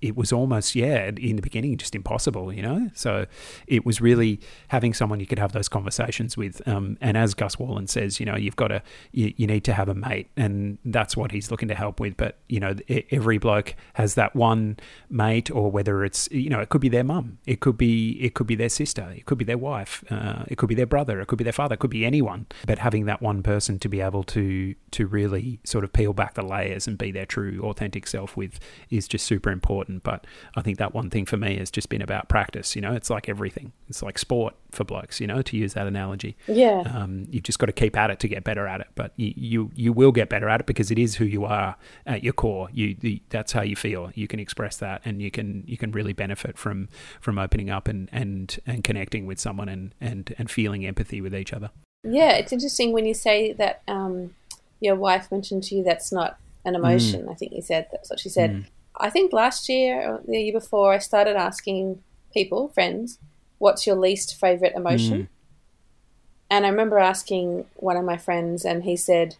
it 0.00 0.16
was 0.16 0.32
almost 0.32 0.74
yeah 0.74 1.10
in 1.16 1.36
the 1.36 1.42
beginning 1.42 1.76
just 1.76 1.94
impossible 1.94 2.52
you 2.52 2.62
know? 2.62 2.90
So 2.94 3.26
it 3.66 3.84
was 3.84 4.00
really 4.00 4.40
having 4.68 4.94
someone 4.94 5.20
you 5.20 5.26
could 5.26 5.38
have 5.38 5.52
those 5.52 5.68
conversations 5.68 6.36
with. 6.36 6.66
Um, 6.66 6.96
and 7.00 7.16
as 7.16 7.34
Gus 7.34 7.56
Worland 7.56 7.88
says 7.88 8.20
you 8.20 8.26
know 8.26 8.36
you've 8.36 8.56
got 8.56 8.68
to 8.68 8.82
you, 9.12 9.32
you, 9.36 9.46
need 9.48 9.64
to 9.64 9.72
have 9.72 9.88
a 9.88 9.94
mate 9.94 10.28
and 10.36 10.76
that's 10.84 11.16
what 11.16 11.32
he's 11.32 11.50
looking 11.50 11.68
to 11.68 11.74
help 11.74 12.00
with. 12.00 12.16
But 12.16 12.38
you 12.48 12.60
know 12.60 12.74
every 13.10 13.38
bloke 13.38 13.74
has 13.94 14.14
that 14.14 14.36
one 14.36 14.78
mate 15.08 15.50
or 15.50 15.70
whether 15.70 16.04
it's 16.04 16.28
you 16.30 16.50
know 16.50 16.60
it 16.60 16.68
could 16.68 16.80
be 16.80 16.88
their 16.88 17.04
mum 17.04 17.38
it 17.46 17.60
could 17.60 17.78
be 17.78 18.18
it 18.20 18.34
could 18.34 18.46
be 18.46 18.54
their 18.54 18.68
sister 18.68 19.10
it 19.16 19.24
could 19.26 19.38
be 19.38 19.44
their 19.44 19.58
wife 19.58 20.04
uh, 20.10 20.44
it 20.48 20.58
could 20.58 20.68
be 20.68 20.74
their 20.74 20.86
brother 20.86 21.20
it 21.20 21.26
could 21.26 21.38
be 21.38 21.44
their 21.44 21.52
father 21.52 21.74
it 21.74 21.78
could 21.78 21.90
be 21.90 22.04
anyone. 22.04 22.46
But 22.66 22.78
having 22.78 23.06
that 23.06 23.22
one 23.22 23.42
person 23.42 23.78
to 23.78 23.88
be 23.88 24.00
able 24.00 24.24
to 24.24 24.74
to 24.90 25.06
really 25.06 25.60
sort 25.64 25.84
of 25.84 25.92
peel 25.92 26.12
back 26.12 26.34
the 26.34 26.42
layers 26.42 26.86
and 26.86 26.98
be 26.98 27.10
their 27.10 27.26
true 27.26 27.60
authentic 27.62 28.06
self 28.06 28.36
with 28.36 28.58
is 28.90 29.08
just 29.08 29.26
super 29.26 29.50
important 29.50 29.87
important. 29.88 30.02
But 30.02 30.26
I 30.54 30.62
think 30.62 30.78
that 30.78 30.94
one 30.94 31.10
thing 31.10 31.26
for 31.26 31.36
me 31.36 31.58
has 31.58 31.70
just 31.70 31.88
been 31.88 32.02
about 32.02 32.28
practice. 32.28 32.74
You 32.76 32.82
know, 32.82 32.94
it's 32.94 33.10
like 33.10 33.28
everything. 33.28 33.72
It's 33.88 34.02
like 34.02 34.18
sport 34.18 34.54
for 34.70 34.84
blokes. 34.84 35.20
You 35.20 35.26
know, 35.26 35.42
to 35.42 35.56
use 35.56 35.74
that 35.74 35.86
analogy. 35.86 36.36
Yeah. 36.46 36.82
Um, 36.94 37.26
you've 37.30 37.42
just 37.42 37.58
got 37.58 37.66
to 37.66 37.72
keep 37.72 37.96
at 37.96 38.10
it 38.10 38.20
to 38.20 38.28
get 38.28 38.44
better 38.44 38.66
at 38.66 38.80
it. 38.80 38.88
But 38.94 39.12
you 39.16 39.32
you, 39.36 39.70
you 39.74 39.92
will 39.92 40.12
get 40.12 40.28
better 40.28 40.48
at 40.48 40.60
it 40.60 40.66
because 40.66 40.90
it 40.90 40.98
is 40.98 41.16
who 41.16 41.24
you 41.24 41.44
are 41.44 41.76
at 42.06 42.22
your 42.22 42.32
core. 42.32 42.68
You 42.72 42.94
the, 42.98 43.22
that's 43.30 43.52
how 43.52 43.62
you 43.62 43.76
feel. 43.76 44.10
You 44.14 44.28
can 44.28 44.40
express 44.40 44.76
that, 44.78 45.02
and 45.04 45.20
you 45.20 45.30
can 45.30 45.64
you 45.66 45.76
can 45.76 45.92
really 45.92 46.12
benefit 46.12 46.58
from 46.58 46.88
from 47.20 47.38
opening 47.38 47.70
up 47.70 47.88
and 47.88 48.08
and 48.12 48.58
and 48.66 48.84
connecting 48.84 49.26
with 49.26 49.38
someone 49.40 49.68
and 49.68 49.94
and 50.00 50.34
and 50.38 50.50
feeling 50.50 50.86
empathy 50.86 51.20
with 51.20 51.34
each 51.34 51.52
other. 51.52 51.70
Yeah, 52.04 52.32
it's 52.32 52.52
interesting 52.52 52.92
when 52.92 53.06
you 53.06 53.14
say 53.14 53.52
that 53.54 53.82
um, 53.88 54.34
your 54.80 54.94
wife 54.94 55.32
mentioned 55.32 55.64
to 55.64 55.74
you 55.74 55.82
that's 55.82 56.12
not 56.12 56.38
an 56.64 56.76
emotion. 56.76 57.26
Mm. 57.26 57.30
I 57.30 57.34
think 57.34 57.52
you 57.52 57.62
said 57.62 57.88
that's 57.90 58.08
what 58.08 58.20
she 58.20 58.28
said. 58.28 58.50
Mm. 58.50 58.64
I 59.00 59.10
think 59.10 59.32
last 59.32 59.68
year 59.68 60.00
or 60.00 60.22
the 60.26 60.38
year 60.38 60.52
before, 60.52 60.92
I 60.92 60.98
started 60.98 61.36
asking 61.36 62.02
people, 62.32 62.68
friends, 62.68 63.18
what's 63.58 63.86
your 63.86 63.96
least 63.96 64.38
favorite 64.38 64.74
emotion? 64.74 65.22
Mm. 65.22 65.28
And 66.50 66.66
I 66.66 66.68
remember 66.70 66.98
asking 66.98 67.66
one 67.76 67.96
of 67.96 68.04
my 68.04 68.16
friends, 68.16 68.64
and 68.64 68.84
he 68.84 68.96
said, 68.96 69.36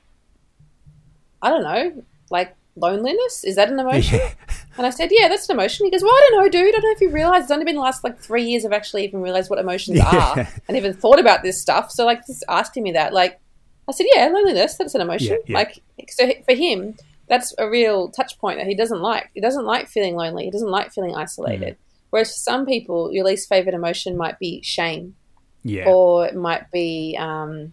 I 1.40 1.50
don't 1.50 1.62
know, 1.62 2.04
like 2.30 2.54
loneliness? 2.80 3.44
Is 3.44 3.56
that 3.56 3.70
an 3.70 3.78
emotion? 3.78 4.18
Yeah. 4.18 4.32
And 4.76 4.86
I 4.86 4.90
said, 4.90 5.10
Yeah, 5.10 5.28
that's 5.28 5.48
an 5.48 5.56
emotion. 5.56 5.86
He 5.86 5.90
goes, 5.90 6.02
Well, 6.02 6.12
I 6.12 6.28
don't 6.30 6.40
know, 6.40 6.48
dude. 6.48 6.68
I 6.68 6.78
don't 6.78 6.82
know 6.84 6.94
if 6.94 7.00
you 7.00 7.10
realize 7.10 7.42
it's 7.44 7.50
only 7.50 7.64
been 7.64 7.74
the 7.74 7.80
last 7.80 8.04
like 8.04 8.18
three 8.18 8.44
years 8.44 8.64
I've 8.64 8.72
actually 8.72 9.04
even 9.04 9.20
realized 9.20 9.50
what 9.50 9.58
emotions 9.58 9.96
yeah. 9.98 10.34
are 10.34 10.48
and 10.68 10.76
even 10.76 10.94
thought 10.94 11.18
about 11.18 11.42
this 11.42 11.60
stuff. 11.60 11.90
So, 11.90 12.04
like, 12.04 12.26
just 12.26 12.44
asking 12.48 12.84
me 12.84 12.92
that, 12.92 13.12
like, 13.12 13.40
I 13.88 13.92
said, 13.92 14.06
Yeah, 14.14 14.28
loneliness, 14.28 14.76
that's 14.76 14.94
an 14.94 15.00
emotion. 15.00 15.38
Yeah, 15.46 15.54
like, 15.56 15.82
so 16.08 16.30
for 16.44 16.54
him, 16.54 16.94
that's 17.28 17.54
a 17.58 17.68
real 17.68 18.08
touch 18.10 18.38
point 18.38 18.58
that 18.58 18.66
he 18.66 18.74
doesn't 18.74 19.00
like. 19.00 19.30
He 19.34 19.40
doesn't 19.40 19.64
like 19.64 19.88
feeling 19.88 20.16
lonely. 20.16 20.44
He 20.44 20.50
doesn't 20.50 20.70
like 20.70 20.92
feeling 20.92 21.14
isolated. 21.14 21.74
Mm. 21.74 21.78
Whereas 22.10 22.30
for 22.30 22.38
some 22.38 22.66
people, 22.66 23.12
your 23.12 23.24
least 23.24 23.48
favorite 23.48 23.74
emotion 23.74 24.16
might 24.16 24.38
be 24.38 24.62
shame, 24.62 25.14
yeah, 25.62 25.84
or 25.86 26.26
it 26.26 26.34
might 26.34 26.70
be 26.70 27.16
um, 27.20 27.72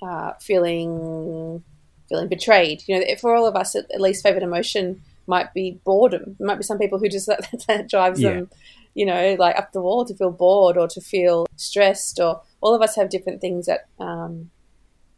uh, 0.00 0.32
feeling 0.40 1.62
feeling 2.08 2.28
betrayed. 2.28 2.82
You 2.86 3.00
know, 3.00 3.04
for 3.20 3.34
all 3.34 3.46
of 3.46 3.56
us, 3.56 3.74
at 3.74 4.00
least 4.00 4.22
favorite 4.22 4.44
emotion 4.44 5.02
might 5.26 5.52
be 5.52 5.80
boredom. 5.84 6.36
It 6.38 6.44
might 6.44 6.56
be 6.56 6.62
some 6.62 6.78
people 6.78 6.98
who 6.98 7.08
just 7.08 7.26
that, 7.26 7.64
that 7.66 7.88
drives 7.88 8.20
yeah. 8.20 8.34
them, 8.34 8.50
you 8.94 9.06
know, 9.06 9.36
like 9.38 9.56
up 9.56 9.72
the 9.72 9.82
wall 9.82 10.04
to 10.04 10.14
feel 10.14 10.30
bored 10.30 10.76
or 10.76 10.86
to 10.88 11.00
feel 11.00 11.46
stressed. 11.56 12.20
Or 12.20 12.42
all 12.60 12.74
of 12.74 12.82
us 12.82 12.96
have 12.96 13.10
different 13.10 13.40
things 13.40 13.66
that 13.66 13.88
um, 13.98 14.50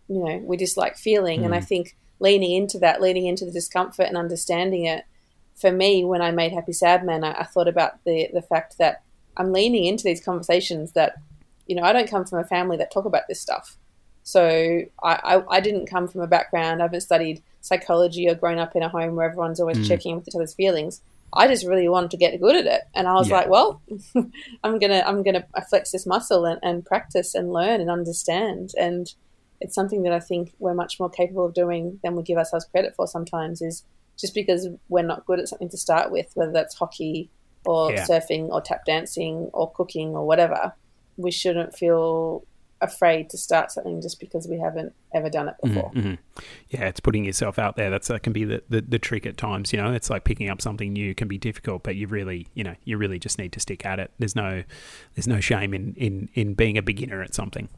you 0.08 0.24
know 0.24 0.38
we 0.38 0.56
dislike 0.56 0.96
feeling, 0.96 1.42
mm. 1.42 1.44
and 1.44 1.54
I 1.54 1.60
mm. 1.60 1.66
think 1.66 1.96
leaning 2.20 2.52
into 2.52 2.78
that, 2.78 3.00
leaning 3.00 3.26
into 3.26 3.44
the 3.44 3.52
discomfort 3.52 4.06
and 4.06 4.16
understanding 4.16 4.84
it. 4.86 5.04
For 5.54 5.70
me, 5.70 6.04
when 6.04 6.20
I 6.20 6.32
made 6.32 6.52
Happy 6.52 6.72
Sad 6.72 7.04
Man, 7.04 7.22
I, 7.22 7.32
I 7.32 7.44
thought 7.44 7.68
about 7.68 8.02
the 8.04 8.28
the 8.32 8.42
fact 8.42 8.78
that 8.78 9.02
I'm 9.36 9.52
leaning 9.52 9.84
into 9.84 10.04
these 10.04 10.22
conversations 10.22 10.92
that, 10.92 11.14
you 11.66 11.76
know, 11.76 11.82
I 11.82 11.92
don't 11.92 12.10
come 12.10 12.24
from 12.24 12.40
a 12.40 12.44
family 12.44 12.76
that 12.76 12.92
talk 12.92 13.04
about 13.04 13.28
this 13.28 13.40
stuff. 13.40 13.76
So 14.22 14.82
I, 15.02 15.12
I, 15.12 15.56
I, 15.56 15.60
didn't 15.60 15.86
come 15.86 16.08
from 16.08 16.22
a 16.22 16.26
background. 16.26 16.80
I 16.80 16.86
haven't 16.86 17.02
studied 17.02 17.42
psychology 17.60 18.28
or 18.28 18.34
grown 18.34 18.58
up 18.58 18.74
in 18.74 18.82
a 18.82 18.88
home 18.88 19.16
where 19.16 19.26
everyone's 19.26 19.60
always 19.60 19.78
mm. 19.78 19.86
checking 19.86 20.12
in 20.12 20.16
with 20.16 20.28
each 20.28 20.34
other's 20.34 20.54
feelings. 20.54 21.02
I 21.34 21.46
just 21.46 21.66
really 21.66 21.88
wanted 21.88 22.10
to 22.12 22.16
get 22.16 22.40
good 22.40 22.56
at 22.56 22.66
it, 22.66 22.82
and 22.94 23.08
I 23.08 23.14
was 23.14 23.28
yeah. 23.28 23.38
like, 23.38 23.48
well, 23.48 23.82
I'm 24.64 24.78
gonna 24.78 25.02
I'm 25.04 25.22
gonna 25.24 25.44
flex 25.68 25.90
this 25.90 26.06
muscle 26.06 26.44
and, 26.44 26.60
and 26.62 26.86
practice 26.86 27.34
and 27.34 27.52
learn 27.52 27.80
and 27.80 27.90
understand. 27.90 28.70
And 28.78 29.12
it's 29.64 29.74
something 29.74 30.02
that 30.02 30.12
I 30.12 30.20
think 30.20 30.52
we're 30.58 30.74
much 30.74 31.00
more 31.00 31.08
capable 31.08 31.46
of 31.46 31.54
doing 31.54 31.98
than 32.02 32.14
we 32.14 32.22
give 32.22 32.36
ourselves 32.36 32.66
credit 32.66 32.94
for 32.94 33.06
sometimes 33.06 33.62
is 33.62 33.82
just 34.20 34.34
because 34.34 34.68
we're 34.90 35.02
not 35.02 35.24
good 35.24 35.40
at 35.40 35.48
something 35.48 35.70
to 35.70 35.78
start 35.78 36.12
with, 36.12 36.30
whether 36.34 36.52
that's 36.52 36.74
hockey 36.74 37.30
or 37.64 37.90
yeah. 37.90 38.04
surfing 38.04 38.50
or 38.50 38.60
tap 38.60 38.84
dancing 38.84 39.48
or 39.54 39.72
cooking 39.72 40.14
or 40.14 40.26
whatever, 40.26 40.74
we 41.16 41.30
shouldn't 41.30 41.74
feel 41.74 42.44
afraid 42.82 43.30
to 43.30 43.38
start 43.38 43.72
something 43.72 44.02
just 44.02 44.20
because 44.20 44.46
we 44.46 44.58
haven't 44.58 44.92
ever 45.14 45.30
done 45.30 45.48
it 45.48 45.54
before. 45.62 45.90
Mm-hmm. 45.92 46.14
Yeah, 46.68 46.84
it's 46.88 47.00
putting 47.00 47.24
yourself 47.24 47.58
out 47.58 47.76
there. 47.76 47.88
That's 47.88 48.08
that 48.08 48.22
can 48.22 48.34
be 48.34 48.44
the, 48.44 48.62
the, 48.68 48.82
the, 48.82 48.98
trick 48.98 49.24
at 49.24 49.38
times. 49.38 49.72
You 49.72 49.80
know, 49.80 49.94
it's 49.94 50.10
like 50.10 50.24
picking 50.24 50.50
up 50.50 50.60
something 50.60 50.92
new 50.92 51.14
can 51.14 51.26
be 51.26 51.38
difficult, 51.38 51.84
but 51.84 51.96
you 51.96 52.06
really, 52.06 52.48
you 52.52 52.64
know, 52.64 52.74
you 52.84 52.98
really 52.98 53.18
just 53.18 53.38
need 53.38 53.52
to 53.52 53.60
stick 53.60 53.86
at 53.86 53.98
it. 53.98 54.10
There's 54.18 54.36
no 54.36 54.62
there's 55.14 55.26
no 55.26 55.40
shame 55.40 55.72
in 55.72 55.94
in 55.94 56.28
in 56.34 56.52
being 56.52 56.76
a 56.76 56.82
beginner 56.82 57.22
at 57.22 57.34
something 57.34 57.70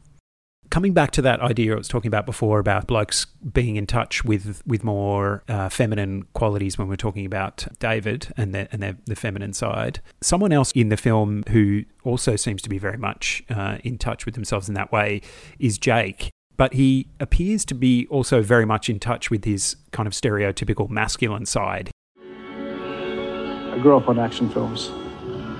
coming 0.69 0.93
back 0.93 1.11
to 1.11 1.21
that 1.21 1.39
idea 1.41 1.73
I 1.73 1.77
was 1.77 1.87
talking 1.87 2.09
about 2.09 2.25
before 2.25 2.59
about 2.59 2.87
blokes 2.87 3.25
being 3.25 3.75
in 3.75 3.87
touch 3.87 4.23
with 4.23 4.61
with 4.65 4.83
more 4.83 5.43
uh, 5.47 5.69
feminine 5.69 6.27
qualities 6.33 6.77
when 6.77 6.87
we're 6.87 6.95
talking 6.95 7.25
about 7.25 7.67
David 7.79 8.33
and 8.37 8.53
the, 8.53 8.67
and 8.71 8.81
the, 8.81 8.97
the, 9.05 9.15
feminine 9.15 9.53
side. 9.53 10.01
Someone 10.21 10.51
else 10.51 10.71
in 10.73 10.89
the 10.89 10.97
film 10.97 11.43
who 11.49 11.83
also 12.03 12.35
seems 12.35 12.61
to 12.63 12.69
be 12.69 12.77
very 12.77 12.97
much 12.97 13.43
uh, 13.49 13.77
in 13.83 13.97
touch 13.97 14.25
with 14.25 14.35
themselves 14.35 14.67
in 14.67 14.75
that 14.75 14.91
way 14.91 15.21
is 15.59 15.77
Jake. 15.77 16.29
But 16.57 16.73
he 16.73 17.07
appears 17.19 17.65
to 17.65 17.75
be 17.75 18.07
also 18.07 18.41
very 18.41 18.65
much 18.65 18.89
in 18.89 18.99
touch 18.99 19.29
with 19.29 19.45
his 19.45 19.75
kind 19.91 20.07
of 20.07 20.13
stereotypical 20.13 20.89
masculine 20.89 21.45
side. 21.45 21.91
I 22.17 23.79
grew 23.79 23.95
up 23.95 24.09
on 24.09 24.17
action 24.17 24.49
films. 24.49 24.89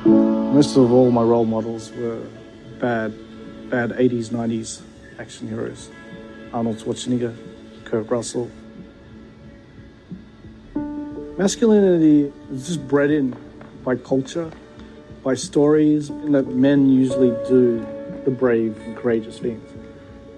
Most 0.05 0.75
of 0.75 0.91
all 0.91 1.11
my 1.11 1.21
role 1.21 1.45
models 1.45 1.91
were 1.91 2.19
bad, 2.79 3.13
bad 3.69 3.91
80s, 3.91 4.29
90s 4.29 4.81
action 5.19 5.47
heroes. 5.47 5.89
Arnold 6.53 6.77
Schwarzenegger, 6.77 7.35
Kurt 7.85 8.09
Russell. 8.09 8.49
Masculinity 11.37 12.31
is 12.51 12.67
just 12.67 12.87
bred 12.87 13.11
in 13.11 13.35
by 13.83 13.95
culture, 13.95 14.51
by 15.23 15.33
stories, 15.33 16.09
and 16.09 16.33
that 16.33 16.47
men 16.47 16.89
usually 16.89 17.29
do 17.47 17.85
the 18.25 18.31
brave 18.31 18.77
and 18.81 18.97
courageous 18.97 19.39
things. 19.39 19.69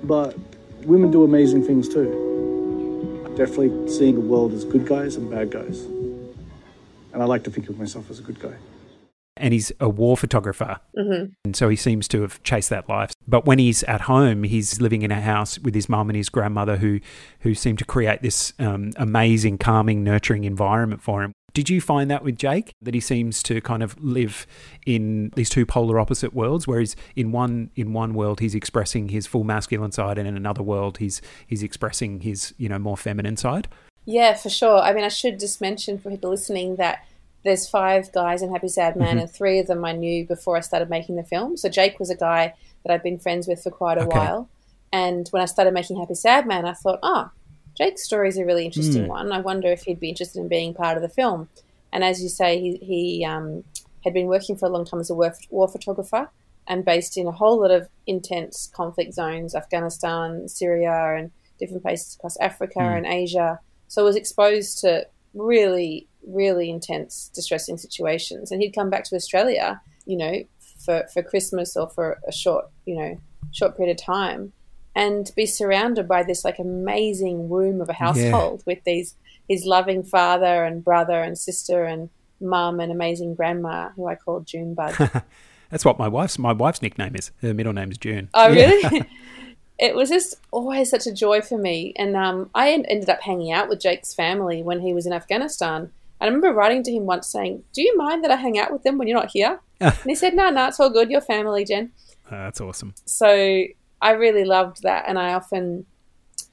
But 0.03 0.37
women 0.83 1.11
do 1.11 1.23
amazing 1.23 1.63
things 1.65 1.87
too. 1.87 3.33
Definitely 3.37 3.89
seeing 3.89 4.17
a 4.17 4.19
world 4.19 4.53
as 4.53 4.65
good 4.65 4.85
guys 4.85 5.15
and 5.15 5.29
bad 5.29 5.51
guys. 5.51 5.81
And 7.13 7.23
I 7.23 7.25
like 7.25 7.43
to 7.45 7.51
think 7.51 7.69
of 7.69 7.79
myself 7.79 8.09
as 8.09 8.19
a 8.19 8.21
good 8.21 8.39
guy 8.39 8.55
and 9.39 9.53
he's 9.53 9.71
a 9.79 9.89
war 9.89 10.17
photographer. 10.17 10.79
Mm-hmm. 10.97 11.33
And 11.45 11.55
so 11.55 11.69
he 11.69 11.75
seems 11.75 12.07
to 12.09 12.21
have 12.21 12.41
chased 12.43 12.69
that 12.69 12.87
life. 12.87 13.11
But 13.27 13.45
when 13.45 13.59
he's 13.59 13.83
at 13.83 14.01
home, 14.01 14.43
he's 14.43 14.81
living 14.81 15.01
in 15.01 15.11
a 15.11 15.21
house 15.21 15.57
with 15.59 15.75
his 15.75 15.89
mum 15.89 16.09
and 16.09 16.17
his 16.17 16.29
grandmother 16.29 16.77
who, 16.77 16.99
who 17.41 17.55
seem 17.55 17.77
to 17.77 17.85
create 17.85 18.21
this 18.21 18.53
um, 18.59 18.91
amazing, 18.97 19.57
calming, 19.57 20.03
nurturing 20.03 20.43
environment 20.43 21.01
for 21.01 21.23
him. 21.23 21.33
Did 21.53 21.69
you 21.69 21.81
find 21.81 22.11
that 22.11 22.23
with 22.23 22.37
Jake 22.37 22.73
that 22.81 22.93
he 22.93 22.99
seems 22.99 23.41
to 23.43 23.59
kind 23.61 23.81
of 23.81 23.99
live 23.99 24.45
in 24.85 25.31
these 25.35 25.49
two 25.49 25.65
polar 25.65 25.99
opposite 25.99 26.33
worlds, 26.33 26.67
where 26.67 26.79
he's 26.79 26.95
in 27.15 27.31
one 27.31 27.71
in 27.75 27.91
one 27.91 28.13
world 28.13 28.39
he's 28.39 28.53
expressing 28.53 29.09
his 29.09 29.25
full 29.25 29.43
masculine 29.43 29.91
side, 29.91 30.19
and 30.19 30.27
in 30.27 30.37
another 30.37 30.61
world 30.61 30.99
he's 30.99 31.21
he's 31.47 31.63
expressing 31.63 32.21
his 32.21 32.53
you 32.57 32.69
know 32.69 32.77
more 32.77 32.95
feminine 32.95 33.35
side? 33.35 33.67
Yeah, 34.05 34.35
for 34.35 34.49
sure. 34.49 34.79
I 34.79 34.93
mean, 34.93 35.03
I 35.03 35.09
should 35.09 35.39
just 35.39 35.61
mention 35.61 35.99
for 35.99 36.09
people 36.09 36.29
listening 36.29 36.77
that 36.77 37.05
there's 37.43 37.69
five 37.69 38.11
guys 38.11 38.41
in 38.41 38.51
Happy 38.51 38.67
Sad 38.67 38.95
Man, 38.95 39.09
mm-hmm. 39.09 39.19
and 39.19 39.31
three 39.31 39.59
of 39.59 39.67
them 39.67 39.85
I 39.85 39.93
knew 39.93 40.25
before 40.25 40.57
I 40.57 40.61
started 40.61 40.89
making 40.89 41.15
the 41.15 41.23
film. 41.23 41.57
So 41.57 41.69
Jake 41.69 41.99
was 41.99 42.09
a 42.09 42.15
guy 42.15 42.53
that 42.83 42.93
I'd 42.93 43.03
been 43.03 43.19
friends 43.19 43.47
with 43.47 43.63
for 43.63 43.71
quite 43.71 43.97
a 43.97 44.01
okay. 44.01 44.17
while. 44.17 44.49
And 44.91 45.27
when 45.29 45.41
I 45.41 45.45
started 45.45 45.73
making 45.73 45.99
Happy 45.99 46.15
Sad 46.15 46.47
Man, 46.47 46.65
I 46.65 46.73
thought, 46.73 46.99
oh, 47.03 47.29
Jake's 47.77 48.03
story 48.03 48.27
is 48.29 48.37
a 48.37 48.45
really 48.45 48.65
interesting 48.65 49.05
mm. 49.05 49.09
one. 49.09 49.31
I 49.31 49.39
wonder 49.39 49.69
if 49.69 49.83
he'd 49.83 49.99
be 49.99 50.09
interested 50.09 50.39
in 50.39 50.47
being 50.47 50.73
part 50.73 50.97
of 50.97 51.03
the 51.03 51.09
film. 51.09 51.47
And 51.93 52.03
as 52.03 52.21
you 52.21 52.29
say, 52.29 52.59
he, 52.59 52.77
he 52.77 53.25
um, 53.25 53.63
had 54.03 54.13
been 54.13 54.27
working 54.27 54.57
for 54.57 54.65
a 54.65 54.69
long 54.69 54.85
time 54.85 54.99
as 54.99 55.09
a 55.09 55.13
war, 55.13 55.33
war 55.49 55.67
photographer 55.67 56.29
and 56.69 56.85
based 56.85 57.17
in 57.17 57.25
a 57.25 57.31
whole 57.31 57.59
lot 57.59 57.71
of 57.71 57.89
intense 58.05 58.69
conflict 58.73 59.13
zones 59.13 59.55
Afghanistan, 59.55 60.47
Syria, 60.47 61.15
and 61.17 61.31
different 61.57 61.81
places 61.81 62.15
across 62.15 62.37
Africa 62.37 62.79
mm. 62.79 62.97
and 62.97 63.05
Asia. 63.05 63.59
So 63.87 64.03
I 64.03 64.05
was 64.05 64.15
exposed 64.15 64.79
to 64.81 65.07
really 65.33 66.07
really 66.25 66.69
intense, 66.69 67.29
distressing 67.33 67.77
situations. 67.77 68.51
And 68.51 68.61
he'd 68.61 68.71
come 68.71 68.89
back 68.89 69.03
to 69.05 69.15
Australia, 69.15 69.81
you 70.05 70.17
know, 70.17 70.43
for, 70.85 71.05
for 71.13 71.23
Christmas 71.23 71.75
or 71.75 71.89
for 71.89 72.19
a 72.27 72.31
short, 72.31 72.65
you 72.85 72.95
know, 72.95 73.19
short 73.51 73.75
period 73.77 73.99
of 73.99 74.03
time 74.03 74.53
and 74.95 75.31
be 75.35 75.45
surrounded 75.45 76.07
by 76.07 76.23
this 76.23 76.43
like 76.43 76.59
amazing 76.59 77.49
womb 77.49 77.81
of 77.81 77.89
a 77.89 77.93
household 77.93 78.59
yeah. 78.59 78.73
with 78.73 78.83
these 78.83 79.15
his 79.47 79.65
loving 79.65 80.03
father 80.03 80.65
and 80.65 80.83
brother 80.83 81.21
and 81.21 81.37
sister 81.37 81.85
and 81.85 82.09
mum 82.39 82.79
and 82.79 82.91
amazing 82.91 83.33
grandma 83.33 83.89
who 83.95 84.07
I 84.07 84.15
call 84.15 84.41
June 84.41 84.73
Bud. 84.73 84.95
That's 85.71 85.85
what 85.85 85.99
my 85.99 86.07
wife's 86.07 86.37
my 86.37 86.53
wife's 86.53 86.81
nickname 86.81 87.15
is. 87.15 87.31
Her 87.41 87.53
middle 87.53 87.73
name 87.73 87.91
is 87.91 87.97
June. 87.97 88.29
Oh 88.33 88.51
really? 88.51 89.05
it 89.79 89.95
was 89.95 90.09
just 90.09 90.35
always 90.51 90.89
such 90.89 91.07
a 91.07 91.13
joy 91.13 91.41
for 91.41 91.57
me. 91.57 91.93
And 91.95 92.15
um, 92.15 92.49
I 92.53 92.71
ended 92.71 93.09
up 93.09 93.21
hanging 93.21 93.51
out 93.51 93.69
with 93.69 93.79
Jake's 93.79 94.13
family 94.13 94.61
when 94.61 94.81
he 94.81 94.93
was 94.93 95.05
in 95.05 95.13
Afghanistan. 95.13 95.91
I 96.21 96.25
remember 96.25 96.53
writing 96.53 96.83
to 96.83 96.91
him 96.91 97.05
once 97.05 97.27
saying, 97.27 97.63
Do 97.73 97.81
you 97.81 97.95
mind 97.97 98.23
that 98.23 98.31
I 98.31 98.35
hang 98.35 98.59
out 98.59 98.71
with 98.71 98.83
them 98.83 98.97
when 98.97 99.07
you're 99.07 99.19
not 99.19 99.31
here? 99.31 99.59
and 99.79 99.95
he 100.05 100.15
said, 100.15 100.35
No, 100.35 100.49
no, 100.49 100.67
it's 100.67 100.79
all 100.79 100.89
good. 100.89 101.09
Your 101.09 101.21
family, 101.21 101.65
Jen. 101.65 101.91
Uh, 102.27 102.43
that's 102.43 102.61
awesome. 102.61 102.93
So 103.05 103.63
I 104.01 104.11
really 104.11 104.45
loved 104.45 104.83
that. 104.83 105.05
And 105.07 105.17
I 105.17 105.33
often 105.33 105.85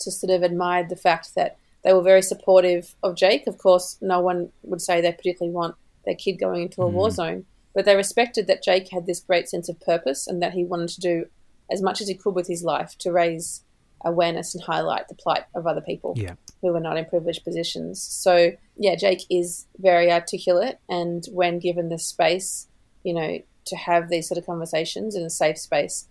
just 0.03 0.21
sort 0.21 0.33
of 0.33 0.43
admired 0.43 0.89
the 0.89 0.97
fact 0.97 1.35
that 1.35 1.59
they 1.83 1.93
were 1.93 2.03
very 2.03 2.23
supportive 2.23 2.95
of 3.03 3.17
Jake. 3.17 3.47
Of 3.47 3.59
course, 3.59 3.99
no 4.01 4.21
one 4.21 4.51
would 4.63 4.81
say 4.81 5.01
they 5.01 5.13
particularly 5.13 5.55
want 5.55 5.77
their 6.05 6.15
kid 6.15 6.39
going 6.39 6.63
into 6.63 6.83
a 6.83 6.87
mm. 6.87 6.93
war 6.93 7.11
zone, 7.11 7.47
but 7.75 7.85
they 7.85 7.97
respected 7.97 8.47
that 8.47 8.63
Jake 8.63 8.91
had 8.91 9.07
this 9.07 9.21
great 9.21 9.49
sense 9.49 9.69
of 9.69 9.81
purpose 9.81 10.27
and 10.27 10.43
that 10.43 10.53
he 10.53 10.65
wanted 10.65 10.89
to 10.91 11.01
do 11.01 11.27
as 11.71 11.83
much 11.83 12.01
as 12.01 12.09
he 12.09 12.15
could 12.15 12.35
with 12.35 12.47
his 12.47 12.63
life 12.63 12.97
to 12.99 13.13
raise 13.13 13.63
awareness 14.05 14.55
and 14.55 14.65
highlight 14.65 15.09
the 15.09 15.15
plight 15.15 15.45
of 15.55 15.67
other 15.67 15.81
people 15.81 16.15
yeah. 16.17 16.35
Who 16.61 16.75
are 16.75 16.81
not 16.81 16.97
in 16.97 17.05
privileged 17.05 17.45
positions. 17.45 18.01
So, 18.03 18.53
yeah, 18.77 18.97
Jake 18.97 19.25
is 19.31 19.67
very 19.79 20.11
articulate, 20.11 20.79
and 20.89 21.25
when 21.33 21.59
given 21.59 21.89
the 21.89 21.99
space, 21.99 22.69
you 23.03 23.15
know, 23.15 23.39
to 23.67 23.77
have 23.77 24.09
these 24.09 24.29
sort 24.29 24.39
of 24.39 24.47
conversations 24.47 25.15
in 25.15 25.23
a 25.23 25.31
safe 25.31 25.59
space, 25.59 26.09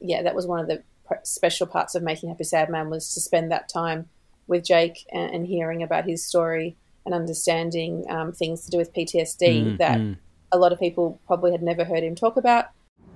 yeah, 0.00 0.22
that 0.22 0.34
was 0.34 0.46
one 0.46 0.60
of 0.60 0.68
the 0.68 0.82
special 1.22 1.66
parts 1.66 1.94
of 1.94 2.02
making 2.02 2.28
Happy 2.28 2.44
Sad 2.44 2.70
Man 2.70 2.90
was 2.90 3.14
to 3.14 3.20
spend 3.20 3.50
that 3.52 3.68
time 3.68 4.08
with 4.46 4.64
Jake 4.64 5.06
and, 5.12 5.34
and 5.34 5.46
hearing 5.46 5.82
about 5.82 6.04
his 6.04 6.24
story 6.24 6.76
and 7.04 7.14
understanding 7.14 8.04
um, 8.08 8.32
things 8.32 8.64
to 8.64 8.70
do 8.70 8.78
with 8.78 8.92
PTSD 8.92 9.38
mm, 9.40 9.78
that 9.78 9.98
mm. 9.98 10.16
a 10.50 10.58
lot 10.58 10.72
of 10.72 10.80
people 10.80 11.20
probably 11.26 11.52
had 11.52 11.62
never 11.62 11.84
heard 11.84 12.02
him 12.02 12.14
talk 12.16 12.36
about 12.36 12.66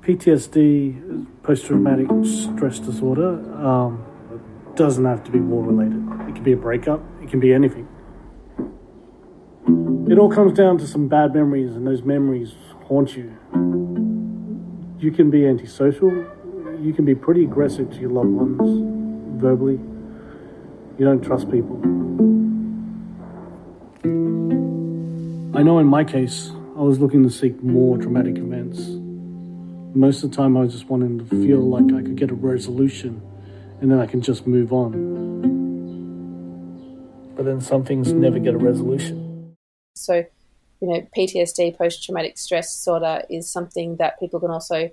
PTSD, 0.03 1.27
post 1.43 1.67
traumatic 1.67 2.07
stress 2.25 2.79
disorder, 2.79 3.35
um, 3.65 4.05
doesn't 4.81 5.05
have 5.05 5.23
to 5.23 5.31
be 5.31 5.39
war 5.39 5.63
related. 5.63 5.99
It 6.27 6.35
can 6.35 6.43
be 6.43 6.53
a 6.53 6.57
breakup, 6.57 7.03
it 7.23 7.29
can 7.29 7.39
be 7.39 7.53
anything. 7.53 7.87
It 10.11 10.19
all 10.19 10.31
comes 10.31 10.57
down 10.57 10.79
to 10.79 10.87
some 10.87 11.07
bad 11.07 11.35
memories, 11.35 11.77
and 11.77 11.87
those 11.87 12.03
memories 12.03 12.55
haunt 12.87 13.15
you. 13.15 13.37
You 14.99 15.13
can 15.13 15.31
be 15.31 15.47
antisocial, 15.47 16.11
you 16.81 16.95
can 16.95 17.05
be 17.05 17.15
pretty 17.15 17.45
aggressive 17.45 17.91
to 17.91 18.01
your 18.01 18.09
loved 18.09 18.31
ones 18.31 19.39
verbally. 19.39 19.79
You 20.99 21.05
don't 21.05 21.23
trust 21.23 21.51
people. 21.51 21.77
I 25.59 25.63
know 25.63 25.79
in 25.79 25.87
my 25.89 26.05
case, 26.05 26.53
I 26.75 26.81
was 26.81 26.99
looking 27.01 27.23
to 27.25 27.31
seek 27.31 27.63
more 27.63 27.99
traumatic 27.99 28.39
events 28.39 28.81
most 29.95 30.23
of 30.23 30.31
the 30.31 30.37
time, 30.37 30.57
I 30.57 30.61
was 30.61 30.73
just 30.73 30.89
wanting 30.89 31.19
to 31.19 31.25
feel 31.25 31.59
like 31.59 31.93
I 31.93 32.03
could 32.03 32.15
get 32.15 32.31
a 32.31 32.35
resolution 32.35 33.21
and 33.81 33.91
then 33.91 33.99
I 33.99 34.07
can 34.07 34.21
just 34.21 34.47
move 34.47 34.73
on. 34.73 35.19
But 37.35 37.45
then 37.45 37.61
some 37.61 37.85
things 37.85 38.13
never 38.13 38.39
get 38.39 38.55
a 38.55 38.59
resolution. 38.59 39.57
So, 39.95 40.25
you 40.81 40.89
know, 40.89 41.07
PTSD, 41.17 41.77
post 41.77 42.05
traumatic 42.05 42.39
stress 42.39 42.75
disorder, 42.75 43.23
is 43.31 43.51
something 43.51 43.97
that 43.97 44.21
people 44.21 44.41
can 44.41 44.51
also 44.51 44.91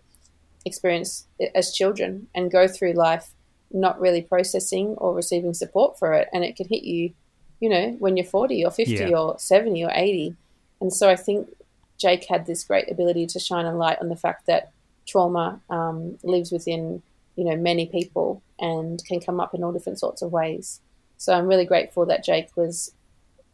experience 0.65 1.27
as 1.55 1.73
children 1.73 2.27
and 2.33 2.51
go 2.51 2.67
through 2.67 2.93
life 2.93 3.31
not 3.71 3.99
really 3.99 4.21
processing 4.21 4.95
or 4.97 5.13
receiving 5.13 5.53
support 5.53 5.99
for 5.99 6.13
it. 6.13 6.29
And 6.33 6.43
it 6.43 6.55
can 6.55 6.67
hit 6.67 6.83
you, 6.83 7.11
you 7.59 7.69
know, 7.69 7.95
when 7.99 8.15
you're 8.15 8.25
40 8.25 8.63
or 8.63 8.71
50 8.71 8.93
yeah. 8.93 9.09
or 9.09 9.37
70 9.37 9.83
or 9.83 9.91
80. 9.93 10.35
And 10.79 10.93
so 10.93 11.09
I 11.09 11.15
think 11.17 11.49
Jake 11.97 12.25
had 12.29 12.45
this 12.45 12.63
great 12.63 12.89
ability 12.89 13.27
to 13.27 13.39
shine 13.39 13.65
a 13.65 13.75
light 13.75 13.97
on 13.99 14.07
the 14.09 14.15
fact 14.15 14.45
that 14.45 14.71
trauma 15.07 15.59
um, 15.69 16.17
lives 16.23 16.51
within 16.51 17.01
you 17.35 17.45
know 17.45 17.55
many 17.55 17.85
people 17.85 18.41
and 18.59 19.03
can 19.05 19.19
come 19.19 19.39
up 19.39 19.53
in 19.53 19.63
all 19.63 19.71
different 19.71 19.99
sorts 19.99 20.21
of 20.21 20.31
ways. 20.31 20.81
So 21.17 21.33
I'm 21.33 21.47
really 21.47 21.65
grateful 21.65 22.05
that 22.05 22.23
Jake 22.23 22.55
was 22.55 22.93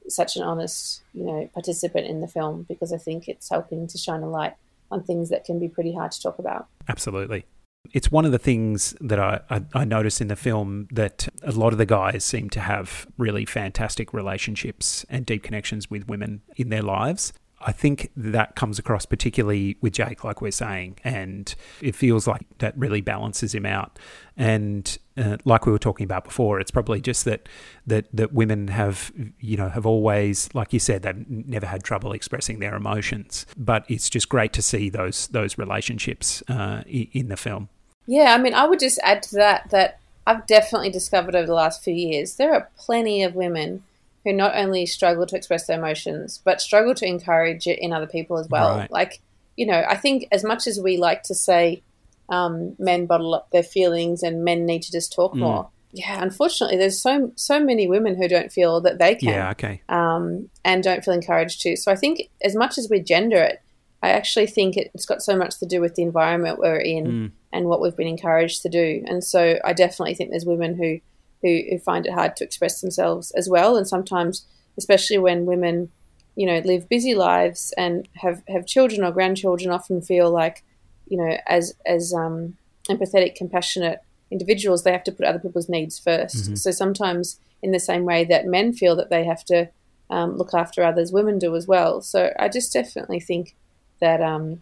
such 0.10 0.36
an 0.36 0.44
honest 0.44 1.02
you 1.14 1.24
know 1.24 1.50
participant 1.54 2.06
in 2.06 2.20
the 2.20 2.28
film 2.28 2.66
because 2.68 2.92
I 2.92 2.98
think 2.98 3.30
it's 3.30 3.50
helping 3.50 3.88
to 3.88 3.98
shine 3.98 4.22
a 4.22 4.30
light 4.30 4.54
on 4.92 5.04
things 5.04 5.30
that 5.30 5.46
can 5.46 5.60
be 5.60 5.68
pretty 5.68 5.94
hard 5.94 6.12
to 6.12 6.22
talk 6.22 6.40
about. 6.40 6.68
Absolutely. 6.88 7.46
It's 7.92 8.12
one 8.12 8.26
of 8.26 8.32
the 8.32 8.40
things 8.40 8.96
that 9.02 9.20
I, 9.20 9.42
I, 9.50 9.62
I 9.74 9.86
noticed 9.86 10.22
in 10.22 10.30
the 10.30 10.36
film 10.36 10.88
that 10.92 11.28
a 11.42 11.52
lot 11.52 11.74
of 11.74 11.80
the 11.80 11.86
guys 11.86 12.24
seem 12.24 12.50
to 12.52 12.62
have 12.62 13.08
really 13.18 13.46
fantastic 13.46 14.14
relationships 14.14 15.06
and 15.10 15.26
deep 15.26 15.44
connections 15.44 15.90
with 15.90 16.08
women 16.08 16.42
in 16.56 16.70
their 16.70 16.82
lives. 16.82 17.34
I 17.66 17.72
think 17.72 18.12
that 18.16 18.56
comes 18.56 18.80
across 18.80 19.06
particularly 19.06 19.78
with 19.82 19.94
Jake, 19.94 20.24
like 20.24 20.42
we're 20.42 20.52
saying, 20.52 21.00
and 21.04 21.54
it 21.82 21.96
feels 21.96 22.28
like 22.28 22.42
that 22.60 22.78
really 22.78 23.02
balances 23.02 23.56
him 23.56 23.66
out. 23.66 23.98
And 24.36 24.98
uh, 25.18 25.38
like 25.46 25.66
we 25.66 25.72
were 25.72 25.80
talking 25.80 26.04
about 26.04 26.24
before, 26.24 26.60
it's 26.60 26.72
probably 26.72 27.02
just 27.02 27.26
that 27.26 27.48
that 27.88 28.08
that 28.14 28.34
women 28.34 28.68
have, 28.68 29.12
you 29.40 29.58
know, 29.58 29.70
have 29.70 29.86
always, 29.86 30.54
like 30.54 30.74
you 30.74 30.80
said, 30.80 31.04
they've 31.04 31.30
never 31.30 31.66
had 31.66 31.84
trouble 31.84 32.12
expressing 32.12 32.60
their 32.60 32.76
emotions. 32.76 33.46
But 33.58 33.86
it's 33.88 34.10
just 34.10 34.30
great 34.30 34.54
to 34.54 34.62
see 34.62 34.90
those 34.90 35.28
those 35.28 35.58
relationships 35.58 36.44
uh, 36.48 36.84
in 36.88 37.30
the 37.30 37.38
film. 37.38 37.70
Yeah, 38.06 38.34
I 38.34 38.38
mean, 38.38 38.54
I 38.54 38.66
would 38.66 38.80
just 38.80 39.00
add 39.04 39.24
to 39.24 39.36
that 39.36 39.70
that 39.70 40.00
I've 40.26 40.46
definitely 40.48 40.90
discovered 40.90 41.36
over 41.36 41.48
the 41.48 41.54
last 41.54 41.84
few 41.84 41.94
years 41.94 42.36
there 42.36 42.54
are 42.54 42.70
plenty 42.78 43.24
of 43.24 43.36
women 43.36 43.84
who 44.24 44.34
not 44.34 44.56
only 44.56 44.86
struggle 44.86 45.26
to 45.26 45.36
express 45.36 45.68
their 45.68 45.78
emotions, 45.78 46.42
but 46.44 46.62
struggle 46.62 46.96
to 46.96 47.06
encourage 47.06 47.68
it 47.68 47.80
in 47.80 47.92
other 47.92 48.08
people 48.08 48.38
as 48.38 48.48
well. 48.48 48.78
Right. 48.78 48.92
Like, 48.92 49.22
you 49.58 49.66
know, 49.66 49.84
I 49.88 49.96
think 49.96 50.28
as 50.32 50.44
much 50.44 50.68
as 50.68 50.80
we 50.80 50.98
like 50.98 51.24
to 51.24 51.36
say 51.36 51.84
um, 52.30 52.76
men 52.80 53.06
bottle 53.06 53.34
up 53.34 53.52
their 53.52 53.64
feelings 53.64 54.24
and 54.24 54.44
men 54.44 54.66
need 54.66 54.84
to 54.84 54.92
just 54.92 55.14
talk 55.14 55.34
mm. 55.34 55.40
more, 55.40 55.70
yeah, 55.92 56.24
unfortunately, 56.24 56.78
there's 56.78 57.00
so 57.00 57.32
so 57.36 57.60
many 57.60 57.88
women 57.88 58.16
who 58.16 58.28
don't 58.28 58.52
feel 58.52 58.82
that 58.82 58.98
they 58.98 59.14
can. 59.14 59.30
Yeah, 59.30 59.52
okay. 59.52 59.82
Um, 59.90 60.50
and 60.66 60.84
don't 60.84 61.06
feel 61.06 61.14
encouraged 61.14 61.62
to. 61.62 61.78
So 61.78 61.92
I 61.92 61.96
think 61.96 62.30
as 62.44 62.56
much 62.56 62.80
as 62.80 62.90
we 62.90 63.00
gender 63.00 63.38
it, 63.38 63.62
I 64.02 64.10
actually 64.10 64.48
think 64.48 64.76
it's 64.76 65.06
got 65.06 65.22
so 65.22 65.38
much 65.38 65.60
to 65.60 65.68
do 65.68 65.80
with 65.80 65.96
the 65.96 66.02
environment 66.02 66.60
we're 66.60 66.78
in 66.80 67.06
Mm. 67.06 67.32
and 67.54 67.66
what 67.68 67.80
we've 67.80 67.96
been 67.96 68.08
encouraged 68.08 68.64
to 68.64 68.70
do. 68.70 69.04
And 69.08 69.24
so 69.24 69.60
I 69.64 69.74
definitely 69.74 70.16
think 70.16 70.32
there's 70.32 70.46
women 70.46 70.76
who, 70.76 71.00
who, 71.44 71.62
who 71.70 71.78
find 71.78 72.06
it 72.06 72.14
hard 72.14 72.36
to 72.38 72.44
express 72.44 72.82
themselves 72.82 73.32
as 73.32 73.48
well. 73.48 73.78
And 73.78 73.88
sometimes, 73.88 74.46
especially 74.78 75.20
when 75.20 75.46
women, 75.46 75.92
you 76.36 76.48
know, 76.48 76.60
live 76.60 76.90
busy 76.90 77.14
lives 77.14 77.74
and 77.78 78.08
have, 78.16 78.42
have 78.48 78.66
children 78.66 79.04
or 79.04 79.12
grandchildren, 79.12 79.70
often 79.70 80.02
feel 80.02 80.32
like, 80.32 80.64
you 81.08 81.18
know, 81.18 81.38
as 81.46 81.76
as 81.86 82.14
um, 82.14 82.58
empathetic, 82.90 83.36
compassionate 83.36 84.00
individuals, 84.32 84.84
they 84.84 84.92
have 84.92 85.04
to 85.04 85.12
put 85.12 85.26
other 85.26 85.40
people's 85.40 85.70
needs 85.70 86.00
1st 86.00 86.58
So 86.58 86.72
sometimes, 86.72 87.40
in 87.62 87.72
the 87.72 87.80
same 87.80 88.04
way 88.04 88.24
that 88.26 88.48
men 88.48 88.74
feel 88.74 88.96
that 88.96 89.10
they 89.10 89.24
have 89.26 89.46
to 89.46 89.70
um, 90.10 90.38
look 90.38 90.54
after 90.54 90.84
others, 90.84 91.12
women 91.12 91.40
do 91.40 91.56
as 91.56 91.68
well. 91.68 92.02
So 92.02 92.34
I 92.40 92.50
just 92.50 92.74
definitely 92.74 93.20
think 93.20 93.56
that 94.02 94.22
um, 94.22 94.62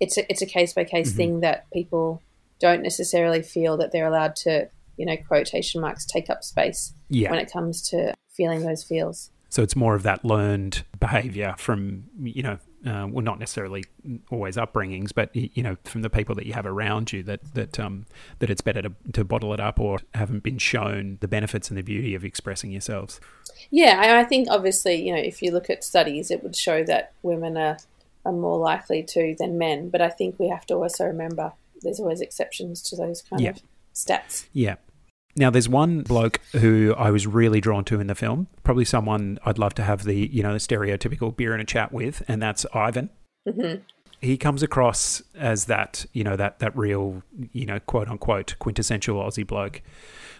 it's 0.00 0.16
a, 0.16 0.30
it's 0.30 0.42
a 0.42 0.46
case 0.46 0.72
by 0.72 0.84
case 0.84 1.12
thing 1.12 1.40
that 1.40 1.70
people 1.72 2.22
don't 2.60 2.82
necessarily 2.82 3.42
feel 3.42 3.76
that 3.76 3.92
they're 3.92 4.06
allowed 4.06 4.36
to, 4.36 4.68
you 4.96 5.06
know, 5.06 5.16
quotation 5.28 5.80
marks, 5.80 6.04
take 6.04 6.30
up 6.30 6.42
space 6.44 6.94
Yeah. 7.08 7.30
when 7.30 7.38
it 7.40 7.50
comes 7.52 7.82
to 7.90 8.14
feeling 8.32 8.62
those 8.62 8.82
feels. 8.82 9.30
So 9.48 9.62
it's 9.62 9.76
more 9.76 9.94
of 9.94 10.02
that 10.02 10.24
learned 10.24 10.82
behavior 10.98 11.54
from, 11.58 12.04
you 12.20 12.42
know, 12.42 12.58
uh, 12.84 13.06
well, 13.08 13.22
not 13.24 13.38
necessarily 13.38 13.84
always 14.30 14.56
upbringings, 14.56 15.10
but 15.14 15.30
you 15.34 15.62
know, 15.62 15.76
from 15.84 16.02
the 16.02 16.10
people 16.10 16.34
that 16.34 16.44
you 16.44 16.52
have 16.52 16.66
around 16.66 17.12
you 17.12 17.22
that 17.22 17.40
that 17.54 17.78
um, 17.80 18.04
that 18.40 18.50
it's 18.50 18.60
better 18.60 18.82
to, 18.82 18.92
to 19.12 19.24
bottle 19.24 19.54
it 19.54 19.60
up 19.60 19.80
or 19.80 20.00
haven't 20.14 20.42
been 20.42 20.58
shown 20.58 21.16
the 21.20 21.28
benefits 21.28 21.70
and 21.70 21.78
the 21.78 21.82
beauty 21.82 22.14
of 22.14 22.24
expressing 22.24 22.72
yourselves. 22.72 23.20
Yeah, 23.70 23.98
I, 24.00 24.20
I 24.20 24.24
think 24.24 24.48
obviously, 24.50 24.96
you 25.06 25.14
know, 25.14 25.20
if 25.20 25.40
you 25.40 25.50
look 25.50 25.70
at 25.70 25.82
studies, 25.84 26.30
it 26.30 26.42
would 26.42 26.56
show 26.56 26.84
that 26.84 27.12
women 27.22 27.56
are, 27.56 27.78
are 28.26 28.32
more 28.32 28.58
likely 28.58 29.02
to 29.04 29.34
than 29.38 29.56
men. 29.56 29.88
But 29.88 30.02
I 30.02 30.10
think 30.10 30.38
we 30.38 30.48
have 30.48 30.66
to 30.66 30.74
also 30.74 31.04
remember 31.06 31.52
there's 31.80 32.00
always 32.00 32.20
exceptions 32.20 32.82
to 32.90 32.96
those 32.96 33.22
kind 33.22 33.40
Yeah. 33.40 33.50
of 33.50 33.62
stats. 33.94 34.44
Yeah. 34.52 34.74
Now, 35.36 35.50
there's 35.50 35.68
one 35.68 36.02
bloke 36.02 36.40
who 36.52 36.94
I 36.96 37.10
was 37.10 37.26
really 37.26 37.60
drawn 37.60 37.84
to 37.86 37.98
in 38.00 38.06
the 38.06 38.14
film. 38.14 38.46
Probably 38.62 38.84
someone 38.84 39.38
I'd 39.44 39.58
love 39.58 39.74
to 39.74 39.82
have 39.82 40.04
the 40.04 40.28
you 40.32 40.42
know 40.42 40.52
the 40.52 40.58
stereotypical 40.58 41.36
beer 41.36 41.52
and 41.52 41.60
a 41.60 41.64
chat 41.64 41.92
with, 41.92 42.22
and 42.28 42.40
that's 42.40 42.64
Ivan. 42.72 43.10
Mm-hmm. 43.48 43.82
He 44.20 44.38
comes 44.38 44.62
across 44.62 45.22
as 45.34 45.66
that 45.66 46.06
you 46.12 46.24
know 46.24 46.36
that 46.36 46.60
that 46.60 46.76
real 46.76 47.22
you 47.52 47.66
know 47.66 47.80
quote 47.80 48.08
unquote 48.08 48.54
quintessential 48.58 49.16
Aussie 49.16 49.46
bloke. 49.46 49.82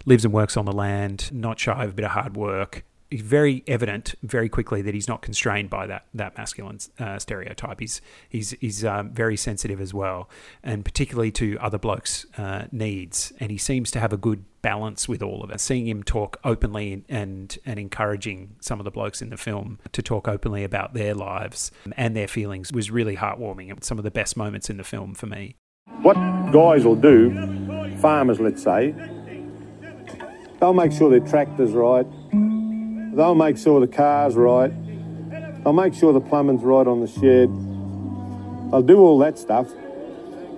Lives 0.07 0.25
and 0.25 0.35
works 0.35 0.57
on 0.57 0.65
the 0.65 0.73
land, 0.73 1.31
not 1.33 1.59
shy 1.59 1.83
of 1.83 1.91
a 1.91 1.95
bit 1.95 2.05
of 2.05 2.13
hard 2.13 2.37
work. 2.37 2.85
Very 3.15 3.63
evident 3.67 4.15
very 4.23 4.49
quickly 4.49 4.83
that 4.83 4.95
he's 4.95 5.09
not 5.09 5.23
constrained 5.23 5.71
by 5.71 5.87
that 5.87 6.07
that 6.15 6.37
masculine 6.37 6.79
uh, 6.99 7.19
stereotype. 7.19 7.81
He's 7.81 8.01
he's 8.29 8.51
he's 8.61 8.85
um, 8.85 9.11
very 9.11 9.37
sensitive 9.37 9.81
as 9.81 9.95
well, 9.95 10.29
and 10.63 10.85
particularly 10.85 11.31
to 11.33 11.57
other 11.61 11.79
blokes' 11.79 12.27
uh, 12.37 12.67
needs. 12.73 13.33
And 13.41 13.51
he 13.51 13.59
seems 13.59 13.91
to 13.93 14.01
have 14.01 14.13
a 14.13 14.17
good 14.17 14.45
balance 14.63 15.07
with 15.09 15.23
all 15.23 15.45
of 15.45 15.51
it. 15.51 15.61
Seeing 15.61 15.87
him 15.87 16.03
talk 16.03 16.39
openly 16.43 17.05
and 17.09 17.57
and 17.67 17.79
encouraging 17.79 18.57
some 18.61 18.81
of 18.81 18.85
the 18.85 18.91
blokes 18.91 19.21
in 19.21 19.31
the 19.31 19.37
film 19.37 19.79
to 19.93 20.03
talk 20.03 20.27
openly 20.27 20.65
about 20.65 20.95
their 20.95 21.15
lives 21.15 21.71
and 21.97 22.17
their 22.17 22.29
feelings 22.29 22.73
was 22.73 22.91
really 22.91 23.17
heartwarming. 23.17 23.71
It's 23.71 23.87
some 23.87 23.99
of 23.99 24.05
the 24.05 24.11
best 24.11 24.37
moments 24.37 24.71
in 24.71 24.77
the 24.79 24.85
film 24.85 25.15
for 25.15 25.27
me. 25.27 25.57
What 26.03 26.15
guys 26.51 26.85
will 26.85 26.97
do, 26.97 27.31
farmers 27.99 28.41
let's 28.41 28.63
say, 28.63 28.95
they'll 30.61 30.73
make 30.73 30.93
sure 30.93 31.11
their 31.11 31.21
tractor's 31.21 31.73
right, 31.73 32.07
they'll 33.17 33.35
make 33.35 33.59
sure 33.59 33.81
the 33.81 33.87
car's 33.87 34.35
right, 34.35 34.73
they'll 35.63 35.73
make 35.73 35.95
sure 35.95 36.13
the 36.13 36.21
plumbing's 36.21 36.63
right 36.63 36.87
on 36.87 37.01
the 37.01 37.07
shed. 37.07 37.51
They'll 38.71 38.83
do 38.83 38.99
all 38.99 39.19
that 39.19 39.39
stuff, 39.39 39.69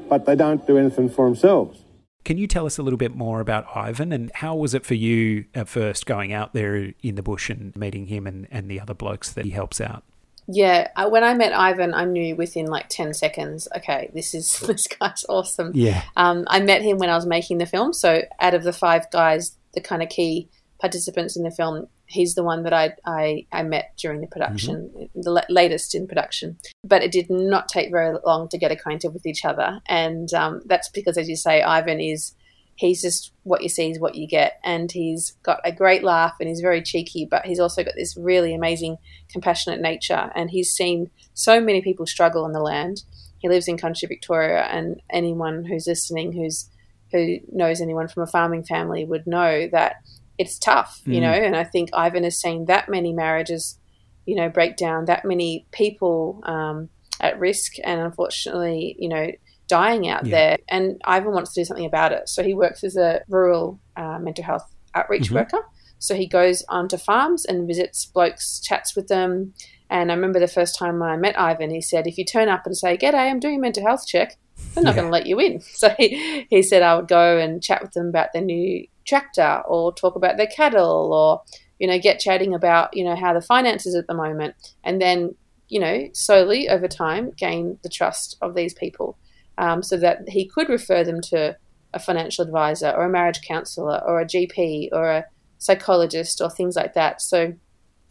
but 0.09 0.27
they 0.27 0.37
don't 0.37 0.67
do 0.67 0.79
anything 0.79 1.09
for 1.09 1.27
themselves. 1.27 1.83
Can 2.25 2.39
you 2.39 2.49
tell 2.49 2.67
us 2.67 2.77
a 2.77 2.83
little 2.83 2.97
bit 2.97 3.15
more 3.15 3.41
about 3.41 3.67
Ivan 3.77 4.13
and 4.13 4.33
how 4.35 4.57
was 4.57 4.75
it 4.75 4.85
for 4.85 4.95
you 4.95 5.45
at 5.55 5.69
first 5.69 6.07
going 6.07 6.33
out 6.33 6.55
there 6.55 6.93
in 7.01 7.15
the 7.15 7.23
bush 7.23 7.49
and 7.51 7.75
meeting 7.77 8.07
him 8.07 8.27
and, 8.27 8.49
and 8.51 8.69
the 8.69 8.81
other 8.81 8.95
blokes 8.95 9.31
that 9.33 9.45
he 9.45 9.53
helps 9.53 9.81
out? 9.81 10.03
Yeah, 10.49 10.89
I, 10.97 11.07
when 11.07 11.25
I 11.25 11.35
met 11.35 11.53
Ivan, 11.53 11.95
I 11.95 12.05
knew 12.05 12.37
within 12.37 12.67
like 12.67 12.89
10 12.89 13.15
seconds, 13.15 13.69
okay, 13.77 14.11
this 14.15 14.35
is 14.35 14.59
this 14.67 14.87
guy's 14.87 15.25
awesome. 15.29 15.73
Yeah. 15.75 16.03
Um, 16.17 16.45
I 16.49 16.61
met 16.61 16.83
him 16.83 16.99
when 16.99 17.11
I 17.11 17.17
was 17.17 17.27
making 17.27 17.59
the 17.59 17.67
film. 17.67 17.93
So, 17.93 18.23
out 18.41 18.55
of 18.55 18.63
the 18.63 18.73
five 18.73 19.11
guys, 19.11 19.57
the 19.75 19.81
kind 19.81 20.03
of 20.03 20.09
key 20.09 20.49
participants 20.81 21.37
in 21.37 21.43
the 21.43 21.51
film, 21.51 21.87
he's 22.07 22.35
the 22.35 22.43
one 22.43 22.63
that 22.63 22.73
I 22.73 22.95
I, 23.05 23.47
I 23.53 23.63
met 23.63 23.93
during 23.97 24.21
the 24.21 24.27
production, 24.27 25.09
the 25.15 25.31
la- 25.31 25.43
latest 25.49 25.95
in 25.95 26.07
production. 26.07 26.59
But 26.85 27.03
it 27.03 27.13
did 27.13 27.29
not 27.31 27.69
take 27.69 27.91
very 27.91 28.17
long 28.25 28.49
to 28.49 28.59
get 28.59 28.73
acquainted 28.73 29.13
with 29.13 29.27
each 29.27 29.45
other, 29.45 29.81
and 29.87 30.33
um, 30.35 30.63
that's 30.65 30.89
because, 30.89 31.19
as 31.19 31.29
you 31.29 31.37
say, 31.37 31.63
Ivan 31.63 32.01
is 32.01 32.35
he's 32.77 33.01
just 33.01 33.33
what 33.43 33.63
you 33.63 33.69
see 33.69 33.91
is 33.91 33.99
what 33.99 34.15
you 34.15 34.27
get, 34.27 34.61
and 34.65 34.91
he's 34.93 35.33
got 35.43 35.61
a 35.65 35.73
great 35.73 36.05
laugh 36.05 36.35
and 36.39 36.49
he's 36.49 36.61
very 36.61 36.83
cheeky, 36.83 37.27
but 37.29 37.45
he's 37.45 37.61
also 37.61 37.83
got 37.83 37.95
this 37.97 38.17
really 38.17 38.55
amazing, 38.55 38.99
compassionate 39.29 39.81
nature, 39.81 40.31
and 40.35 40.51
he's 40.51 40.71
seen 40.71 41.11
so 41.35 41.61
many 41.61 41.83
people 41.83 42.07
struggle 42.07 42.45
on 42.45 42.53
the 42.53 42.61
land. 42.61 43.03
He 43.39 43.49
lives 43.49 43.69
in 43.69 43.77
country 43.77 44.07
Victoria, 44.07 44.63
and 44.71 45.01
anyone 45.11 45.65
who's 45.65 45.87
listening 45.87 46.33
who's 46.33 46.71
who 47.13 47.39
knows 47.53 47.81
anyone 47.81 48.09
from 48.09 48.25
a 48.25 48.27
farming 48.27 48.65
family 48.65 49.05
would 49.05 49.27
know 49.27 49.69
that 49.71 49.97
it's 50.39 50.59
tough, 50.59 51.01
you 51.07 51.21
Mm. 51.21 51.23
know. 51.23 51.33
And 51.33 51.57
I 51.57 51.65
think 51.65 51.91
Ivan 51.93 52.25
has 52.25 52.41
seen 52.41 52.67
that 52.67 52.89
many 52.89 53.13
marriages, 53.13 53.79
you 54.27 54.35
know, 54.35 54.49
break 54.49 54.77
down, 54.77 55.07
that 55.07 55.25
many 55.25 55.67
people 55.73 56.41
um, 56.45 56.89
at 57.21 57.39
risk, 57.39 57.73
and 57.85 58.01
unfortunately, 58.01 58.97
you 58.99 59.09
know, 59.09 59.31
dying 59.69 60.09
out 60.09 60.27
Yeah. 60.27 60.31
there. 60.31 60.57
And 60.69 61.01
Ivan 61.05 61.33
wants 61.33 61.53
to 61.55 61.61
do 61.61 61.65
something 61.65 61.87
about 61.87 62.13
it. 62.13 62.29
So 62.29 62.43
he 62.43 62.55
works 62.55 62.85
as 62.85 62.97
a 62.97 63.23
rural 63.29 63.81
uh, 63.97 64.19
mental 64.19 64.45
health 64.45 64.65
outreach 64.95 65.31
Mhm. 65.31 65.35
worker. 65.35 65.63
So 65.99 66.15
he 66.15 66.27
goes 66.27 66.63
onto 66.69 66.99
farms 66.99 67.45
and 67.47 67.67
visits 67.67 68.05
blokes, 68.07 68.61
chats 68.61 68.95
with 68.95 69.09
them. 69.09 69.55
And 69.89 70.13
I 70.13 70.15
remember 70.15 70.39
the 70.39 70.47
first 70.49 70.79
time 70.79 71.03
I 71.03 71.17
met 71.17 71.41
Ivan, 71.41 71.71
he 71.71 71.81
said, 71.81 72.07
if 72.07 72.19
you 72.19 72.25
turn 72.25 72.49
up 72.49 72.67
and 72.67 72.77
say, 72.77 72.97
G'day, 72.99 73.31
I'm 73.31 73.41
doing 73.41 73.57
a 73.57 73.61
mental 73.61 73.85
health 73.87 74.07
check, 74.07 74.37
they're 74.75 74.85
not 74.85 74.95
Yeah. 74.95 75.03
going 75.03 75.07
to 75.09 75.13
let 75.13 75.27
you 75.27 75.39
in. 75.41 75.61
So 75.75 75.95
he, 75.99 76.47
he 76.51 76.63
said 76.63 76.83
I 76.83 76.97
would 76.97 77.09
go 77.09 77.39
and 77.39 77.63
chat 77.63 77.83
with 77.83 77.93
them 77.93 78.09
about 78.09 78.33
their 78.33 78.43
new 78.43 78.87
tractor 79.07 79.63
or 79.67 79.93
talk 79.93 80.17
about 80.17 80.37
their 80.37 80.47
cattle 80.47 81.13
or, 81.13 81.43
you 81.79 81.87
know, 81.87 81.99
get 81.99 82.19
chatting 82.21 82.55
about, 82.55 82.97
you 82.97 83.05
know, 83.05 83.15
how 83.17 83.33
the 83.35 83.41
finances 83.41 83.95
at 83.95 84.07
the 84.07 84.15
moment. 84.15 84.55
And 84.85 85.01
then, 85.01 85.35
you 85.69 85.81
know, 85.81 86.09
slowly 86.13 86.69
over 86.69 86.89
time 86.89 87.33
gain 87.37 87.79
the 87.83 87.89
trust 87.89 88.37
of 88.41 88.55
these 88.55 88.75
people 88.75 89.17
um, 89.59 89.83
so 89.83 89.97
that 89.97 90.29
he 90.29 90.47
could 90.47 90.69
refer 90.69 91.05
them 91.05 91.21
to 91.23 91.57
a 91.95 91.99
financial 91.99 92.45
advisor 92.45 92.91
or 92.91 93.05
a 93.05 93.09
marriage 93.11 93.41
counselor 93.47 94.01
or 94.07 94.21
a 94.21 94.27
GP 94.27 94.89
or 94.93 95.09
a 95.11 95.25
psychologist 95.59 96.41
or 96.41 96.51
things 96.51 96.77
like 96.77 96.95
that. 96.95 97.21
So 97.21 97.55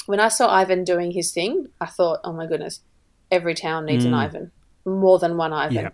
when 0.06 0.20
I 0.20 0.28
saw 0.30 0.50
Ivan 0.54 0.84
doing 0.84 1.12
his 1.12 1.32
thing, 1.32 1.68
I 1.82 1.86
thought, 1.88 2.20
oh 2.24 2.34
my 2.34 2.46
goodness, 2.48 2.82
every 3.32 3.54
town 3.56 3.86
needs 3.86 4.06
an 4.06 4.12
Mm. 4.12 4.18
Ivan, 4.24 4.52
more 4.86 5.20
than 5.20 5.38
one 5.38 5.54
Ivan. 5.54 5.76
Yeah. 5.76 5.90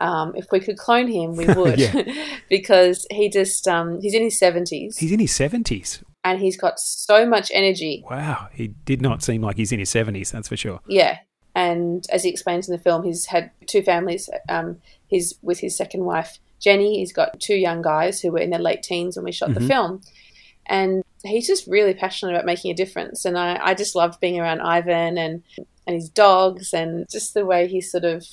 Um, 0.00 0.34
if 0.36 0.46
we 0.52 0.60
could 0.60 0.76
clone 0.76 1.08
him, 1.08 1.36
we 1.36 1.46
would, 1.54 1.80
because 2.50 3.06
he 3.10 3.28
just 3.30 3.66
um, 3.66 4.00
he's 4.00 4.14
in 4.14 4.22
his 4.22 4.38
seventies 4.38 4.98
He's 4.98 5.12
in 5.12 5.20
his 5.20 5.32
70s. 5.32 6.02
and 6.24 6.38
he's 6.40 6.56
got 6.56 6.78
so 6.78 7.24
much 7.26 7.50
energy. 7.54 8.04
Wow. 8.10 8.48
He 8.52 8.68
did 8.68 9.00
not 9.00 9.22
seem 9.22 9.40
like 9.42 9.56
he's 9.56 9.72
in 9.72 9.78
his 9.78 9.90
70s, 9.90 10.30
that's 10.32 10.48
for 10.48 10.56
sure. 10.56 10.80
Yeah, 10.86 11.18
and 11.54 12.04
as 12.10 12.24
he 12.24 12.30
explains 12.30 12.68
in 12.68 12.72
the 12.76 12.82
film, 12.82 13.04
he's 13.04 13.26
had 13.26 13.50
two 13.66 13.82
families. 13.82 14.28
Um, 14.48 14.78
he's 15.08 15.34
with 15.42 15.60
his 15.60 15.76
second 15.76 16.04
wife 16.04 16.38
Jenny. 16.60 16.98
He's 16.98 17.12
got 17.12 17.38
two 17.38 17.54
young 17.56 17.82
guys 17.82 18.20
who 18.20 18.32
were 18.32 18.38
in 18.38 18.50
their 18.50 18.58
late 18.60 18.82
teens 18.82 19.16
when 19.16 19.24
we 19.24 19.32
shot 19.32 19.52
the 19.54 19.60
Mhm. 19.60 19.68
film, 19.68 20.00
and 20.66 21.02
he's 21.22 21.46
just 21.46 21.66
really 21.66 21.94
passionate 21.94 22.32
about 22.32 22.44
making 22.46 22.70
a 22.70 22.74
difference. 22.74 23.24
And 23.24 23.36
I, 23.38 23.58
I 23.62 23.74
just 23.74 23.94
loved 23.94 24.20
being 24.20 24.38
around 24.40 24.60
Ivan 24.62 25.16
and 25.18 25.42
and 25.86 25.94
his 25.94 26.08
dogs 26.08 26.72
and 26.74 27.06
just 27.10 27.32
the 27.34 27.46
way 27.46 27.68
he 27.68 27.80
sort 27.80 28.04
of 28.04 28.26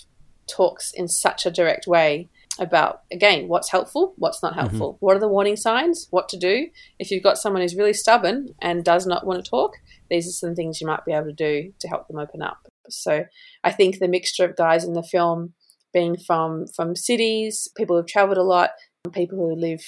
talks 0.47 0.91
in 0.93 1.07
such 1.07 1.45
a 1.45 1.51
direct 1.51 1.87
way 1.87 2.29
about 2.59 3.01
again 3.11 3.47
what's 3.47 3.71
helpful 3.71 4.13
what's 4.17 4.43
not 4.43 4.53
helpful. 4.53 4.97
What 4.99 5.15
are 5.15 5.19
the 5.19 5.27
warning 5.27 5.55
signs? 5.55 6.07
What 6.11 6.29
to 6.29 6.37
do? 6.37 6.67
If 6.99 7.09
you've 7.09 7.23
got 7.23 7.39
someone 7.39 7.61
who's 7.61 7.75
really 7.75 7.93
stubborn 7.93 8.49
and 8.61 8.83
does 8.83 9.07
not 9.07 9.25
want 9.25 9.43
to 9.43 9.49
talk 9.49 9.73
these 10.09 10.27
are 10.27 10.31
some 10.31 10.55
things 10.55 10.79
you 10.79 10.87
might 10.87 11.05
be 11.05 11.11
able 11.11 11.25
to 11.25 11.33
do 11.33 11.73
to 11.79 11.87
help 11.87 12.07
them 12.07 12.19
open 12.19 12.41
up. 12.41 12.67
So 12.89 13.25
i 13.63 13.71
think 13.71 13.97
the 13.97 14.07
mixture 14.07 14.45
of 14.45 14.55
guys 14.55 14.83
in 14.83 14.93
the 14.93 15.03
film 15.03 15.53
being 15.93 16.17
from 16.17 16.67
from 16.67 16.95
cities 16.95 17.67
people 17.77 17.95
who've 17.95 18.07
traveled 18.07 18.37
a 18.37 18.43
lot 18.43 18.71
people 19.13 19.37
who 19.37 19.55
live 19.55 19.81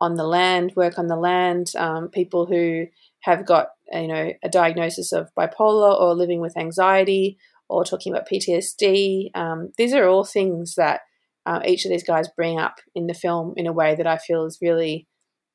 on 0.00 0.16
the 0.16 0.24
land 0.24 0.72
work 0.74 0.98
on 0.98 1.06
the 1.06 1.16
land 1.16 1.72
um, 1.76 2.08
people 2.08 2.46
who 2.46 2.86
have 3.20 3.46
got 3.46 3.68
you 3.92 4.08
know 4.08 4.32
a 4.42 4.48
diagnosis 4.48 5.12
of 5.12 5.30
bipolar 5.38 5.98
or 5.98 6.14
living 6.14 6.40
with 6.40 6.56
anxiety 6.56 7.38
or 7.68 7.84
talking 7.84 8.12
about 8.12 8.28
PTSD. 8.28 9.34
Um, 9.34 9.72
these 9.76 9.94
are 9.94 10.06
all 10.06 10.24
things 10.24 10.74
that 10.76 11.00
uh, 11.46 11.60
each 11.64 11.84
of 11.84 11.90
these 11.90 12.04
guys 12.04 12.28
bring 12.36 12.58
up 12.58 12.76
in 12.94 13.06
the 13.06 13.14
film 13.14 13.54
in 13.56 13.66
a 13.66 13.72
way 13.72 13.94
that 13.94 14.06
I 14.06 14.18
feel 14.18 14.44
is 14.44 14.58
really 14.62 15.06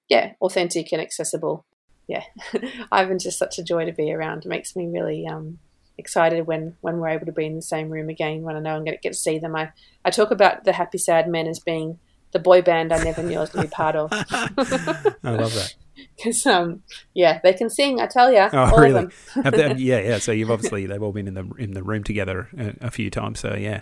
yeah, 0.09 0.33
authentic 0.41 0.91
and 0.91 1.01
accessible. 1.01 1.65
Yeah, 2.07 2.23
Ivan's 2.91 3.23
just 3.23 3.37
such 3.37 3.59
a 3.59 3.63
joy 3.63 3.85
to 3.85 3.91
be 3.91 4.11
around. 4.11 4.45
It 4.45 4.49
makes 4.49 4.75
me 4.75 4.87
really 4.87 5.27
um, 5.27 5.59
excited 5.97 6.47
when 6.47 6.75
when 6.81 6.97
we're 6.97 7.09
able 7.09 7.27
to 7.27 7.31
be 7.31 7.45
in 7.45 7.55
the 7.55 7.61
same 7.61 7.89
room 7.89 8.09
again. 8.09 8.41
When 8.41 8.55
I 8.55 8.59
know 8.59 8.75
I'm 8.75 8.83
going 8.83 8.97
to 8.97 9.01
get 9.01 9.13
to 9.13 9.19
see 9.19 9.37
them, 9.37 9.55
I 9.55 9.71
I 10.03 10.09
talk 10.09 10.31
about 10.31 10.63
the 10.63 10.73
Happy 10.73 10.97
Sad 10.97 11.27
Men 11.27 11.47
as 11.47 11.59
being 11.59 11.99
the 12.31 12.39
boy 12.39 12.61
band 12.61 12.91
I 12.91 13.03
never 13.03 13.23
knew 13.23 13.37
I 13.37 13.41
was 13.41 13.49
going 13.49 13.65
to 13.65 13.69
be 13.69 13.73
part 13.73 13.95
of. 13.95 14.09
I 14.13 15.31
love 15.31 15.53
that. 15.53 15.75
Because 16.17 16.45
um, 16.45 16.83
yeah, 17.13 17.39
they 17.43 17.53
can 17.53 17.69
sing. 17.69 17.99
I 18.01 18.07
tell 18.07 18.31
you, 18.31 18.47
Oh, 18.51 18.57
all 18.71 18.77
really? 18.79 19.05
of 19.05 19.13
them. 19.33 19.43
Have 19.43 19.53
they, 19.53 19.73
yeah, 19.77 19.99
yeah. 19.99 20.17
So 20.19 20.31
you've 20.31 20.51
obviously 20.51 20.85
they've 20.85 21.01
all 21.01 21.11
been 21.13 21.27
in 21.27 21.33
the 21.33 21.49
in 21.57 21.71
the 21.71 21.83
room 21.83 22.03
together 22.03 22.49
a, 22.57 22.87
a 22.87 22.91
few 22.91 23.09
times. 23.09 23.39
So 23.39 23.55
yeah, 23.55 23.81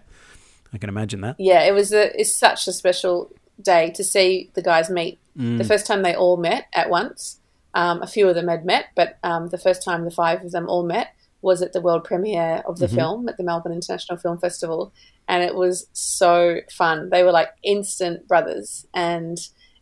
I 0.74 0.78
can 0.78 0.90
imagine 0.90 1.22
that. 1.22 1.36
yeah, 1.40 1.64
it 1.64 1.72
was 1.74 1.92
a 1.94 2.20
it's 2.20 2.36
such 2.36 2.68
a 2.68 2.74
special 2.74 3.32
day 3.62 3.90
to 3.92 4.04
see 4.04 4.52
the 4.54 4.62
guys 4.62 4.90
meet. 4.90 5.18
Mm. 5.38 5.58
The 5.58 5.64
first 5.64 5.86
time 5.88 6.04
they 6.04 6.14
all 6.16 6.38
met 6.38 6.66
at 6.74 6.90
once. 6.90 7.40
Um, 7.74 8.02
a 8.02 8.08
few 8.08 8.28
of 8.28 8.34
them 8.34 8.48
had 8.48 8.66
met, 8.66 8.86
but 8.96 9.18
um, 9.24 9.50
the 9.50 9.58
first 9.58 9.84
time 9.84 10.04
the 10.04 10.10
five 10.12 10.44
of 10.44 10.52
them 10.52 10.68
all 10.68 10.84
met 10.84 11.10
was 11.44 11.62
at 11.62 11.74
the 11.74 11.82
world 11.82 12.04
premiere 12.04 12.64
of 12.66 12.80
the 12.80 12.88
Mhm. 12.88 12.96
film 12.96 13.30
at 13.30 13.38
the 13.38 13.44
Melbourne 13.44 13.72
International 13.74 14.18
Film 14.18 14.40
Festival, 14.40 14.92
and 15.28 15.44
it 15.44 15.54
was 15.54 15.86
so 15.94 16.58
fun. 16.72 17.10
They 17.12 17.22
were 17.24 17.32
like 17.32 17.50
instant 17.64 18.28
brothers, 18.28 18.88
and 18.96 19.38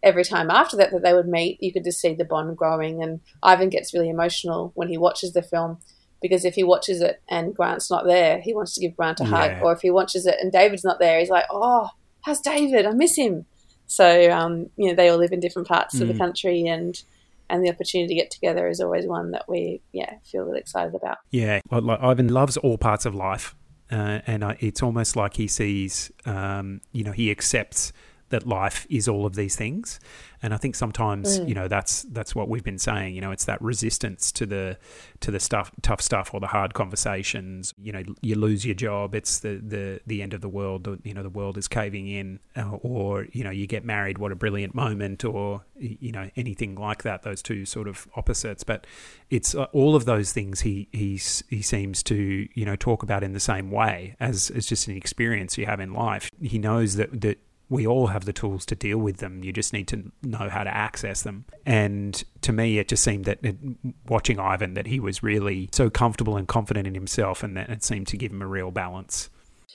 every 0.06 0.24
time 0.24 0.50
after 0.50 0.78
that 0.78 0.92
that 0.92 1.02
they 1.04 1.14
would 1.14 1.28
meet, 1.28 1.62
you 1.62 1.74
could 1.74 1.84
just 1.84 2.00
see 2.00 2.14
the 2.14 2.24
bond 2.24 2.56
growing. 2.56 3.04
And 3.04 3.20
Ivan 3.44 3.70
gets 3.70 3.94
really 3.94 4.10
emotional 4.10 4.72
when 4.76 4.88
he 4.88 4.98
watches 4.98 5.34
the 5.34 5.42
film 5.42 5.80
because 6.22 6.46
if 6.46 6.56
he 6.56 6.64
watches 6.64 7.02
it 7.02 7.22
and 7.30 7.54
Grant's 7.54 7.92
not 7.92 8.06
there, 8.06 8.40
he 8.40 8.54
wants 8.54 8.74
to 8.76 8.82
give 8.82 8.96
Grant 8.96 9.20
a 9.20 9.26
hug, 9.26 9.52
Yeah. 9.52 9.62
or 9.62 9.74
if 9.74 9.82
he 9.82 9.92
watches 9.92 10.26
it 10.26 10.38
and 10.40 10.52
David's 10.52 10.84
not 10.86 11.00
there, 11.00 11.20
he's 11.20 11.30
like, 11.30 11.46
"Oh, 11.52 11.90
how's 12.22 12.40
David? 12.40 12.86
I 12.86 12.92
miss 12.92 13.18
him." 13.18 13.46
So 13.88 14.32
um, 14.32 14.70
you 14.78 14.88
know, 14.90 14.96
they 14.96 15.10
all 15.10 15.18
live 15.18 15.34
in 15.34 15.40
different 15.42 15.68
parts 15.68 16.00
of 16.00 16.08
the 16.08 16.14
Mm. 16.14 16.18
country, 16.20 16.66
and 16.68 17.02
and 17.50 17.64
the 17.64 17.70
opportunity 17.70 18.08
to 18.16 18.16
get 18.22 18.32
together 18.32 18.68
is 18.68 18.80
always 18.82 19.06
one 19.06 19.32
that 19.32 19.46
we 19.48 19.82
yeah 19.92 20.14
feel 20.24 20.44
really 20.44 20.60
excited 20.60 20.96
about. 20.96 21.18
Yeah, 21.32 21.60
well, 21.70 21.82
like 21.82 22.00
Ivan 22.02 22.30
loves 22.30 22.58
all 22.58 22.78
parts 22.78 23.06
of 23.06 23.14
life, 23.14 23.56
uh, 23.92 24.20
and 24.26 24.44
I, 24.44 24.58
it's 24.60 24.82
almost 24.82 25.16
like 25.16 25.36
he 25.36 25.48
sees, 25.48 26.12
um, 26.26 26.82
you 26.92 27.04
know, 27.04 27.12
he 27.12 27.30
accepts 27.30 27.94
that 28.30 28.48
life 28.48 28.88
is 28.90 29.08
all 29.08 29.26
of 29.26 29.36
these 29.36 29.56
things, 29.56 30.00
and 30.42 30.54
I 30.54 30.58
think 30.58 30.76
sometimes, 30.76 31.40
Mm. 31.40 31.48
you 31.50 31.56
know, 31.56 31.68
that's 31.68 32.04
that's 32.04 32.34
what 32.36 32.50
we've 32.50 32.64
been 32.64 32.80
saying. 32.80 33.16
You 33.16 33.22
know, 33.22 33.32
it's 33.32 33.46
that 33.46 33.62
resistance 33.62 34.32
to 34.34 34.46
the 34.46 34.78
to 35.22 35.32
the 35.32 35.40
stuff, 35.40 35.72
tough 35.82 36.02
stuff, 36.02 36.34
or 36.34 36.40
the 36.40 36.48
hard 36.48 36.74
conversations. 36.74 37.74
You 37.82 37.92
know, 37.94 38.04
you 38.22 38.36
lose 38.36 38.66
your 38.66 38.76
job, 38.76 39.14
it's 39.16 39.40
the 39.40 39.62
the 39.66 40.02
the 40.08 40.22
end 40.22 40.34
of 40.34 40.42
the 40.42 40.50
world. 40.50 40.88
You 41.04 41.14
know, 41.14 41.24
the 41.24 41.30
world 41.30 41.58
is 41.58 41.68
caving 41.68 42.08
in, 42.08 42.40
uh, 42.56 42.72
or 42.82 43.28
you 43.32 43.44
know, 43.44 43.52
you 43.52 43.68
get 43.68 43.86
married. 43.86 44.18
What 44.18 44.32
a 44.32 44.36
brilliant 44.36 44.74
moment, 44.74 45.24
or 45.24 45.64
you 45.78 46.12
know, 46.12 46.30
anything 46.36 46.76
like 46.76 47.04
that. 47.04 47.24
Those 47.24 47.42
two 47.42 47.66
sort 47.66 47.88
of 47.88 48.08
opposites, 48.16 48.64
but 48.64 48.86
it's 49.30 49.54
uh, 49.56 49.66
all 49.72 49.96
of 49.96 50.06
those 50.06 50.32
things 50.34 50.62
he 50.62 50.88
he 50.92 51.20
he 51.50 51.62
seems 51.62 52.02
to 52.04 52.48
you 52.54 52.66
know 52.66 52.76
talk 52.76 53.04
about 53.04 53.24
in 53.24 53.34
the 53.34 53.40
same 53.40 53.72
way 53.72 54.16
as 54.20 54.50
as 54.50 54.66
just 54.66 54.88
an 54.88 54.96
experience 54.98 55.58
you 55.58 55.66
have 55.68 55.80
in 55.80 55.94
life. 55.94 56.30
He 56.42 56.58
knows 56.60 56.96
that 56.96 57.22
that 57.22 57.40
we 57.70 57.88
all 57.88 58.08
have 58.08 58.26
the 58.26 58.34
tools 58.34 58.66
to 58.68 58.76
deal 58.76 58.98
with 58.98 59.18
them. 59.18 59.44
You 59.44 59.52
just 59.52 59.74
need 59.74 59.88
to 59.88 60.12
know 60.22 60.50
how 60.50 60.64
to 60.64 60.74
access 60.74 61.24
them. 61.24 61.46
And 61.66 62.24
to 62.42 62.54
me, 62.54 62.78
it 62.78 62.88
just 62.88 63.04
seemed 63.04 63.26
that 63.26 63.40
it, 63.44 63.56
watching 64.08 64.40
Ivan 64.40 64.76
that 64.76 64.88
he 64.88 65.00
was 65.00 65.24
really 65.24 65.70
so 65.72 65.90
comfortable 65.90 66.38
and 66.38 66.48
confident 66.48 66.88
in 66.88 66.94
himself, 66.94 67.44
and 67.44 67.58
that 67.58 67.70
it 67.70 67.84
seemed 67.84 68.08
to 68.08 68.18
give 68.18 68.32
him 68.32 68.42
a 68.42 68.48
real 68.48 68.72
balance. 68.72 69.30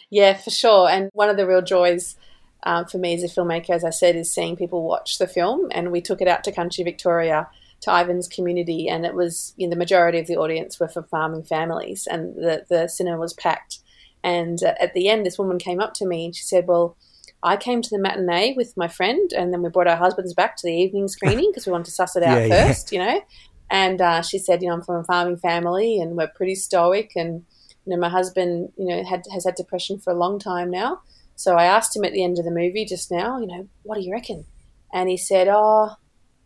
Yeah, 0.09 0.34
for 0.34 0.51
sure. 0.51 0.88
And 0.88 1.11
one 1.14 1.28
of 1.28 1.36
the 1.36 1.47
real 1.47 1.62
joys 1.62 2.16
um, 2.62 2.84
for 2.86 2.99
me 2.99 3.14
as 3.14 3.22
a 3.22 3.26
filmmaker, 3.26 3.70
as 3.70 3.84
I 3.84 3.91
said, 3.91 4.16
is 4.16 4.32
seeing 4.32 4.57
people 4.57 4.82
watch 4.82 5.18
the 5.18 5.26
film. 5.26 5.68
And 5.72 5.91
we 5.91 6.01
took 6.01 6.20
it 6.20 6.28
out 6.28 6.45
to 6.45 6.53
Country 6.53 6.84
Victoria 6.84 7.49
to 7.82 7.91
Ivan's 7.91 8.28
community, 8.28 8.88
and 8.88 9.07
it 9.07 9.14
was 9.14 9.55
you 9.57 9.66
know, 9.66 9.70
the 9.70 9.78
majority 9.78 10.18
of 10.18 10.26
the 10.26 10.36
audience 10.36 10.78
were 10.78 10.88
for 10.88 11.03
farming 11.05 11.45
families, 11.45 12.07
and 12.07 12.36
the 12.36 12.66
the 12.68 12.88
cinema 12.88 13.18
was 13.18 13.32
packed. 13.32 13.78
And 14.22 14.62
uh, 14.62 14.74
at 14.78 14.93
the 14.93 15.09
end, 15.09 15.24
this 15.24 15.38
woman 15.38 15.59
came 15.59 15.80
up 15.80 15.95
to 15.95 16.07
me 16.07 16.26
and 16.26 16.36
she 16.36 16.45
said, 16.45 16.68
"Well." 16.68 16.97
I 17.43 17.57
came 17.57 17.80
to 17.82 17.91
the 17.91 17.99
matinee 17.99 18.55
with 18.57 18.76
my 18.76 18.88
friend, 18.88 19.32
and 19.32 19.53
then 19.53 19.62
we 19.62 19.70
brought 19.70 19.88
our 19.88 19.97
husbands 19.97 20.34
back 20.34 20.57
to 20.57 20.66
the 20.66 20.74
evening 20.74 21.09
screening 21.09 21.51
because 21.51 21.66
we 21.66 21.72
wanted 21.72 21.86
to 21.86 21.93
suss 21.93 22.16
it 22.16 22.22
out 22.22 22.38
Yeah, 22.38 22.47
yeah. 22.47 22.66
first, 22.66 22.93
you 22.93 22.99
know. 22.99 23.22
And 23.70 24.01
uh, 24.01 24.22
she 24.22 24.38
said, 24.38 24.62
"You 24.62 24.68
know, 24.68 24.74
I'm 24.74 24.82
from 24.82 24.97
a 24.97 25.05
farming 25.05 25.38
family, 25.38 26.01
and 26.01 26.16
we're 26.16 26.28
pretty 26.28 26.55
stoic, 26.55 27.12
and 27.16 27.45
you 27.86 27.95
know, 27.95 27.97
my 27.97 28.09
husband, 28.09 28.72
you 28.76 28.86
know, 28.86 29.05
had 29.05 29.24
has 29.32 29.45
had 29.45 29.55
depression 29.55 29.99
for 29.99 30.12
a 30.12 30.16
long 30.16 30.38
time 30.38 30.70
now. 30.70 31.01
So 31.36 31.57
I 31.57 31.64
asked 31.64 31.97
him 31.97 32.05
at 32.05 32.12
the 32.12 32.22
end 32.22 32.38
of 32.38 32.45
the 32.45 32.51
movie 32.51 32.84
just 32.84 33.11
now, 33.11 33.38
you 33.38 33.47
know, 33.47 33.66
what 33.82 33.95
do 33.95 34.03
you 34.03 34.12
reckon? 34.12 34.45
And 34.93 35.09
he 35.09 35.16
said, 35.16 35.49
oh, 35.49 35.97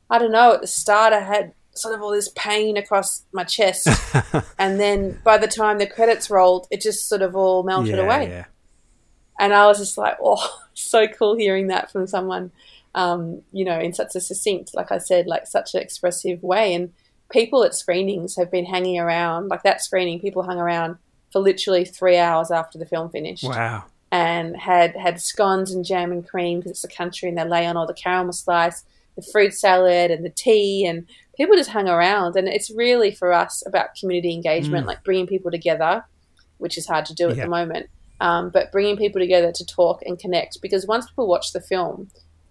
I 0.09 0.19
don't 0.19 0.31
know. 0.31 0.53
At 0.53 0.61
the 0.61 0.69
start, 0.69 1.13
I 1.13 1.21
had 1.21 1.53
sort 1.75 1.97
of 1.97 2.03
all 2.03 2.13
this 2.13 2.31
pain 2.37 2.77
across 2.77 3.25
my 3.33 3.43
chest, 3.43 3.89
and 4.59 4.79
then 4.79 5.19
by 5.25 5.39
the 5.39 5.49
time 5.49 5.79
the 5.79 5.87
credits 5.87 6.31
rolled, 6.31 6.69
it 6.71 6.81
just 6.81 7.09
sort 7.09 7.23
of 7.23 7.35
all 7.35 7.65
melted 7.65 7.97
yeah, 7.97 8.05
away. 8.05 8.45
Yeah. 9.39 9.45
And 9.45 9.55
I 9.55 9.67
was 9.67 9.79
just 9.79 9.99
like, 9.99 10.17
oh, 10.23 10.61
so 10.75 11.07
cool 11.07 11.37
hearing 11.37 11.69
that 11.69 11.91
from 11.91 12.07
someone, 12.07 12.51
um, 12.95 13.43
you 13.53 13.65
know, 13.65 13.79
in 13.79 13.93
such 13.93 14.15
a 14.17 14.21
succinct, 14.21 14.75
like 14.75 14.93
I 14.93 14.99
said, 14.99 15.27
like 15.27 15.47
such 15.47 15.75
an 15.75 15.81
expressive 15.83 16.43
way. 16.43 16.75
And 16.75 16.93
people 17.31 17.65
at 17.65 17.75
screenings 17.75 18.37
have 18.37 18.51
been 18.51 18.65
hanging 18.67 18.99
around, 18.99 19.49
like 19.49 19.63
that 19.65 19.83
screening, 19.83 20.21
people 20.21 20.43
hung 20.43 20.59
around 20.59 20.97
for 21.33 21.41
literally 21.41 21.85
three 21.85 22.17
hours 22.17 22.51
after 22.51 22.79
the 22.79 22.87
film 22.87 23.11
finished 23.11 23.43
Wow. 23.45 23.85
and 24.13 24.57
had 24.57 24.95
had 24.95 25.21
scones 25.21 25.73
and 25.73 25.85
jam 25.85 26.13
and 26.13 26.29
cream 26.29 26.61
because 26.61 26.71
it's 26.73 26.85
a 26.85 26.89
country 26.97 27.29
and 27.29 27.37
they 27.37 27.45
lay 27.45 27.67
on 27.67 27.77
all 27.77 27.87
the 27.89 27.95
caramel 27.95 28.33
slice, 28.33 28.85
the 29.17 29.23
fruit 29.23 29.53
salad 29.55 30.13
and 30.13 30.25
the 30.25 30.31
tea 30.31 30.87
and 30.87 31.07
people 31.37 31.57
just 31.57 31.71
hung 31.71 31.89
around 31.89 32.37
and 32.37 32.47
it's 32.47 32.71
really 32.71 33.11
for 33.11 33.33
us 33.33 33.65
about 33.67 33.97
community 33.97 34.33
engagement, 34.33 34.85
Mm. 34.85 34.89
like 34.89 35.03
bringing 35.03 35.27
people 35.27 35.51
together, 35.51 36.05
which 36.59 36.79
is 36.79 36.87
hard 36.87 37.05
to 37.07 37.15
do 37.15 37.29
at 37.31 37.37
the 37.37 37.49
moment. 37.49 37.89
Um, 38.21 38.51
but 38.51 38.71
bringing 38.73 38.97
people 38.97 39.21
together 39.21 39.53
to 39.53 39.67
talk 39.67 40.01
and 40.07 40.19
connect 40.19 40.63
because 40.63 40.87
once 40.87 41.07
people 41.09 41.27
watch 41.27 41.53
the 41.53 41.61
film, 41.61 42.11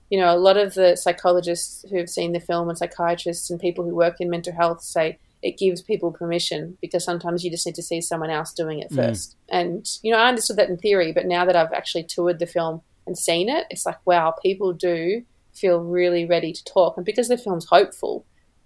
you 0.09 0.19
know, 0.19 0.35
a 0.35 0.37
lot 0.37 0.57
of 0.57 0.73
the 0.73 0.95
psychologists 0.97 1.85
who've 1.89 2.09
seen 2.09 2.33
the 2.33 2.39
film 2.39 2.69
and 2.69 2.77
psychiatrists 2.77 3.49
and 3.49 3.59
people 3.59 3.83
who 3.85 3.95
work 3.95 4.17
in 4.19 4.29
mental 4.29 4.53
health 4.53 4.81
say 4.83 5.17
it 5.41 5.57
gives 5.57 5.81
people 5.81 6.11
permission 6.11 6.77
because 6.81 7.03
sometimes 7.03 7.43
you 7.43 7.49
just 7.51 7.65
need 7.65 7.75
to 7.75 7.81
see 7.83 7.99
someone 8.01 8.29
else 8.29 8.53
doing 8.53 8.79
it 8.79 8.91
Mm. 8.91 8.95
first. 8.95 9.35
And, 9.49 9.85
you 10.03 10.11
know, 10.11 10.17
I 10.19 10.27
understood 10.29 10.57
that 10.57 10.69
in 10.69 10.77
theory, 10.77 11.11
but 11.11 11.25
now 11.25 11.45
that 11.45 11.55
I've 11.55 11.73
actually 11.73 12.03
toured 12.03 12.39
the 12.39 12.45
film 12.45 12.81
and 13.07 13.17
seen 13.17 13.49
it, 13.49 13.65
it's 13.69 13.85
like, 13.85 13.97
wow, 14.05 14.33
people 14.41 14.73
do 14.73 15.23
feel 15.53 15.79
really 15.79 16.25
ready 16.25 16.53
to 16.53 16.63
talk. 16.63 16.95
And 16.97 17.05
because 17.05 17.27
the 17.27 17.37
film's 17.37 17.65
hopeful, 17.65 18.25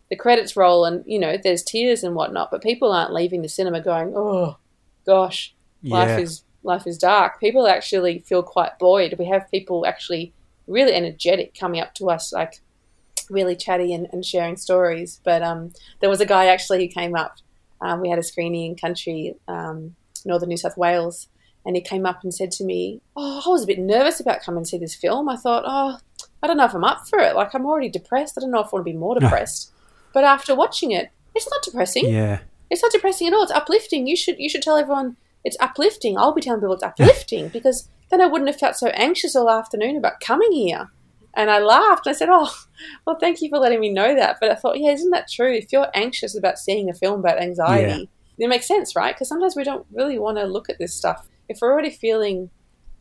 the 0.10 0.16
credits 0.16 0.56
roll 0.56 0.86
and, 0.86 1.04
you 1.08 1.20
know, 1.20 1.38
there's 1.38 1.64
tears 1.64 2.04
and 2.04 2.16
whatnot, 2.16 2.50
but 2.52 2.62
people 2.64 2.92
aren't 2.92 3.14
leaving 3.14 3.42
the 3.42 3.50
cinema 3.50 3.82
going, 3.82 4.14
oh, 4.16 4.58
gosh, 5.06 5.54
life 5.84 6.10
Yeah. 6.10 6.20
is 6.20 6.44
life 6.68 6.86
is 6.86 6.98
dark. 6.98 7.40
People 7.40 7.68
actually 7.68 8.20
feel 8.20 8.44
quite 8.44 8.78
buoyed. 8.78 9.16
We 9.18 9.26
have 9.26 9.50
people 9.50 9.86
actually 9.86 10.34
really 10.68 10.94
energetic 10.94 11.58
coming 11.58 11.82
up 11.82 11.94
to 11.96 12.10
us, 12.10 12.34
like 12.34 12.62
really 13.30 13.56
chatty 13.56 13.94
and, 13.94 14.08
and 14.12 14.26
sharing 14.26 14.58
stories. 14.58 15.20
But 15.24 15.42
um, 15.42 15.72
there 16.02 16.10
was 16.10 16.22
a 16.22 16.26
guy 16.26 16.48
actually 16.48 16.86
who 16.86 16.94
came 16.94 17.16
up. 17.16 17.38
Um, 17.82 18.02
we 18.02 18.10
had 18.10 18.20
a 18.20 18.24
screening 18.24 18.72
in 18.72 18.76
country, 18.78 19.36
um, 19.48 19.96
northern 20.26 20.50
New 20.50 20.58
South 20.58 20.78
Wales, 20.78 21.28
and 21.66 21.76
he 21.76 21.82
came 21.82 22.06
up 22.06 22.24
and 22.24 22.34
said 22.34 22.52
to 22.54 22.64
me, 22.64 23.02
"Oh, 23.16 23.42
I 23.46 23.50
was 23.50 23.64
a 23.64 23.68
bit 23.68 23.80
nervous 23.80 24.20
about 24.20 24.42
coming 24.42 24.64
to 24.64 24.70
see 24.70 24.78
this 24.78 24.96
film. 24.96 25.30
I 25.30 25.36
thought, 25.36 25.64
oh, 25.66 25.98
I 26.42 26.48
don't 26.48 26.58
know 26.58 26.66
if 26.66 26.74
I'm 26.74 26.84
up 26.84 27.08
for 27.08 27.20
it. 27.20 27.36
Like 27.36 27.54
I'm 27.54 27.66
already 27.66 27.90
depressed. 27.90 28.38
I 28.38 28.42
don't 28.42 28.52
know 28.52 28.62
if 28.62 28.68
I 28.68 28.78
want 28.78 28.86
to 28.86 28.92
be 28.92 28.98
more 28.98 29.20
depressed. 29.20 29.72
but 30.14 30.24
after 30.24 30.56
watching 30.56 30.92
it, 30.92 31.10
it's 31.36 31.50
not 31.50 31.64
depressing. 31.64 32.10
Yeah. 32.10 32.40
It's 32.70 32.82
not 32.82 32.92
depressing 32.92 33.28
at 33.28 33.34
all. 33.34 33.44
It's 33.44 33.52
uplifting. 33.52 34.08
You 34.08 34.16
should 34.16 34.40
you 34.40 34.50
should 34.50 34.62
tell 34.62 34.78
everyone 34.78 35.18
it's 35.48 35.58
uplifting. 35.60 36.18
I'll 36.18 36.34
be 36.34 36.42
telling 36.42 36.60
people 36.62 36.76
it's 36.76 36.84
uplifting 36.84 37.48
because 37.58 37.88
then 38.12 38.22
I 38.22 38.28
wouldn't 38.28 38.50
have 38.50 38.60
felt 38.60 38.76
so 38.76 38.88
anxious 38.90 39.36
all 39.36 39.50
afternoon 39.50 39.96
about 39.98 40.20
coming 40.20 40.52
here. 40.52 40.90
And 41.36 41.50
I 41.50 41.60
laughed. 41.60 42.08
I 42.08 42.14
said, 42.14 42.30
"Oh, 42.32 42.52
well, 43.06 43.18
thank 43.20 43.42
you 43.42 43.50
for 43.50 43.60
letting 43.60 43.80
me 43.80 43.90
know 43.92 44.16
that." 44.16 44.38
But 44.42 44.50
I 44.52 44.56
thought, 44.56 44.80
yeah, 44.80 44.92
isn't 44.92 45.12
that 45.12 45.30
true? 45.30 45.54
If 45.54 45.72
you're 45.72 45.88
anxious 45.94 46.36
about 46.38 46.58
seeing 46.58 46.90
a 46.90 46.94
film 46.94 47.20
about 47.20 47.40
anxiety, 47.42 48.10
it 48.40 48.48
makes 48.50 48.68
sense, 48.68 48.96
right? 48.96 49.14
Because 49.16 49.30
sometimes 49.30 49.56
we 49.56 49.64
don't 49.64 49.86
really 49.92 50.18
want 50.20 50.38
to 50.38 50.46
look 50.46 50.70
at 50.70 50.80
this 50.80 50.96
stuff. 50.96 51.28
If 51.50 51.60
we're 51.62 51.72
already 51.72 51.92
feeling, 51.92 52.50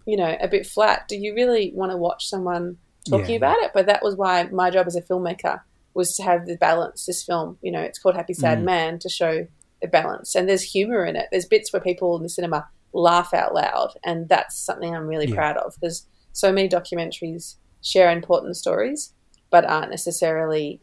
you 0.07 0.17
know, 0.17 0.37
a 0.41 0.49
bit 0.49 0.67
flat, 0.67 1.09
do 1.09 1.17
you 1.17 1.35
really 1.35 1.73
want 1.75 1.93
to 1.93 1.97
watch 1.97 2.29
someone 2.29 2.77
talking 3.09 3.31
Yeah. 3.31 3.37
about 3.43 3.59
it? 3.65 3.71
But 3.75 3.87
that 3.87 4.03
was 4.03 4.17
why 4.17 4.43
my 4.45 4.71
job 4.71 4.87
as 4.87 4.97
a 4.97 5.03
filmmaker 5.03 5.61
was 5.95 6.15
to 6.17 6.23
have 6.23 6.47
the 6.47 6.57
balance. 6.59 7.07
This 7.07 7.23
film, 7.25 7.57
you 7.63 7.73
know, 7.73 7.81
it's 7.81 7.99
called 7.99 8.17
Happy 8.17 8.35
Sad 8.35 8.59
Mm. 8.59 8.65
Man 8.65 8.99
to 8.99 9.09
show 9.09 9.47
balance, 9.91 10.35
and 10.35 10.49
there's 10.49 10.63
humor 10.63 11.05
in 11.05 11.17
it. 11.17 11.27
There's 11.31 11.47
bits 11.47 11.73
where 11.73 11.83
people 11.83 12.17
in 12.17 12.23
the 12.23 12.29
cinema 12.29 12.69
laugh 12.93 13.35
out 13.35 13.55
loud, 13.55 13.93
and 14.05 14.29
that's 14.29 14.57
something 14.59 14.95
I'm 14.95 15.07
really 15.07 15.29
Yeah. 15.29 15.35
proud 15.35 15.57
of 15.59 15.75
because 15.81 16.07
so 16.33 16.53
many 16.53 16.69
documentaries 16.69 17.57
share 17.83 18.11
important 18.11 18.57
stories, 18.57 19.13
but 19.51 19.65
aren't 19.65 19.91
necessarily, 19.91 20.81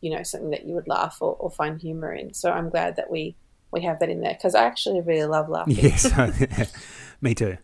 you 0.00 0.10
know, 0.10 0.22
something 0.22 0.50
that 0.50 0.64
you 0.66 0.74
would 0.74 0.88
laugh 0.88 1.18
or, 1.20 1.34
or 1.36 1.50
find 1.50 1.80
humor 1.80 2.12
in. 2.12 2.34
So 2.34 2.50
I'm 2.50 2.70
glad 2.70 2.96
that 2.96 3.10
we 3.10 3.36
we 3.72 3.82
have 3.82 3.98
that 3.98 4.08
in 4.08 4.20
there 4.20 4.32
because 4.32 4.54
I 4.54 4.64
actually 4.64 5.00
really 5.00 5.26
love 5.26 5.48
laughing. 5.48 5.74
Yes. 5.76 6.10
Me 7.20 7.34
too. 7.34 7.58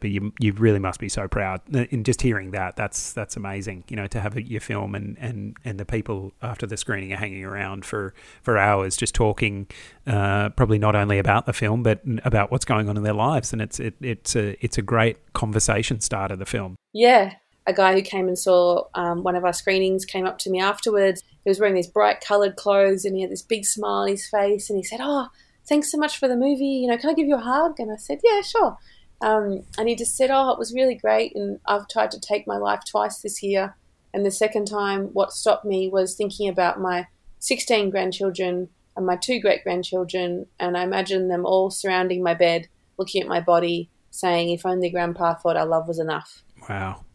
But 0.00 0.10
you 0.10 0.32
you 0.38 0.52
really 0.52 0.78
must 0.78 1.00
be 1.00 1.08
so 1.08 1.28
proud. 1.28 1.60
In 1.90 2.04
just 2.04 2.22
hearing 2.22 2.50
that, 2.52 2.76
that's 2.76 3.12
that's 3.12 3.36
amazing. 3.36 3.84
You 3.88 3.96
know, 3.96 4.06
to 4.08 4.20
have 4.20 4.38
your 4.38 4.60
film 4.60 4.94
and, 4.94 5.16
and, 5.18 5.56
and 5.64 5.78
the 5.78 5.84
people 5.84 6.32
after 6.42 6.66
the 6.66 6.76
screening 6.76 7.12
are 7.12 7.16
hanging 7.16 7.44
around 7.44 7.84
for, 7.84 8.14
for 8.42 8.58
hours, 8.58 8.96
just 8.96 9.14
talking, 9.14 9.66
uh, 10.06 10.50
probably 10.50 10.78
not 10.78 10.94
only 10.94 11.18
about 11.18 11.46
the 11.46 11.52
film 11.52 11.82
but 11.82 12.00
about 12.24 12.50
what's 12.50 12.64
going 12.64 12.88
on 12.88 12.96
in 12.96 13.02
their 13.02 13.14
lives, 13.14 13.52
and 13.52 13.62
it's 13.62 13.80
it, 13.80 13.94
it's 14.00 14.36
a 14.36 14.56
it's 14.64 14.78
a 14.78 14.82
great 14.82 15.32
conversation 15.32 16.00
starter. 16.00 16.36
The 16.36 16.46
film. 16.46 16.76
Yeah, 16.92 17.34
a 17.66 17.72
guy 17.72 17.94
who 17.94 18.02
came 18.02 18.28
and 18.28 18.38
saw 18.38 18.84
um, 18.94 19.22
one 19.22 19.36
of 19.36 19.44
our 19.44 19.52
screenings 19.52 20.04
came 20.04 20.26
up 20.26 20.38
to 20.38 20.50
me 20.50 20.60
afterwards. 20.60 21.22
He 21.44 21.50
was 21.50 21.60
wearing 21.60 21.74
these 21.74 21.88
bright 21.88 22.20
coloured 22.20 22.56
clothes 22.56 23.04
and 23.04 23.14
he 23.14 23.22
had 23.22 23.30
this 23.30 23.42
big 23.42 23.64
smile 23.64 24.02
on 24.02 24.08
his 24.08 24.28
face, 24.28 24.70
and 24.70 24.76
he 24.76 24.82
said, 24.82 25.00
"Oh." 25.02 25.28
Thanks 25.66 25.90
so 25.90 25.96
much 25.96 26.18
for 26.18 26.28
the 26.28 26.36
movie. 26.36 26.66
You 26.66 26.88
know, 26.88 26.98
can 26.98 27.08
I 27.08 27.14
give 27.14 27.26
you 27.26 27.36
a 27.36 27.40
hug? 27.40 27.80
And 27.80 27.90
I 27.90 27.96
said, 27.96 28.20
Yeah, 28.22 28.42
sure. 28.42 28.76
Um, 29.24 29.62
and 29.78 29.88
he 29.88 29.96
just 29.96 30.16
said, 30.16 30.30
Oh, 30.30 30.50
it 30.50 30.58
was 30.58 30.74
really 30.74 30.94
great. 30.94 31.34
And 31.34 31.58
I've 31.66 31.88
tried 31.88 32.10
to 32.10 32.20
take 32.20 32.46
my 32.46 32.58
life 32.58 32.82
twice 32.84 33.20
this 33.20 33.42
year. 33.42 33.74
And 34.12 34.24
the 34.24 34.30
second 34.30 34.66
time, 34.66 35.06
what 35.14 35.32
stopped 35.32 35.64
me 35.64 35.88
was 35.88 36.14
thinking 36.14 36.46
about 36.46 36.78
my 36.78 37.06
16 37.38 37.88
grandchildren 37.88 38.68
and 38.94 39.06
my 39.06 39.16
two 39.16 39.40
great 39.40 39.64
grandchildren. 39.64 40.46
And 40.60 40.76
I 40.76 40.82
imagined 40.84 41.30
them 41.30 41.46
all 41.46 41.70
surrounding 41.70 42.22
my 42.22 42.34
bed, 42.34 42.68
looking 42.98 43.22
at 43.22 43.28
my 43.28 43.40
body, 43.40 43.88
saying, 44.10 44.50
If 44.50 44.66
only 44.66 44.90
grandpa 44.90 45.34
thought 45.34 45.56
our 45.56 45.66
love 45.66 45.88
was 45.88 45.98
enough. 45.98 46.42
Wow. 46.68 47.06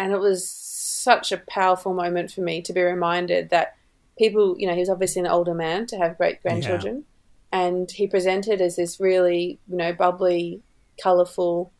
And 0.00 0.12
it 0.12 0.18
was 0.18 0.50
such 0.50 1.30
a 1.30 1.38
powerful 1.48 1.94
moment 1.94 2.32
for 2.32 2.40
me 2.40 2.62
to 2.62 2.72
be 2.72 2.82
reminded 2.82 3.50
that 3.50 3.76
people, 4.18 4.56
you 4.58 4.66
know, 4.66 4.74
he 4.74 4.80
was 4.80 4.90
obviously 4.90 5.20
an 5.20 5.28
older 5.28 5.54
man 5.54 5.86
to 5.86 5.98
have 5.98 6.18
great 6.18 6.42
grandchildren. 6.42 7.04
Yeah. 7.52 7.60
And 7.60 7.90
he 7.90 8.08
presented 8.08 8.60
as 8.60 8.74
this 8.74 8.98
really, 8.98 9.60
you 9.68 9.76
know, 9.76 9.92
bubbly, 9.92 10.62
colourful, 11.02 11.72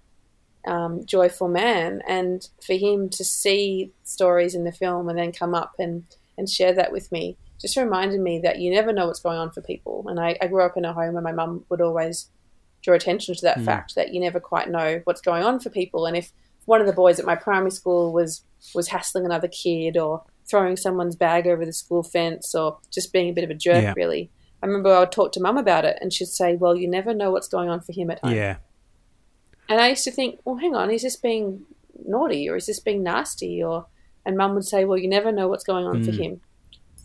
um, 0.67 1.05
joyful 1.05 1.49
man. 1.49 2.03
And 2.07 2.49
for 2.65 2.75
him 2.75 3.09
to 3.11 3.25
see 3.25 3.93
stories 4.05 4.55
in 4.55 4.65
the 4.65 4.73
film 4.73 5.09
and 5.09 5.19
then 5.19 5.33
come 5.33 5.55
up 5.55 5.75
and, 5.79 6.05
and 6.37 6.49
share 6.49 6.73
that 6.75 6.93
with 6.93 7.11
me 7.13 7.37
just 7.63 7.77
reminded 7.77 8.21
me 8.21 8.41
that 8.41 8.59
you 8.59 8.71
never 8.71 8.93
know 8.93 9.07
what's 9.07 9.21
going 9.21 9.39
on 9.39 9.51
for 9.51 9.63
people. 9.63 10.05
And 10.09 10.19
I, 10.19 10.37
I 10.43 10.49
grew 10.49 10.63
up 10.63 10.77
in 10.77 10.85
a 10.85 10.93
home 10.93 11.15
where 11.15 11.23
my 11.23 11.33
mum 11.33 11.65
would 11.69 11.81
always 11.81 12.29
draw 12.83 12.95
attention 12.95 13.37
to 13.37 13.43
that 13.43 13.59
mm. 13.59 13.65
fact 13.65 13.95
that 13.95 14.13
you 14.13 14.21
never 14.21 14.41
quite 14.41 14.69
know 14.69 15.01
what's 15.05 15.21
going 15.21 15.45
on 15.45 15.61
for 15.61 15.71
people. 15.71 16.05
And 16.05 16.17
if 16.17 16.33
one 16.67 16.81
of 16.81 16.89
the 16.89 16.93
boys 16.93 17.21
at 17.21 17.25
my 17.25 17.37
primary 17.37 17.71
school 17.71 18.13
was 18.13 18.43
was 18.75 18.89
hassling 18.89 19.25
another 19.25 19.49
kid 19.49 19.97
or 19.97 20.23
throwing 20.49 20.77
someone's 20.77 21.17
bag 21.17 21.47
over 21.47 21.65
the 21.65 21.73
school 21.73 22.03
fence 22.03 22.55
or 22.55 22.79
just 22.93 23.13
being 23.13 23.31
a 23.31 23.33
bit 23.33 23.45
of 23.45 23.51
a 23.51 23.55
jerk, 23.55 23.83
yeah. 23.83 23.95
really. 23.97 24.31
I 24.63 24.67
remember 24.67 24.93
I 24.93 25.01
would 25.01 25.13
talk 25.13 25.33
to 25.33 25.41
mum 25.41 25.57
about 25.57 25.85
it 25.85 25.99
and 26.01 26.13
she'd 26.13 26.27
say, 26.27 26.57
Well, 26.57 26.77
you 26.77 26.89
never 26.89 27.15
know 27.15 27.31
what's 27.31 27.49
going 27.49 27.69
on 27.69 27.81
for 27.81 27.93
him 27.93 28.11
at 28.11 28.21
home. 28.21 28.35
Yeah. 28.35 28.57
And 29.69 29.81
I 29.81 29.89
used 29.91 30.05
to 30.05 30.11
think, 30.11 30.41
well, 30.45 30.57
hang 30.57 30.75
on, 30.75 30.91
is 30.91 31.03
this 31.03 31.17
being 31.17 31.65
naughty 32.07 32.49
or 32.49 32.57
is 32.57 32.67
this 32.67 32.81
being 32.81 33.03
nasty? 33.03 33.63
Or 33.63 33.87
and 34.25 34.37
mum 34.37 34.55
would 34.55 34.65
say, 34.65 34.85
well, 34.85 34.99
you 34.99 35.09
never 35.09 35.33
know 35.33 35.49
what's 35.49 35.65
going 35.65 35.87
on 35.87 36.03
mm. 36.03 36.05
for 36.05 36.13
him. 36.13 36.41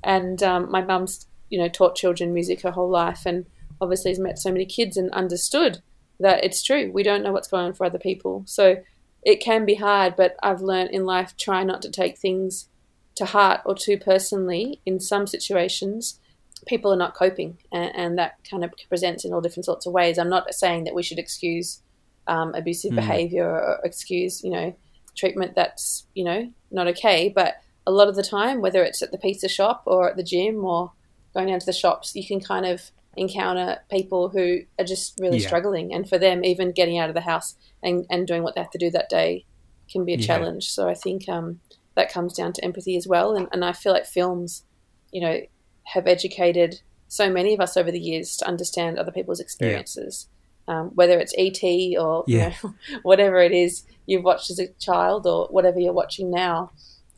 And 0.03 0.41
um, 0.43 0.71
my 0.71 0.81
mum's, 0.81 1.27
you 1.49 1.57
know, 1.57 1.69
taught 1.69 1.95
children 1.95 2.33
music 2.33 2.61
her 2.61 2.71
whole 2.71 2.89
life, 2.89 3.25
and 3.25 3.45
obviously 3.81 4.11
has 4.11 4.19
met 4.19 4.39
so 4.39 4.51
many 4.51 4.65
kids 4.65 4.97
and 4.97 5.11
understood 5.11 5.81
that 6.19 6.43
it's 6.43 6.63
true. 6.63 6.91
We 6.91 7.03
don't 7.03 7.23
know 7.23 7.31
what's 7.31 7.47
going 7.47 7.65
on 7.65 7.73
for 7.73 7.85
other 7.85 7.99
people, 7.99 8.43
so 8.45 8.77
it 9.23 9.41
can 9.41 9.65
be 9.65 9.75
hard. 9.75 10.15
But 10.15 10.35
I've 10.43 10.61
learned 10.61 10.91
in 10.91 11.05
life 11.05 11.35
try 11.37 11.63
not 11.63 11.81
to 11.83 11.91
take 11.91 12.17
things 12.17 12.69
to 13.15 13.25
heart 13.25 13.61
or 13.65 13.75
too 13.75 13.97
personally. 13.97 14.81
In 14.85 14.99
some 14.99 15.25
situations, 15.25 16.19
people 16.67 16.93
are 16.93 16.97
not 16.97 17.15
coping, 17.15 17.57
and, 17.71 17.95
and 17.95 18.17
that 18.17 18.35
kind 18.49 18.63
of 18.63 18.71
presents 18.87 19.25
in 19.25 19.33
all 19.33 19.41
different 19.41 19.65
sorts 19.65 19.85
of 19.85 19.93
ways. 19.93 20.17
I'm 20.17 20.29
not 20.29 20.53
saying 20.53 20.83
that 20.83 20.95
we 20.95 21.03
should 21.03 21.19
excuse 21.19 21.81
um, 22.27 22.53
abusive 22.55 22.91
mm. 22.91 22.95
behavior 22.95 23.49
or 23.49 23.79
excuse, 23.83 24.43
you 24.43 24.49
know, 24.49 24.75
treatment 25.15 25.55
that's, 25.55 26.07
you 26.13 26.23
know, 26.23 26.51
not 26.71 26.87
okay. 26.87 27.29
But 27.29 27.55
a 27.85 27.91
lot 27.91 28.07
of 28.07 28.15
the 28.15 28.23
time, 28.23 28.61
whether 28.61 28.83
it's 28.83 29.01
at 29.01 29.11
the 29.11 29.17
pizza 29.17 29.47
shop 29.47 29.83
or 29.85 30.09
at 30.09 30.17
the 30.17 30.23
gym 30.23 30.63
or 30.63 30.91
going 31.33 31.47
down 31.47 31.59
to 31.59 31.65
the 31.65 31.73
shops, 31.73 32.15
you 32.15 32.25
can 32.25 32.39
kind 32.39 32.65
of 32.65 32.91
encounter 33.15 33.79
people 33.89 34.29
who 34.29 34.59
are 34.77 34.85
just 34.85 35.17
really 35.19 35.39
yeah. 35.39 35.47
struggling. 35.47 35.93
And 35.93 36.07
for 36.07 36.17
them, 36.17 36.45
even 36.45 36.71
getting 36.71 36.99
out 36.99 37.09
of 37.09 37.15
the 37.15 37.21
house 37.21 37.55
and, 37.81 38.05
and 38.09 38.27
doing 38.27 38.43
what 38.43 38.55
they 38.55 38.61
have 38.61 38.71
to 38.71 38.77
do 38.77 38.91
that 38.91 39.09
day 39.09 39.45
can 39.91 40.05
be 40.05 40.13
a 40.13 40.17
yeah. 40.17 40.27
challenge. 40.27 40.69
So 40.69 40.87
I 40.87 40.93
think 40.93 41.27
um, 41.27 41.59
that 41.95 42.11
comes 42.11 42.33
down 42.33 42.53
to 42.53 42.63
empathy 42.63 42.95
as 42.97 43.07
well. 43.07 43.35
And, 43.35 43.47
and 43.51 43.65
I 43.65 43.73
feel 43.73 43.93
like 43.93 44.05
films, 44.05 44.63
you 45.11 45.21
know, 45.21 45.39
have 45.83 46.05
educated 46.05 46.81
so 47.07 47.29
many 47.29 47.53
of 47.53 47.61
us 47.61 47.77
over 47.77 47.91
the 47.91 47.99
years 47.99 48.35
to 48.37 48.47
understand 48.47 48.99
other 48.99 49.11
people's 49.11 49.39
experiences. 49.39 50.27
Um, 50.69 50.87
whether 50.95 51.17
it's 51.17 51.33
ET 51.37 51.63
or 51.97 52.25
yeah. 52.27 52.53
you 52.61 52.69
know, 52.69 52.99
whatever 53.03 53.39
it 53.39 53.53
is 53.53 53.83
you've 54.05 54.23
watched 54.23 54.49
as 54.49 54.59
a 54.59 54.67
child 54.79 55.25
or 55.25 55.47
whatever 55.47 55.79
you're 55.79 55.93
watching 55.93 56.29
now. 56.29 56.71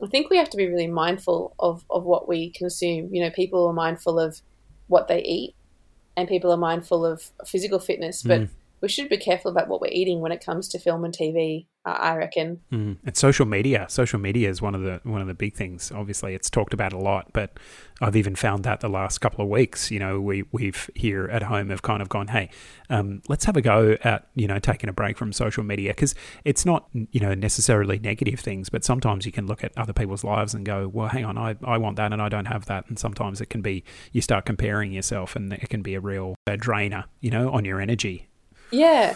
I 0.04 0.08
think 0.08 0.30
we 0.30 0.38
have 0.38 0.50
to 0.52 0.58
be 0.58 0.68
really 0.68 0.88
mindful 0.88 1.56
of, 1.60 1.84
of 1.89 2.04
what 2.04 2.28
we 2.28 2.52
consume. 2.52 3.14
You 3.14 3.24
know, 3.24 3.32
people 3.32 3.66
are 3.68 3.74
mindful 3.74 4.20
of 4.20 4.41
what 4.88 5.08
they 5.08 5.22
eat 5.22 5.56
and 6.16 6.28
people 6.28 6.52
are 6.52 6.58
mindful 6.58 7.06
of 7.06 7.32
physical 7.45 7.80
fitness, 7.80 8.22
but 8.24 8.41
mm. 8.41 8.50
We 8.82 8.89
should 8.89 9.09
be 9.09 9.17
careful 9.17 9.51
about 9.51 9.67
what 9.67 9.82
we're 9.82 9.91
eating 9.91 10.19
when 10.21 10.32
it 10.32 10.43
comes 10.43 10.67
to 10.69 10.80
film 10.80 11.03
and 11.05 11.13
TV 11.13 11.67
I 11.86 12.15
reckon. 12.15 12.59
Mm. 12.71 12.97
And 13.05 13.17
social 13.17 13.45
media, 13.45 13.86
social 13.89 14.19
media 14.19 14.49
is 14.49 14.61
one 14.61 14.75
of 14.75 14.82
the 14.82 14.99
one 15.03 15.21
of 15.21 15.27
the 15.27 15.34
big 15.34 15.55
things. 15.55 15.91
Obviously, 15.91 16.36
it's 16.36 16.49
talked 16.49 16.73
about 16.73 16.91
a 16.91 16.97
lot, 16.97 17.32
but 17.34 17.57
I've 18.01 18.15
even 18.15 18.36
found 18.36 18.63
that 18.63 18.82
the 18.82 18.89
last 18.89 19.19
couple 19.19 19.43
of 19.43 19.49
weeks. 19.49 19.89
You 19.89 19.99
know, 19.99 20.19
we 20.19 20.43
we've 20.51 20.89
here 20.93 21.27
at 21.27 21.43
home 21.43 21.69
have 21.69 21.82
kind 21.82 22.01
of 22.01 22.09
gone, 22.09 22.27
hey, 22.27 22.49
um, 22.89 23.21
let's 23.30 23.45
have 23.45 23.55
a 23.55 23.61
go 23.61 23.97
at 24.03 24.27
you 24.36 24.47
know 24.47 24.59
taking 24.59 24.89
a 24.89 24.93
break 24.93 25.17
from 25.17 25.32
social 25.32 25.63
media 25.63 25.91
because 25.91 26.15
it's 26.43 26.65
not 26.65 26.89
you 26.93 27.19
know 27.19 27.34
necessarily 27.34 27.97
negative 27.97 28.39
things, 28.39 28.69
but 28.69 28.84
sometimes 28.84 29.25
you 29.25 29.32
can 29.32 29.47
look 29.47 29.63
at 29.63 29.71
other 29.77 29.93
people's 29.93 30.23
lives 30.23 30.53
and 30.53 30.65
go, 30.65 30.88
well, 30.88 31.07
hang 31.07 31.25
on, 31.25 31.38
I 31.38 31.55
I 31.63 31.77
want 31.77 31.95
that 31.95 32.11
and 32.11 32.21
I 32.21 32.30
don't 32.30 32.45
have 32.45 32.65
that, 32.65 32.88
and 32.89 32.99
sometimes 32.99 33.41
it 33.41 33.49
can 33.49 33.61
be 33.61 33.84
you 34.11 34.21
start 34.21 34.45
comparing 34.45 34.91
yourself 34.91 35.36
and 35.36 35.53
it 35.53 35.69
can 35.69 35.82
be 35.82 35.95
a 35.95 36.01
real 36.01 36.36
a 36.45 36.57
drainer, 36.57 37.05
you 37.21 37.32
know, 37.32 37.51
on 37.51 37.65
your 37.65 37.80
energy. 37.80 38.28
Yeah. 38.72 39.15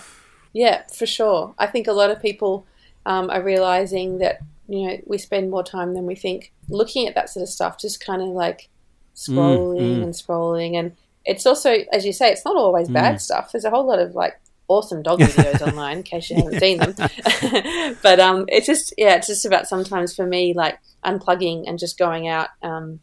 Yeah, 0.54 0.84
for 0.88 1.06
sure. 1.06 1.56
I 1.58 1.68
think 1.68 1.88
a 1.88 1.94
lot 1.94 2.12
of 2.12 2.22
people 2.22 2.66
um, 3.06 3.30
are 3.30 3.42
realizing 3.42 4.20
that 4.20 4.40
you 4.68 4.88
know 4.88 4.98
we 5.06 5.18
spend 5.18 5.52
more 5.52 5.64
time 5.64 5.94
than 5.94 6.06
we 6.06 6.16
think 6.16 6.54
looking 6.70 7.08
at 7.08 7.16
that 7.16 7.30
sort 7.30 7.44
of 7.44 7.50
stuff, 7.50 7.80
just 7.80 8.04
kind 8.04 8.22
of 8.22 8.30
like 8.30 8.70
scrolling 9.16 9.82
mm, 9.82 10.00
mm. 10.00 10.04
and 10.04 10.14
scrolling. 10.14 10.78
And 10.78 10.96
it's 11.26 11.46
also, 11.46 11.72
as 11.92 12.06
you 12.06 12.14
say, 12.14 12.32
it's 12.32 12.46
not 12.46 12.56
always 12.56 12.88
mm. 12.88 12.94
bad 12.94 13.22
stuff. 13.22 13.52
There's 13.52 13.66
a 13.66 13.70
whole 13.70 13.86
lot 13.86 14.00
of 14.00 14.16
like 14.16 14.40
awesome 14.68 15.04
dog 15.04 15.20
videos 15.20 15.68
online, 15.68 15.98
in 15.98 16.04
case 16.04 16.30
you 16.30 16.38
haven't 16.38 16.60
seen 16.60 16.78
them. 16.78 16.96
but 18.02 18.20
um, 18.20 18.46
it's 18.48 18.68
just 18.68 18.94
yeah, 18.98 19.16
it's 19.16 19.28
just 19.28 19.46
about 19.46 19.68
sometimes 19.68 20.16
for 20.16 20.26
me 20.26 20.54
like 20.54 20.80
unplugging 21.04 21.64
and 21.68 21.80
just 21.80 21.98
going 21.98 22.28
out 22.28 22.50
um, 22.62 23.00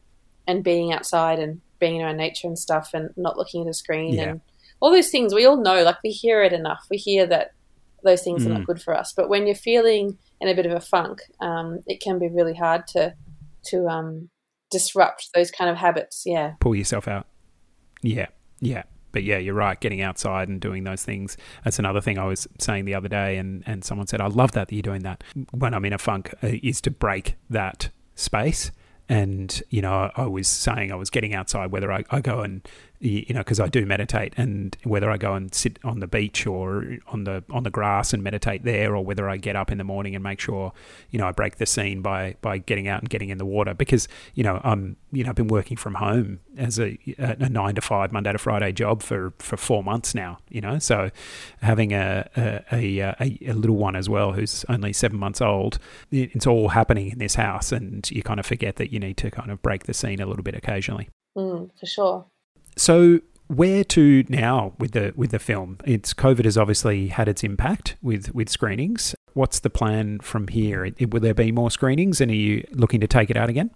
and 0.47 0.65
being 0.65 0.93
outside 0.93 1.39
and 1.39 1.61
being 1.79 2.03
around 2.03 2.17
nature 2.17 2.47
and 2.47 2.59
stuff, 2.59 2.91
and 2.95 3.11
not 3.17 3.37
looking 3.37 3.63
at 3.63 3.71
a 3.71 3.75
screen 3.75 4.15
yeah. 4.15 4.23
and 4.23 4.41
all 4.81 4.91
those 4.91 5.11
things 5.11 5.35
we 5.35 5.47
all 5.47 5.57
know, 5.57 5.83
like 5.83 5.99
we 6.03 6.11
hear 6.11 6.43
it 6.43 6.53
enough. 6.53 6.87
We 6.91 6.97
hear 6.97 7.27
that 7.27 7.53
those 8.03 8.23
things 8.23 8.43
mm. 8.43 8.47
are 8.47 8.51
not 8.51 8.63
mm. 8.63 8.67
good 8.67 8.83
for 8.83 8.97
us. 8.97 9.13
But 9.15 9.29
when 9.29 9.47
you're 9.47 9.55
feeling 9.55 10.19
in 10.41 10.49
a 10.49 10.55
bit 10.55 10.67
of 10.67 10.73
a 10.73 10.81
funk, 10.81 11.21
um, 11.41 11.81
it 11.87 12.01
can 12.01 12.19
be 12.19 12.29
really 12.29 12.55
hard 12.55 12.87
to 12.89 13.15
to 13.67 13.87
um, 13.89 14.31
disrupt 14.71 15.29
those 15.35 15.51
kind 15.51 15.71
of 15.71 15.77
habits. 15.77 16.23
Yeah, 16.27 16.55
pull 16.61 16.75
yourself 16.75 17.07
out. 17.07 17.27
Yeah, 18.03 18.27
yeah. 18.61 18.85
But 19.13 19.25
yeah, 19.25 19.39
you're 19.39 19.55
right. 19.55 19.79
Getting 19.79 20.03
outside 20.03 20.49
and 20.49 20.61
doing 20.61 20.85
those 20.85 21.03
things. 21.03 21.37
That's 21.65 21.81
another 21.81 22.01
thing 22.01 22.17
I 22.17 22.27
was 22.27 22.47
saying 22.61 22.85
the 22.85 22.95
other 22.95 23.09
day, 23.09 23.39
and, 23.39 23.65
and 23.67 23.85
someone 23.85 24.07
said, 24.07 24.21
I 24.21 24.29
love 24.29 24.53
that, 24.53 24.69
that 24.69 24.75
you're 24.75 24.83
doing 24.83 25.03
that. 25.03 25.25
When 25.51 25.75
I'm 25.75 25.85
in 25.85 25.93
a 25.93 25.99
funk, 25.99 26.33
uh, 26.45 26.51
is 26.63 26.81
to 26.83 26.93
break 26.93 27.35
that 27.51 27.91
space 28.15 28.71
and 29.11 29.63
you 29.71 29.83
know 29.83 30.11
I 30.15 30.27
was 30.27 30.47
saying 30.47 30.93
I 30.93 30.95
was 30.95 31.11
getting 31.11 31.35
outside 31.35 31.73
whether 31.73 31.91
I, 31.93 32.05
I 32.11 32.21
go 32.21 32.41
and 32.41 32.67
you 33.01 33.33
know, 33.33 33.41
because 33.41 33.59
I 33.59 33.69
do 33.69 33.87
meditate, 33.87 34.35
and 34.37 34.77
whether 34.85 35.11
I 35.11 35.17
go 35.17 35.33
and 35.33 35.55
sit 35.55 35.79
on 35.83 36.01
the 36.01 36.07
beach 36.07 36.47
or 36.47 36.99
on 37.09 37.25
the 37.25 37.43
on 37.51 37.63
the 37.63 37.71
grass 37.71 38.13
and 38.13 38.23
meditate 38.23 38.63
there, 38.65 38.95
or 38.95 39.03
whether 39.03 39.29
I 39.29 39.39
get 39.39 39.57
up 39.57 39.73
in 39.73 39.79
the 39.79 39.85
morning 39.85 40.15
and 40.15 40.23
make 40.23 40.39
sure, 40.39 40.73
you 41.11 41.19
know, 41.19 41.27
I 41.27 41.33
break 41.33 41.57
the 41.57 41.67
scene 41.67 42.03
by 42.03 42.37
by 42.43 42.59
getting 42.59 42.89
out 42.89 43.01
and 43.01 43.09
getting 43.09 43.31
in 43.31 43.39
the 43.39 43.47
water, 43.47 43.73
because 43.73 44.07
you 44.35 44.45
know 44.45 44.61
I'm 44.63 44.97
you 45.13 45.25
know 45.25 45.31
I've 45.31 45.37
been 45.37 45.49
working 45.49 45.79
from 45.79 45.95
home 45.95 46.41
as 46.59 46.79
a, 46.79 46.99
a 47.17 47.49
nine 47.49 47.75
to 47.77 47.81
five 47.81 48.13
Monday 48.13 48.33
to 48.33 48.39
Friday 48.39 48.73
job 48.73 49.03
for 49.03 49.33
for 49.39 49.57
four 49.57 49.83
months 49.83 50.15
now, 50.15 50.39
you 50.51 50.61
know, 50.61 50.79
so 50.79 51.11
having 51.63 51.93
a 51.95 52.29
a, 52.71 52.99
a, 53.01 53.39
a 53.47 53.53
little 53.55 53.77
one 53.77 53.97
as 53.97 54.11
well 54.11 54.33
who's 54.33 54.65
only 54.69 54.93
seven 54.93 55.19
months 55.19 55.41
old, 55.41 55.79
it's 56.11 56.47
all 56.47 56.69
happening 56.69 57.11
in 57.11 57.19
this 57.19 57.37
house, 57.37 57.73
and 57.73 58.11
you 58.11 58.23
kind 58.23 58.39
of 58.39 58.45
forget 58.45 58.77
that 58.77 58.93
you 58.93 58.99
need 59.01 59.17
to 59.17 59.31
kind 59.31 59.51
of 59.51 59.63
break 59.63 59.85
the 59.85 59.95
scene 59.95 60.21
a 60.21 60.27
little 60.27 60.43
bit 60.43 60.55
occasionally. 60.55 61.09
Mm, 61.37 61.71
for 61.79 61.87
sure. 61.87 62.27
So 62.81 63.21
where 63.49 63.85
to 63.85 64.25
now 64.31 64.73
with 64.79 64.93
the 64.93 65.13
with 65.15 65.33
the 65.33 65.39
film? 65.39 65.77
It's 65.85 66.15
COVID 66.15 66.47
has 66.47 66.57
obviously 66.57 67.09
had 67.09 67.29
its 67.29 67.45
impact 67.45 67.97
with 68.01 68.35
with 68.35 68.49
screenings. 68.49 69.15
What's 69.35 69.61
the 69.61 69.69
plan 69.69 70.21
from 70.21 70.49
here? 70.49 70.91
Will 71.11 71.21
there 71.21 71.35
be 71.35 71.53
more 71.53 71.71
screenings, 71.71 72.23
and 72.23 72.31
are 72.31 72.35
you 72.35 72.67
looking 72.73 72.99
to 73.01 73.07
take 73.07 73.29
it 73.29 73.37
out 73.37 73.51
again? 73.51 73.71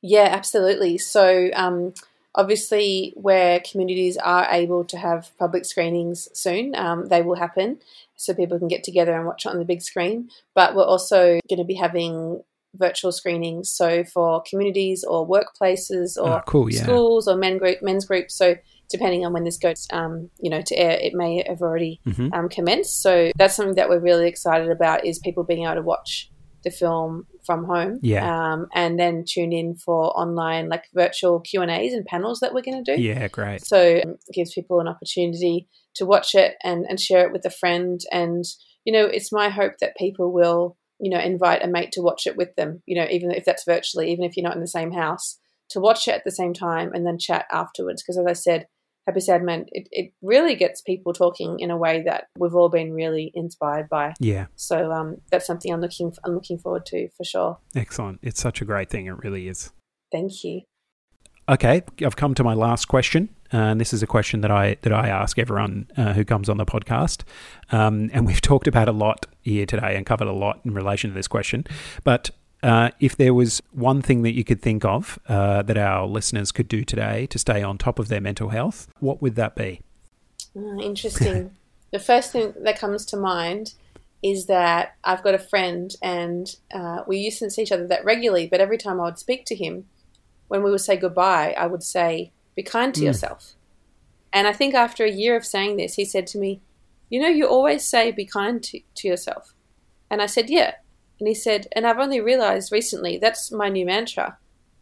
Yeah, 0.00 0.26
absolutely. 0.30 0.96
So 0.96 1.50
um, 1.52 1.92
obviously, 2.34 3.12
where 3.14 3.60
communities 3.60 4.16
are 4.16 4.48
able 4.50 4.86
to 4.86 4.96
have 4.96 5.36
public 5.38 5.66
screenings 5.66 6.30
soon, 6.32 6.74
um, 6.76 7.08
they 7.08 7.20
will 7.20 7.36
happen 7.36 7.78
so 8.16 8.32
people 8.32 8.58
can 8.58 8.68
get 8.68 8.84
together 8.84 9.14
and 9.14 9.26
watch 9.26 9.44
it 9.44 9.50
on 9.50 9.58
the 9.58 9.66
big 9.66 9.82
screen. 9.82 10.30
But 10.54 10.74
we're 10.74 10.82
also 10.82 11.40
going 11.50 11.58
to 11.58 11.64
be 11.64 11.74
having 11.74 12.42
virtual 12.74 13.12
screenings, 13.12 13.72
so 13.72 14.04
for 14.04 14.42
communities 14.48 15.04
or 15.04 15.28
workplaces 15.28 16.16
or 16.16 16.38
Oh, 16.38 16.40
cool, 16.46 16.70
yeah. 16.72 16.82
schools 16.82 17.26
or 17.28 17.36
men 17.36 17.58
group, 17.58 17.78
men's 17.82 18.04
groups. 18.04 18.36
So 18.36 18.54
depending 18.88 19.24
on 19.24 19.32
when 19.32 19.44
this 19.44 19.58
goes, 19.58 19.86
um, 19.92 20.30
you 20.40 20.50
know, 20.50 20.62
to 20.62 20.74
air, 20.76 20.98
it 21.00 21.12
may 21.14 21.44
have 21.48 21.62
already 21.62 22.00
Mhm. 22.06 22.32
um, 22.34 22.48
commenced. 22.48 23.02
So 23.02 23.30
that's 23.36 23.54
something 23.54 23.76
that 23.76 23.88
we're 23.88 24.00
really 24.00 24.26
excited 24.28 24.70
about 24.70 25.06
is 25.06 25.18
people 25.18 25.44
being 25.44 25.64
able 25.64 25.76
to 25.76 25.82
watch 25.82 26.30
the 26.62 26.70
film 26.70 27.26
from 27.46 27.64
home, 27.64 27.98
Yeah. 28.02 28.52
um, 28.52 28.66
and 28.74 28.98
then 28.98 29.24
tune 29.26 29.52
in 29.52 29.74
for 29.76 30.10
online 30.18 30.68
like 30.68 30.84
virtual 30.94 31.40
Q 31.40 31.62
and 31.62 31.70
A's 31.70 31.94
and 31.94 32.04
panels 32.04 32.40
that 32.40 32.52
we're 32.52 32.60
going 32.62 32.84
to 32.84 32.96
do. 32.96 33.00
Yeah, 33.00 33.28
great. 33.28 33.64
So 33.64 33.78
um, 34.04 34.16
it 34.28 34.34
gives 34.34 34.52
people 34.52 34.78
an 34.80 34.86
opportunity 34.88 35.66
to 35.94 36.04
watch 36.04 36.34
it 36.34 36.56
and, 36.62 36.84
and 36.88 37.00
share 37.00 37.26
it 37.26 37.32
with 37.32 37.44
a 37.46 37.50
friend. 37.50 37.98
And, 38.12 38.44
you 38.84 38.92
know, 38.92 39.06
it's 39.06 39.32
my 39.32 39.48
hope 39.48 39.74
that 39.80 39.96
people 39.96 40.32
will, 40.32 40.76
you 41.00 41.10
know, 41.10 41.18
invite 41.18 41.64
a 41.64 41.68
mate 41.68 41.92
to 41.92 42.02
watch 42.02 42.26
it 42.26 42.36
with 42.36 42.54
them, 42.56 42.82
you 42.86 42.96
know, 42.96 43.06
even 43.10 43.30
if 43.30 43.44
that's 43.44 43.64
virtually, 43.64 44.10
even 44.12 44.24
if 44.24 44.36
you're 44.36 44.44
not 44.44 44.54
in 44.54 44.60
the 44.60 44.66
same 44.66 44.92
house, 44.92 45.38
to 45.70 45.80
watch 45.80 46.08
it 46.08 46.14
at 46.14 46.24
the 46.24 46.30
same 46.30 46.52
time 46.52 46.92
and 46.92 47.06
then 47.06 47.18
chat 47.18 47.46
afterwards. 47.50 48.02
Because 48.02 48.18
as 48.18 48.26
I 48.26 48.32
said, 48.32 48.66
Happy 49.06 49.20
Sad 49.20 49.42
Man, 49.42 49.64
it, 49.72 49.88
it 49.90 50.12
really 50.22 50.54
gets 50.54 50.82
people 50.82 51.12
talking 51.12 51.58
in 51.58 51.70
a 51.70 51.76
way 51.76 52.02
that 52.02 52.24
we've 52.38 52.54
all 52.54 52.68
been 52.68 52.92
really 52.92 53.32
inspired 53.34 53.88
by. 53.88 54.14
Yeah, 54.20 54.46
So 54.56 54.92
um, 54.92 55.16
that's 55.30 55.46
something 55.46 55.72
I'm 55.72 55.80
looking 55.80 56.12
I'm 56.24 56.34
looking 56.34 56.58
forward 56.58 56.86
to 56.86 57.08
for 57.16 57.24
sure. 57.24 57.58
excellent. 57.74 58.20
It's 58.22 58.40
such 58.40 58.60
a 58.60 58.64
great 58.64 58.90
thing. 58.90 59.06
It 59.06 59.24
really 59.24 59.48
is. 59.48 59.72
Thank 60.12 60.44
you. 60.44 60.62
Okay, 61.50 61.82
I've 62.06 62.14
come 62.14 62.34
to 62.36 62.44
my 62.44 62.54
last 62.54 62.86
question, 62.86 63.28
and 63.50 63.80
this 63.80 63.92
is 63.92 64.04
a 64.04 64.06
question 64.06 64.40
that 64.42 64.52
I 64.52 64.76
that 64.82 64.92
I 64.92 65.08
ask 65.08 65.36
everyone 65.36 65.90
uh, 65.96 66.12
who 66.12 66.24
comes 66.24 66.48
on 66.48 66.58
the 66.58 66.64
podcast. 66.64 67.24
Um, 67.72 68.08
and 68.12 68.24
we've 68.24 68.40
talked 68.50 68.68
about 68.68 68.88
a 68.88 68.92
lot 68.92 69.26
here 69.42 69.66
today 69.66 69.96
and 69.96 70.06
covered 70.06 70.28
a 70.28 70.32
lot 70.32 70.60
in 70.64 70.72
relation 70.72 71.10
to 71.10 71.14
this 71.14 71.26
question. 71.26 71.66
But 72.04 72.30
uh, 72.62 72.90
if 73.00 73.16
there 73.16 73.34
was 73.34 73.60
one 73.72 74.00
thing 74.00 74.22
that 74.22 74.32
you 74.32 74.44
could 74.44 74.62
think 74.62 74.84
of 74.84 75.18
uh, 75.28 75.62
that 75.62 75.76
our 75.76 76.06
listeners 76.06 76.52
could 76.52 76.68
do 76.68 76.84
today 76.84 77.26
to 77.26 77.38
stay 77.38 77.64
on 77.64 77.78
top 77.78 77.98
of 77.98 78.06
their 78.06 78.20
mental 78.20 78.50
health, 78.50 78.86
what 79.00 79.20
would 79.20 79.34
that 79.34 79.56
be? 79.56 79.80
Ah, 80.56 80.78
interesting. 80.78 81.56
the 81.90 81.98
first 81.98 82.30
thing 82.30 82.54
that 82.62 82.78
comes 82.78 83.04
to 83.06 83.16
mind 83.16 83.74
is 84.22 84.46
that 84.46 84.94
I've 85.02 85.24
got 85.24 85.34
a 85.34 85.38
friend 85.38 85.92
and 86.00 86.54
uh, 86.72 87.02
we 87.08 87.18
used 87.18 87.40
to 87.40 87.50
see 87.50 87.62
each 87.62 87.72
other 87.72 87.88
that 87.88 88.04
regularly, 88.04 88.46
but 88.46 88.60
every 88.60 88.78
time 88.78 89.00
I 89.00 89.04
would 89.04 89.18
speak 89.18 89.46
to 89.46 89.56
him, 89.56 89.86
when 90.50 90.64
we 90.64 90.70
would 90.72 90.80
say 90.80 90.96
goodbye, 90.96 91.54
I 91.56 91.68
would 91.68 91.84
say, 91.84 92.32
Be 92.56 92.64
kind 92.64 92.92
to 92.94 93.00
hmm. 93.00 93.06
yourself. 93.06 93.52
And 94.32 94.48
I 94.48 94.52
think 94.52 94.74
after 94.74 95.04
a 95.04 95.10
year 95.10 95.36
of 95.36 95.46
saying 95.46 95.76
this, 95.76 95.94
he 95.94 96.04
said 96.04 96.26
to 96.28 96.38
me, 96.38 96.60
You 97.08 97.20
know, 97.20 97.28
you 97.28 97.46
always 97.46 97.86
say 97.86 98.10
be 98.10 98.26
kind 98.26 98.60
to, 98.64 98.80
to 98.96 99.08
yourself. 99.08 99.54
And 100.10 100.20
I 100.20 100.26
said, 100.26 100.50
Yeah. 100.50 100.74
And 101.20 101.28
he 101.28 101.34
said, 101.34 101.68
And 101.70 101.86
I've 101.86 102.00
only 102.00 102.20
realized 102.20 102.72
recently 102.72 103.16
that's 103.16 103.52
my 103.52 103.68
new 103.68 103.86
mantra. 103.86 104.38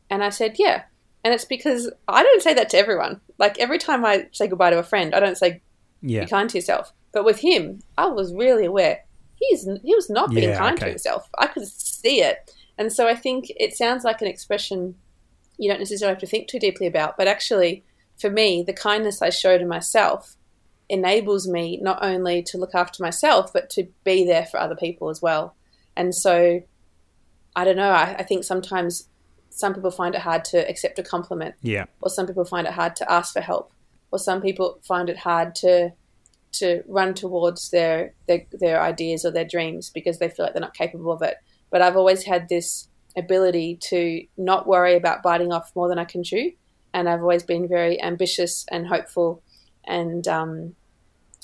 And 0.08 0.24
I 0.24 0.30
said, 0.30 0.56
Yeah. 0.58 0.84
And 1.22 1.34
it's 1.34 1.44
because 1.44 1.90
I 2.08 2.22
don't 2.22 2.42
say 2.42 2.54
that 2.54 2.70
to 2.70 2.78
everyone. 2.78 3.20
Like 3.36 3.58
every 3.58 3.78
time 3.78 4.06
I 4.06 4.28
say 4.32 4.46
goodbye 4.46 4.70
to 4.70 4.78
a 4.78 4.82
friend, 4.82 5.14
I 5.14 5.20
don't 5.20 5.36
say 5.36 5.60
Yeah, 6.00 6.24
be 6.24 6.30
kind 6.30 6.48
to 6.48 6.56
yourself. 6.56 6.94
But 7.12 7.26
with 7.26 7.40
him, 7.40 7.80
I 7.98 8.06
was 8.06 8.32
really 8.32 8.64
aware 8.64 9.04
he's 9.36 9.68
he 9.84 9.94
was 9.94 10.08
not 10.08 10.30
being 10.30 10.48
Yeah, 10.48 10.58
kind 10.58 10.78
okay. 10.78 10.86
to 10.86 10.90
himself. 10.92 11.28
I 11.38 11.46
could 11.48 11.68
see 11.68 12.22
it, 12.22 12.54
and 12.78 12.90
so 12.90 13.06
I 13.06 13.14
think 13.14 13.52
it 13.56 13.76
sounds 13.76 14.02
like 14.02 14.22
an 14.22 14.28
expression 14.28 14.94
you 15.58 15.68
don't 15.68 15.80
necessarily 15.80 16.14
have 16.14 16.20
to 16.20 16.26
think 16.26 16.48
too 16.48 16.58
deeply 16.58 16.86
about. 16.86 17.16
But 17.16 17.28
actually, 17.28 17.84
for 18.18 18.30
me, 18.30 18.62
the 18.62 18.72
kindness 18.72 19.20
I 19.20 19.30
show 19.30 19.58
to 19.58 19.66
myself 19.66 20.36
enables 20.88 21.46
me 21.46 21.78
not 21.82 21.98
only 22.02 22.42
to 22.42 22.58
look 22.58 22.74
after 22.74 23.02
myself, 23.02 23.52
but 23.52 23.68
to 23.70 23.88
be 24.04 24.24
there 24.24 24.46
for 24.46 24.58
other 24.58 24.76
people 24.76 25.10
as 25.10 25.20
well. 25.20 25.54
And 25.96 26.14
so, 26.14 26.62
I 27.54 27.64
don't 27.64 27.76
know. 27.76 27.90
I, 27.90 28.16
I 28.18 28.22
think 28.22 28.44
sometimes 28.44 29.08
some 29.50 29.74
people 29.74 29.90
find 29.90 30.14
it 30.14 30.20
hard 30.20 30.44
to 30.44 30.68
accept 30.68 30.98
a 30.98 31.02
compliment 31.02 31.54
yeah, 31.62 31.86
or 32.00 32.10
some 32.10 32.26
people 32.26 32.44
find 32.44 32.66
it 32.66 32.72
hard 32.72 32.94
to 32.96 33.10
ask 33.10 33.32
for 33.32 33.40
help, 33.40 33.72
or 34.12 34.18
some 34.18 34.40
people 34.40 34.78
find 34.86 35.10
it 35.10 35.18
hard 35.18 35.54
to 35.56 35.92
to 36.50 36.82
run 36.86 37.14
towards 37.14 37.70
their 37.70 38.14
their, 38.26 38.46
their 38.52 38.80
ideas 38.80 39.24
or 39.24 39.30
their 39.30 39.44
dreams 39.44 39.90
because 39.90 40.18
they 40.18 40.28
feel 40.28 40.46
like 40.46 40.54
they're 40.54 40.60
not 40.60 40.74
capable 40.74 41.12
of 41.12 41.22
it. 41.22 41.36
But 41.70 41.82
I've 41.82 41.96
always 41.96 42.24
had 42.24 42.48
this 42.48 42.87
ability 43.18 43.78
to 43.88 44.24
not 44.36 44.66
worry 44.66 44.96
about 44.96 45.22
biting 45.22 45.52
off 45.52 45.74
more 45.74 45.88
than 45.88 45.98
I 45.98 46.04
can 46.04 46.22
chew, 46.22 46.52
and 46.94 47.08
I've 47.08 47.20
always 47.20 47.42
been 47.42 47.68
very 47.68 48.00
ambitious 48.00 48.64
and 48.70 48.86
hopeful 48.86 49.42
and 49.86 50.26
um, 50.28 50.74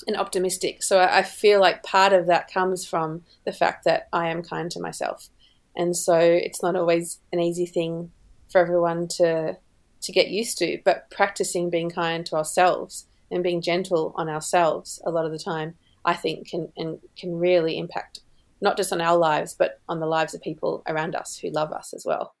and 0.07 0.17
optimistic. 0.17 0.83
So 0.83 0.99
I 0.99 1.23
feel 1.23 1.59
like 1.59 1.83
part 1.83 2.13
of 2.13 2.27
that 2.27 2.51
comes 2.51 2.85
from 2.85 3.23
the 3.45 3.53
fact 3.53 3.85
that 3.85 4.07
I 4.11 4.29
am 4.29 4.43
kind 4.43 4.69
to 4.71 4.79
myself, 4.79 5.29
and 5.75 5.95
so 5.95 6.17
it's 6.17 6.63
not 6.63 6.75
always 6.75 7.19
an 7.31 7.39
easy 7.39 7.65
thing 7.65 8.11
for 8.51 8.61
everyone 8.61 9.07
to 9.17 9.57
to 10.01 10.11
get 10.11 10.29
used 10.29 10.57
to, 10.59 10.79
but 10.85 11.09
practicing 11.09 11.69
being 11.69 11.89
kind 11.89 12.25
to 12.27 12.35
ourselves 12.35 13.07
and 13.31 13.43
being 13.43 13.61
gentle 13.61 14.13
on 14.15 14.29
ourselves 14.29 15.01
a 15.05 15.09
lot 15.09 15.25
of 15.25 15.31
the 15.31 15.39
time, 15.39 15.75
I 16.03 16.13
think 16.13 16.49
can 16.49 16.71
and 16.77 16.99
can 17.17 17.39
really 17.39 17.77
impact 17.77 18.19
not 18.61 18.77
just 18.77 18.91
on 18.93 19.01
our 19.01 19.17
lives, 19.17 19.53
but 19.53 19.79
on 19.87 19.99
the 19.99 20.05
lives 20.05 20.33
of 20.33 20.41
people 20.41 20.83
around 20.87 21.15
us 21.15 21.37
who 21.37 21.49
love 21.49 21.71
us 21.71 21.93
as 21.93 22.05
well. 22.05 22.35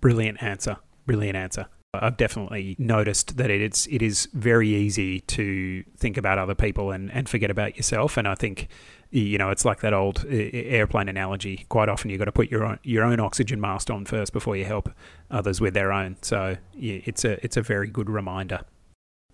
brilliant 0.00 0.42
answer. 0.42 0.76
Brilliant 1.06 1.36
answer. 1.36 1.66
I've 1.94 2.16
definitely 2.16 2.76
noticed 2.78 3.36
that 3.36 3.50
it's 3.50 3.86
it 3.86 4.02
is 4.02 4.28
very 4.32 4.68
easy 4.68 5.20
to 5.20 5.82
think 5.96 6.16
about 6.16 6.38
other 6.38 6.54
people 6.54 6.90
and, 6.90 7.10
and 7.12 7.28
forget 7.28 7.50
about 7.50 7.76
yourself. 7.76 8.16
And 8.16 8.28
I 8.28 8.34
think 8.34 8.68
you 9.10 9.38
know 9.38 9.50
it's 9.50 9.64
like 9.64 9.80
that 9.80 9.94
old 9.94 10.24
airplane 10.28 11.08
analogy. 11.08 11.64
Quite 11.68 11.88
often 11.88 12.10
you've 12.10 12.18
got 12.18 12.26
to 12.26 12.32
put 12.32 12.50
your 12.50 12.64
own, 12.64 12.78
your 12.82 13.04
own 13.04 13.20
oxygen 13.20 13.60
mask 13.60 13.90
on 13.90 14.04
first 14.04 14.32
before 14.32 14.56
you 14.56 14.64
help 14.64 14.90
others 15.30 15.60
with 15.60 15.74
their 15.74 15.92
own. 15.92 16.16
So 16.22 16.56
yeah, 16.74 17.00
it's 17.04 17.24
a 17.24 17.42
it's 17.44 17.56
a 17.56 17.62
very 17.62 17.88
good 17.88 18.10
reminder. 18.10 18.60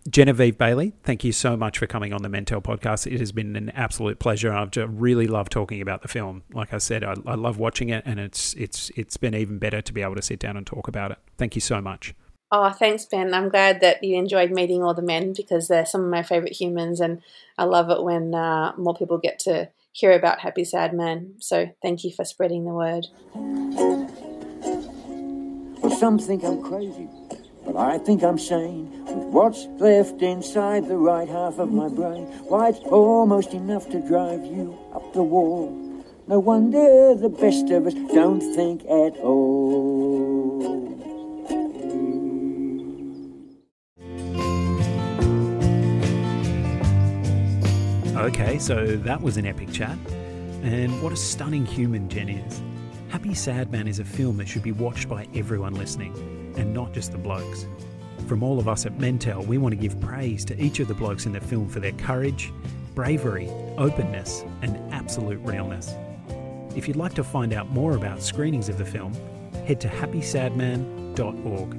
Genevieve 0.09 0.59
Bailey, 0.59 0.94
thank 1.05 1.22
you 1.22 1.30
so 1.30 1.57
much 1.57 1.78
for 1.78 1.86
coming 1.86 2.12
on 2.12 2.22
the 2.22 2.28
Mentel 2.28 2.61
podcast. 2.62 3.11
It 3.11 3.20
has 3.20 3.30
been 3.30 3.55
an 3.55 3.70
absolute 3.70 4.18
pleasure. 4.18 4.53
I've 4.53 4.72
just 4.72 4.88
really 4.90 5.28
loved 5.28 5.53
talking 5.53 5.80
about 5.80 6.03
the 6.03 6.09
film. 6.09 6.42
Like 6.53 6.74
I 6.74 6.78
said, 6.78 7.05
I, 7.05 7.14
I 7.24 7.36
love 7.36 7.59
watching 7.59 7.88
it, 7.88 8.03
and 8.05 8.18
it's 8.18 8.53
it's 8.55 8.90
it's 8.96 9.16
been 9.16 9.34
even 9.34 9.59
better 9.59 9.80
to 9.80 9.92
be 9.92 10.03
able 10.03 10.16
to 10.16 10.22
sit 10.22 10.40
down 10.40 10.57
and 10.57 10.66
talk 10.66 10.88
about 10.88 11.12
it. 11.12 11.18
Thank 11.38 11.55
you 11.55 11.61
so 11.61 11.80
much. 11.80 12.14
Oh, 12.50 12.68
thanks, 12.70 13.07
Ben. 13.07 13.32
I'm 13.32 13.48
glad 13.48 13.80
that 13.80 14.03
you 14.05 14.16
enjoyed 14.16 14.50
meeting 14.50 14.82
all 14.82 14.92
the 14.92 15.03
men 15.03 15.32
because 15.34 15.68
they're 15.68 15.86
some 15.86 16.03
of 16.05 16.11
my 16.11 16.22
favorite 16.22 16.53
humans, 16.61 17.00
and 17.00 17.22
I 17.57 17.64
love 17.64 17.88
it 17.88 18.03
when 18.03 18.34
uh, 18.34 18.72
more 18.76 18.94
people 18.94 19.18
get 19.18 19.38
to 19.40 19.70
hear 19.92 20.12
about 20.12 20.40
Happy 20.40 20.64
Sad 20.64 20.92
Man. 20.92 21.34
So 21.38 21.70
thank 21.80 22.03
you 22.03 22.12
for 22.12 22.24
spreading 22.24 22.64
the 22.64 22.72
word. 22.72 23.07
Well, 25.80 25.96
some 25.96 26.18
think 26.18 26.44
I'm 26.44 26.62
crazy, 26.62 27.09
but 27.64 27.76
I 27.76 27.98
think 27.98 28.22
I'm 28.22 28.38
sane. 28.38 28.90
With 29.04 29.28
what's 29.28 29.66
left 29.78 30.22
inside 30.22 30.88
the 30.88 30.96
right 30.96 31.28
half 31.28 31.58
of 31.58 31.72
my 31.72 31.88
brain, 31.88 32.26
why 32.48 32.68
it's 32.68 32.78
almost 32.80 33.52
enough 33.52 33.88
to 33.90 34.00
drive 34.00 34.44
you 34.44 34.78
up 34.94 35.12
the 35.12 35.22
wall. 35.22 35.70
No 36.28 36.38
wonder 36.38 37.14
the 37.14 37.28
best 37.28 37.70
of 37.70 37.86
us 37.86 37.94
don't 37.94 38.40
think 38.54 38.82
at 38.82 39.16
all. 39.18 40.82
Okay, 48.16 48.58
so 48.58 48.96
that 48.98 49.20
was 49.20 49.36
an 49.36 49.46
epic 49.46 49.72
chat. 49.72 49.98
And 50.62 51.02
what 51.02 51.12
a 51.12 51.16
stunning 51.16 51.66
human 51.66 52.08
Jen 52.08 52.28
is. 52.28 52.62
Happy 53.08 53.34
Sad 53.34 53.72
Man 53.72 53.88
is 53.88 53.98
a 53.98 54.04
film 54.04 54.36
that 54.36 54.46
should 54.46 54.62
be 54.62 54.70
watched 54.70 55.08
by 55.08 55.26
everyone 55.34 55.74
listening, 55.74 56.14
and 56.57 56.72
not 56.72 56.92
just 56.92 57.12
the 57.12 57.18
blokes. 57.18 57.66
From 58.26 58.42
all 58.42 58.59
of 58.59 58.68
us 58.68 58.86
at 58.86 58.98
Mentel, 58.98 59.46
we 59.46 59.59
want 59.59 59.72
to 59.72 59.76
give 59.76 60.00
praise 60.00 60.44
to 60.46 60.61
each 60.62 60.80
of 60.80 60.88
the 60.88 60.94
blokes 60.94 61.26
in 61.26 61.32
the 61.32 61.40
film 61.40 61.68
for 61.68 61.80
their 61.80 61.92
courage, 61.92 62.53
bravery, 62.94 63.48
openness, 63.78 64.44
and 64.62 64.76
absolute 64.92 65.40
realness. 65.40 65.94
If 66.76 66.88
you'd 66.88 66.96
like 66.96 67.14
to 67.14 67.24
find 67.24 67.53
out 67.53 67.70
more 67.70 67.96
about 67.96 68.22
screenings 68.22 68.68
of 68.68 68.78
the 68.78 68.84
film, 68.84 69.12
head 69.66 69.80
to 69.82 69.88
happysadman.org. 69.88 71.74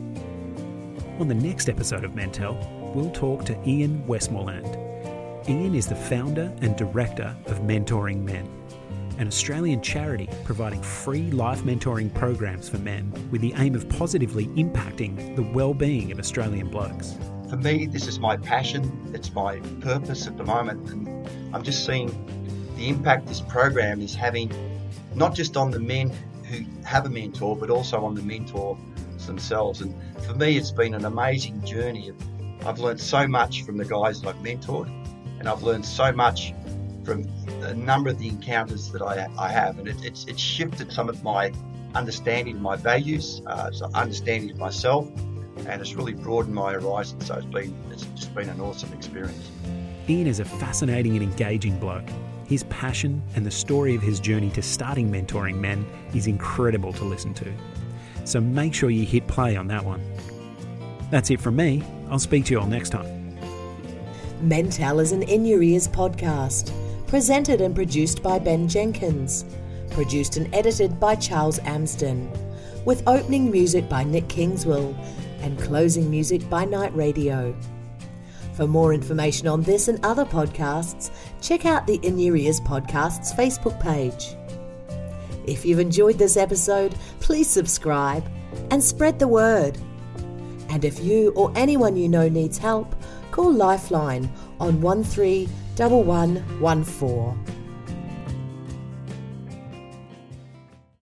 On 1.20 1.28
the 1.28 1.36
next 1.36 1.70
episode 1.70 2.04
of 2.04 2.12
Mentel, 2.12 2.56
we'll 2.94 3.12
talk 3.12 3.46
to 3.46 3.58
Ian 3.68 4.06
Westmoreland. 4.06 4.78
Ian 5.50 5.76
is 5.76 5.88
the 5.88 5.96
founder 5.96 6.52
and 6.62 6.76
director 6.76 7.36
of 7.48 7.60
Mentoring 7.62 8.24
Men, 8.24 8.48
an 9.24 9.28
Australian 9.30 9.82
charity 9.82 10.28
providing 10.44 10.82
free 10.82 11.32
life 11.32 11.62
mentoring 11.62 12.14
programs 12.14 12.68
for 12.68 12.78
men 12.80 13.10
with 13.32 13.40
the 13.40 13.54
aim 13.56 13.74
of 13.74 13.88
positively 13.88 14.48
impacting 14.48 15.34
the 15.38 15.42
well-being 15.42 16.12
of 16.12 16.20
Australian 16.20 16.68
blokes. 16.68 17.16
For 17.50 17.56
me, 17.56 17.86
this 17.86 18.06
is 18.06 18.20
my 18.20 18.36
passion. 18.36 18.84
It's 19.14 19.34
my 19.34 19.60
purpose 19.80 20.28
at 20.28 20.36
the 20.36 20.44
moment, 20.44 20.90
and 20.90 21.08
I'm 21.56 21.64
just 21.64 21.86
seeing 21.86 22.10
the 22.76 22.90
impact 22.90 23.28
this 23.28 23.40
program 23.40 24.02
is 24.02 24.14
having, 24.14 24.52
not 25.16 25.34
just 25.34 25.56
on 25.56 25.72
the 25.72 25.80
men 25.80 26.12
who 26.50 26.66
have 26.84 27.06
a 27.06 27.10
mentor, 27.10 27.56
but 27.56 27.70
also 27.70 28.04
on 28.04 28.16
the 28.16 28.24
mentors 28.24 28.78
themselves. 29.26 29.80
And 29.80 29.96
for 30.26 30.34
me, 30.34 30.58
it's 30.58 30.72
been 30.72 30.94
an 30.96 31.06
amazing 31.06 31.64
journey. 31.64 32.12
I've 32.66 32.80
learned 32.80 33.00
so 33.00 33.26
much 33.26 33.64
from 33.64 33.78
the 33.78 33.86
guys 33.86 34.20
that 34.20 34.36
I've 34.36 34.44
mentored, 34.44 34.90
and 35.40 35.48
I've 35.48 35.64
learned 35.64 35.86
so 35.86 36.12
much 36.12 36.54
from 37.06 37.24
a 37.64 37.74
number 37.74 38.10
of 38.10 38.20
the 38.20 38.28
encounters 38.28 38.92
that 38.92 39.02
I, 39.02 39.28
I 39.38 39.50
have. 39.50 39.80
And 39.80 39.88
it, 39.88 40.04
it's, 40.04 40.26
it's 40.26 40.42
shifted 40.42 40.92
some 40.92 41.10
of 41.10 41.24
my 41.24 41.52
understanding 41.96 42.56
of 42.56 42.62
my 42.62 42.76
values, 42.76 43.42
uh, 43.48 43.72
so 43.72 43.90
understanding 43.94 44.52
of 44.52 44.58
myself, 44.58 45.08
and 45.68 45.82
it's 45.82 45.94
really 45.94 46.14
broadened 46.14 46.56
my 46.56 46.74
horizon. 46.74 47.20
So 47.22 47.36
it's 47.36 47.46
been 47.46 47.76
it's 47.92 48.04
just 48.16 48.34
been 48.34 48.50
an 48.50 48.60
awesome 48.60 48.92
experience. 48.94 49.52
Ian 50.10 50.28
is 50.28 50.40
a 50.40 50.46
fascinating 50.46 51.14
and 51.14 51.24
engaging 51.24 51.80
bloke. 51.80 52.08
His 52.48 52.64
passion 52.64 53.22
and 53.36 53.46
the 53.46 53.52
story 53.52 53.96
of 53.96 54.02
his 54.02 54.20
journey 54.20 54.50
to 54.52 54.62
starting 54.62 55.10
mentoring 55.10 55.56
men 55.56 55.86
is 56.14 56.28
incredible 56.28 56.92
to 56.94 57.06
listen 57.06 57.34
to. 57.36 57.52
So 58.26 58.42
make 58.42 58.74
sure 58.74 58.90
you 58.90 59.06
hit 59.06 59.28
play 59.28 59.56
on 59.56 59.68
that 59.68 59.84
one. 59.84 60.04
That's 61.10 61.30
it 61.30 61.40
from 61.40 61.56
me. 61.56 61.84
I'll 62.10 62.20
speak 62.20 62.46
to 62.46 62.52
you 62.52 62.60
all 62.60 62.68
next 62.68 62.90
time. 62.90 63.38
Mentel 64.44 65.02
is 65.02 65.14
an 65.14 65.24
In 65.24 65.46
Your 65.46 65.64
Ears 65.64 65.88
podcast, 65.88 66.74
presented 67.14 67.62
and 67.62 67.76
produced 67.76 68.24
by 68.24 68.40
Ben 68.40 68.68
Jenkins, 68.68 69.46
produced 69.92 70.36
and 70.36 70.52
edited 70.52 71.00
by 71.00 71.14
Charles 71.14 71.60
Amsden, 71.60 72.28
with 72.86 73.08
opening 73.08 73.52
music 73.52 73.88
by 73.88 74.04
Nick 74.04 74.28
Kingswell 74.28 74.96
and 75.42 75.60
closing 75.60 76.10
music 76.10 76.50
by 76.50 76.66
Night 76.66 76.92
Radio. 76.96 77.56
For 78.56 78.66
more 78.66 78.96
information 78.96 79.48
on 79.48 79.62
this 79.62 79.90
and 79.90 80.04
other 80.04 80.26
podcasts, 80.26 81.12
check 81.40 81.68
out 81.68 81.86
the 81.86 82.00
In 82.02 82.18
Your 82.18 82.36
Ears 82.36 82.60
Podcasts 82.60 83.32
Facebook 83.36 83.80
page. 83.80 84.36
If 85.46 85.66
you've 85.68 85.78
enjoyed 85.78 86.18
this 86.18 86.36
episode, 86.36 86.96
please 87.20 87.48
subscribe 87.48 88.28
and 88.72 88.84
spread 88.84 89.20
the 89.20 89.28
word. 89.28 89.78
And 90.70 90.84
if 90.84 91.00
you 91.00 91.32
or 91.36 91.54
anyone 91.56 91.96
you 91.96 92.10
know 92.10 92.28
needs 92.28 92.58
help, 92.58 92.96
call 93.30 93.54
Lifeline 93.54 94.34
on 94.60 94.82
131114. 95.76 97.63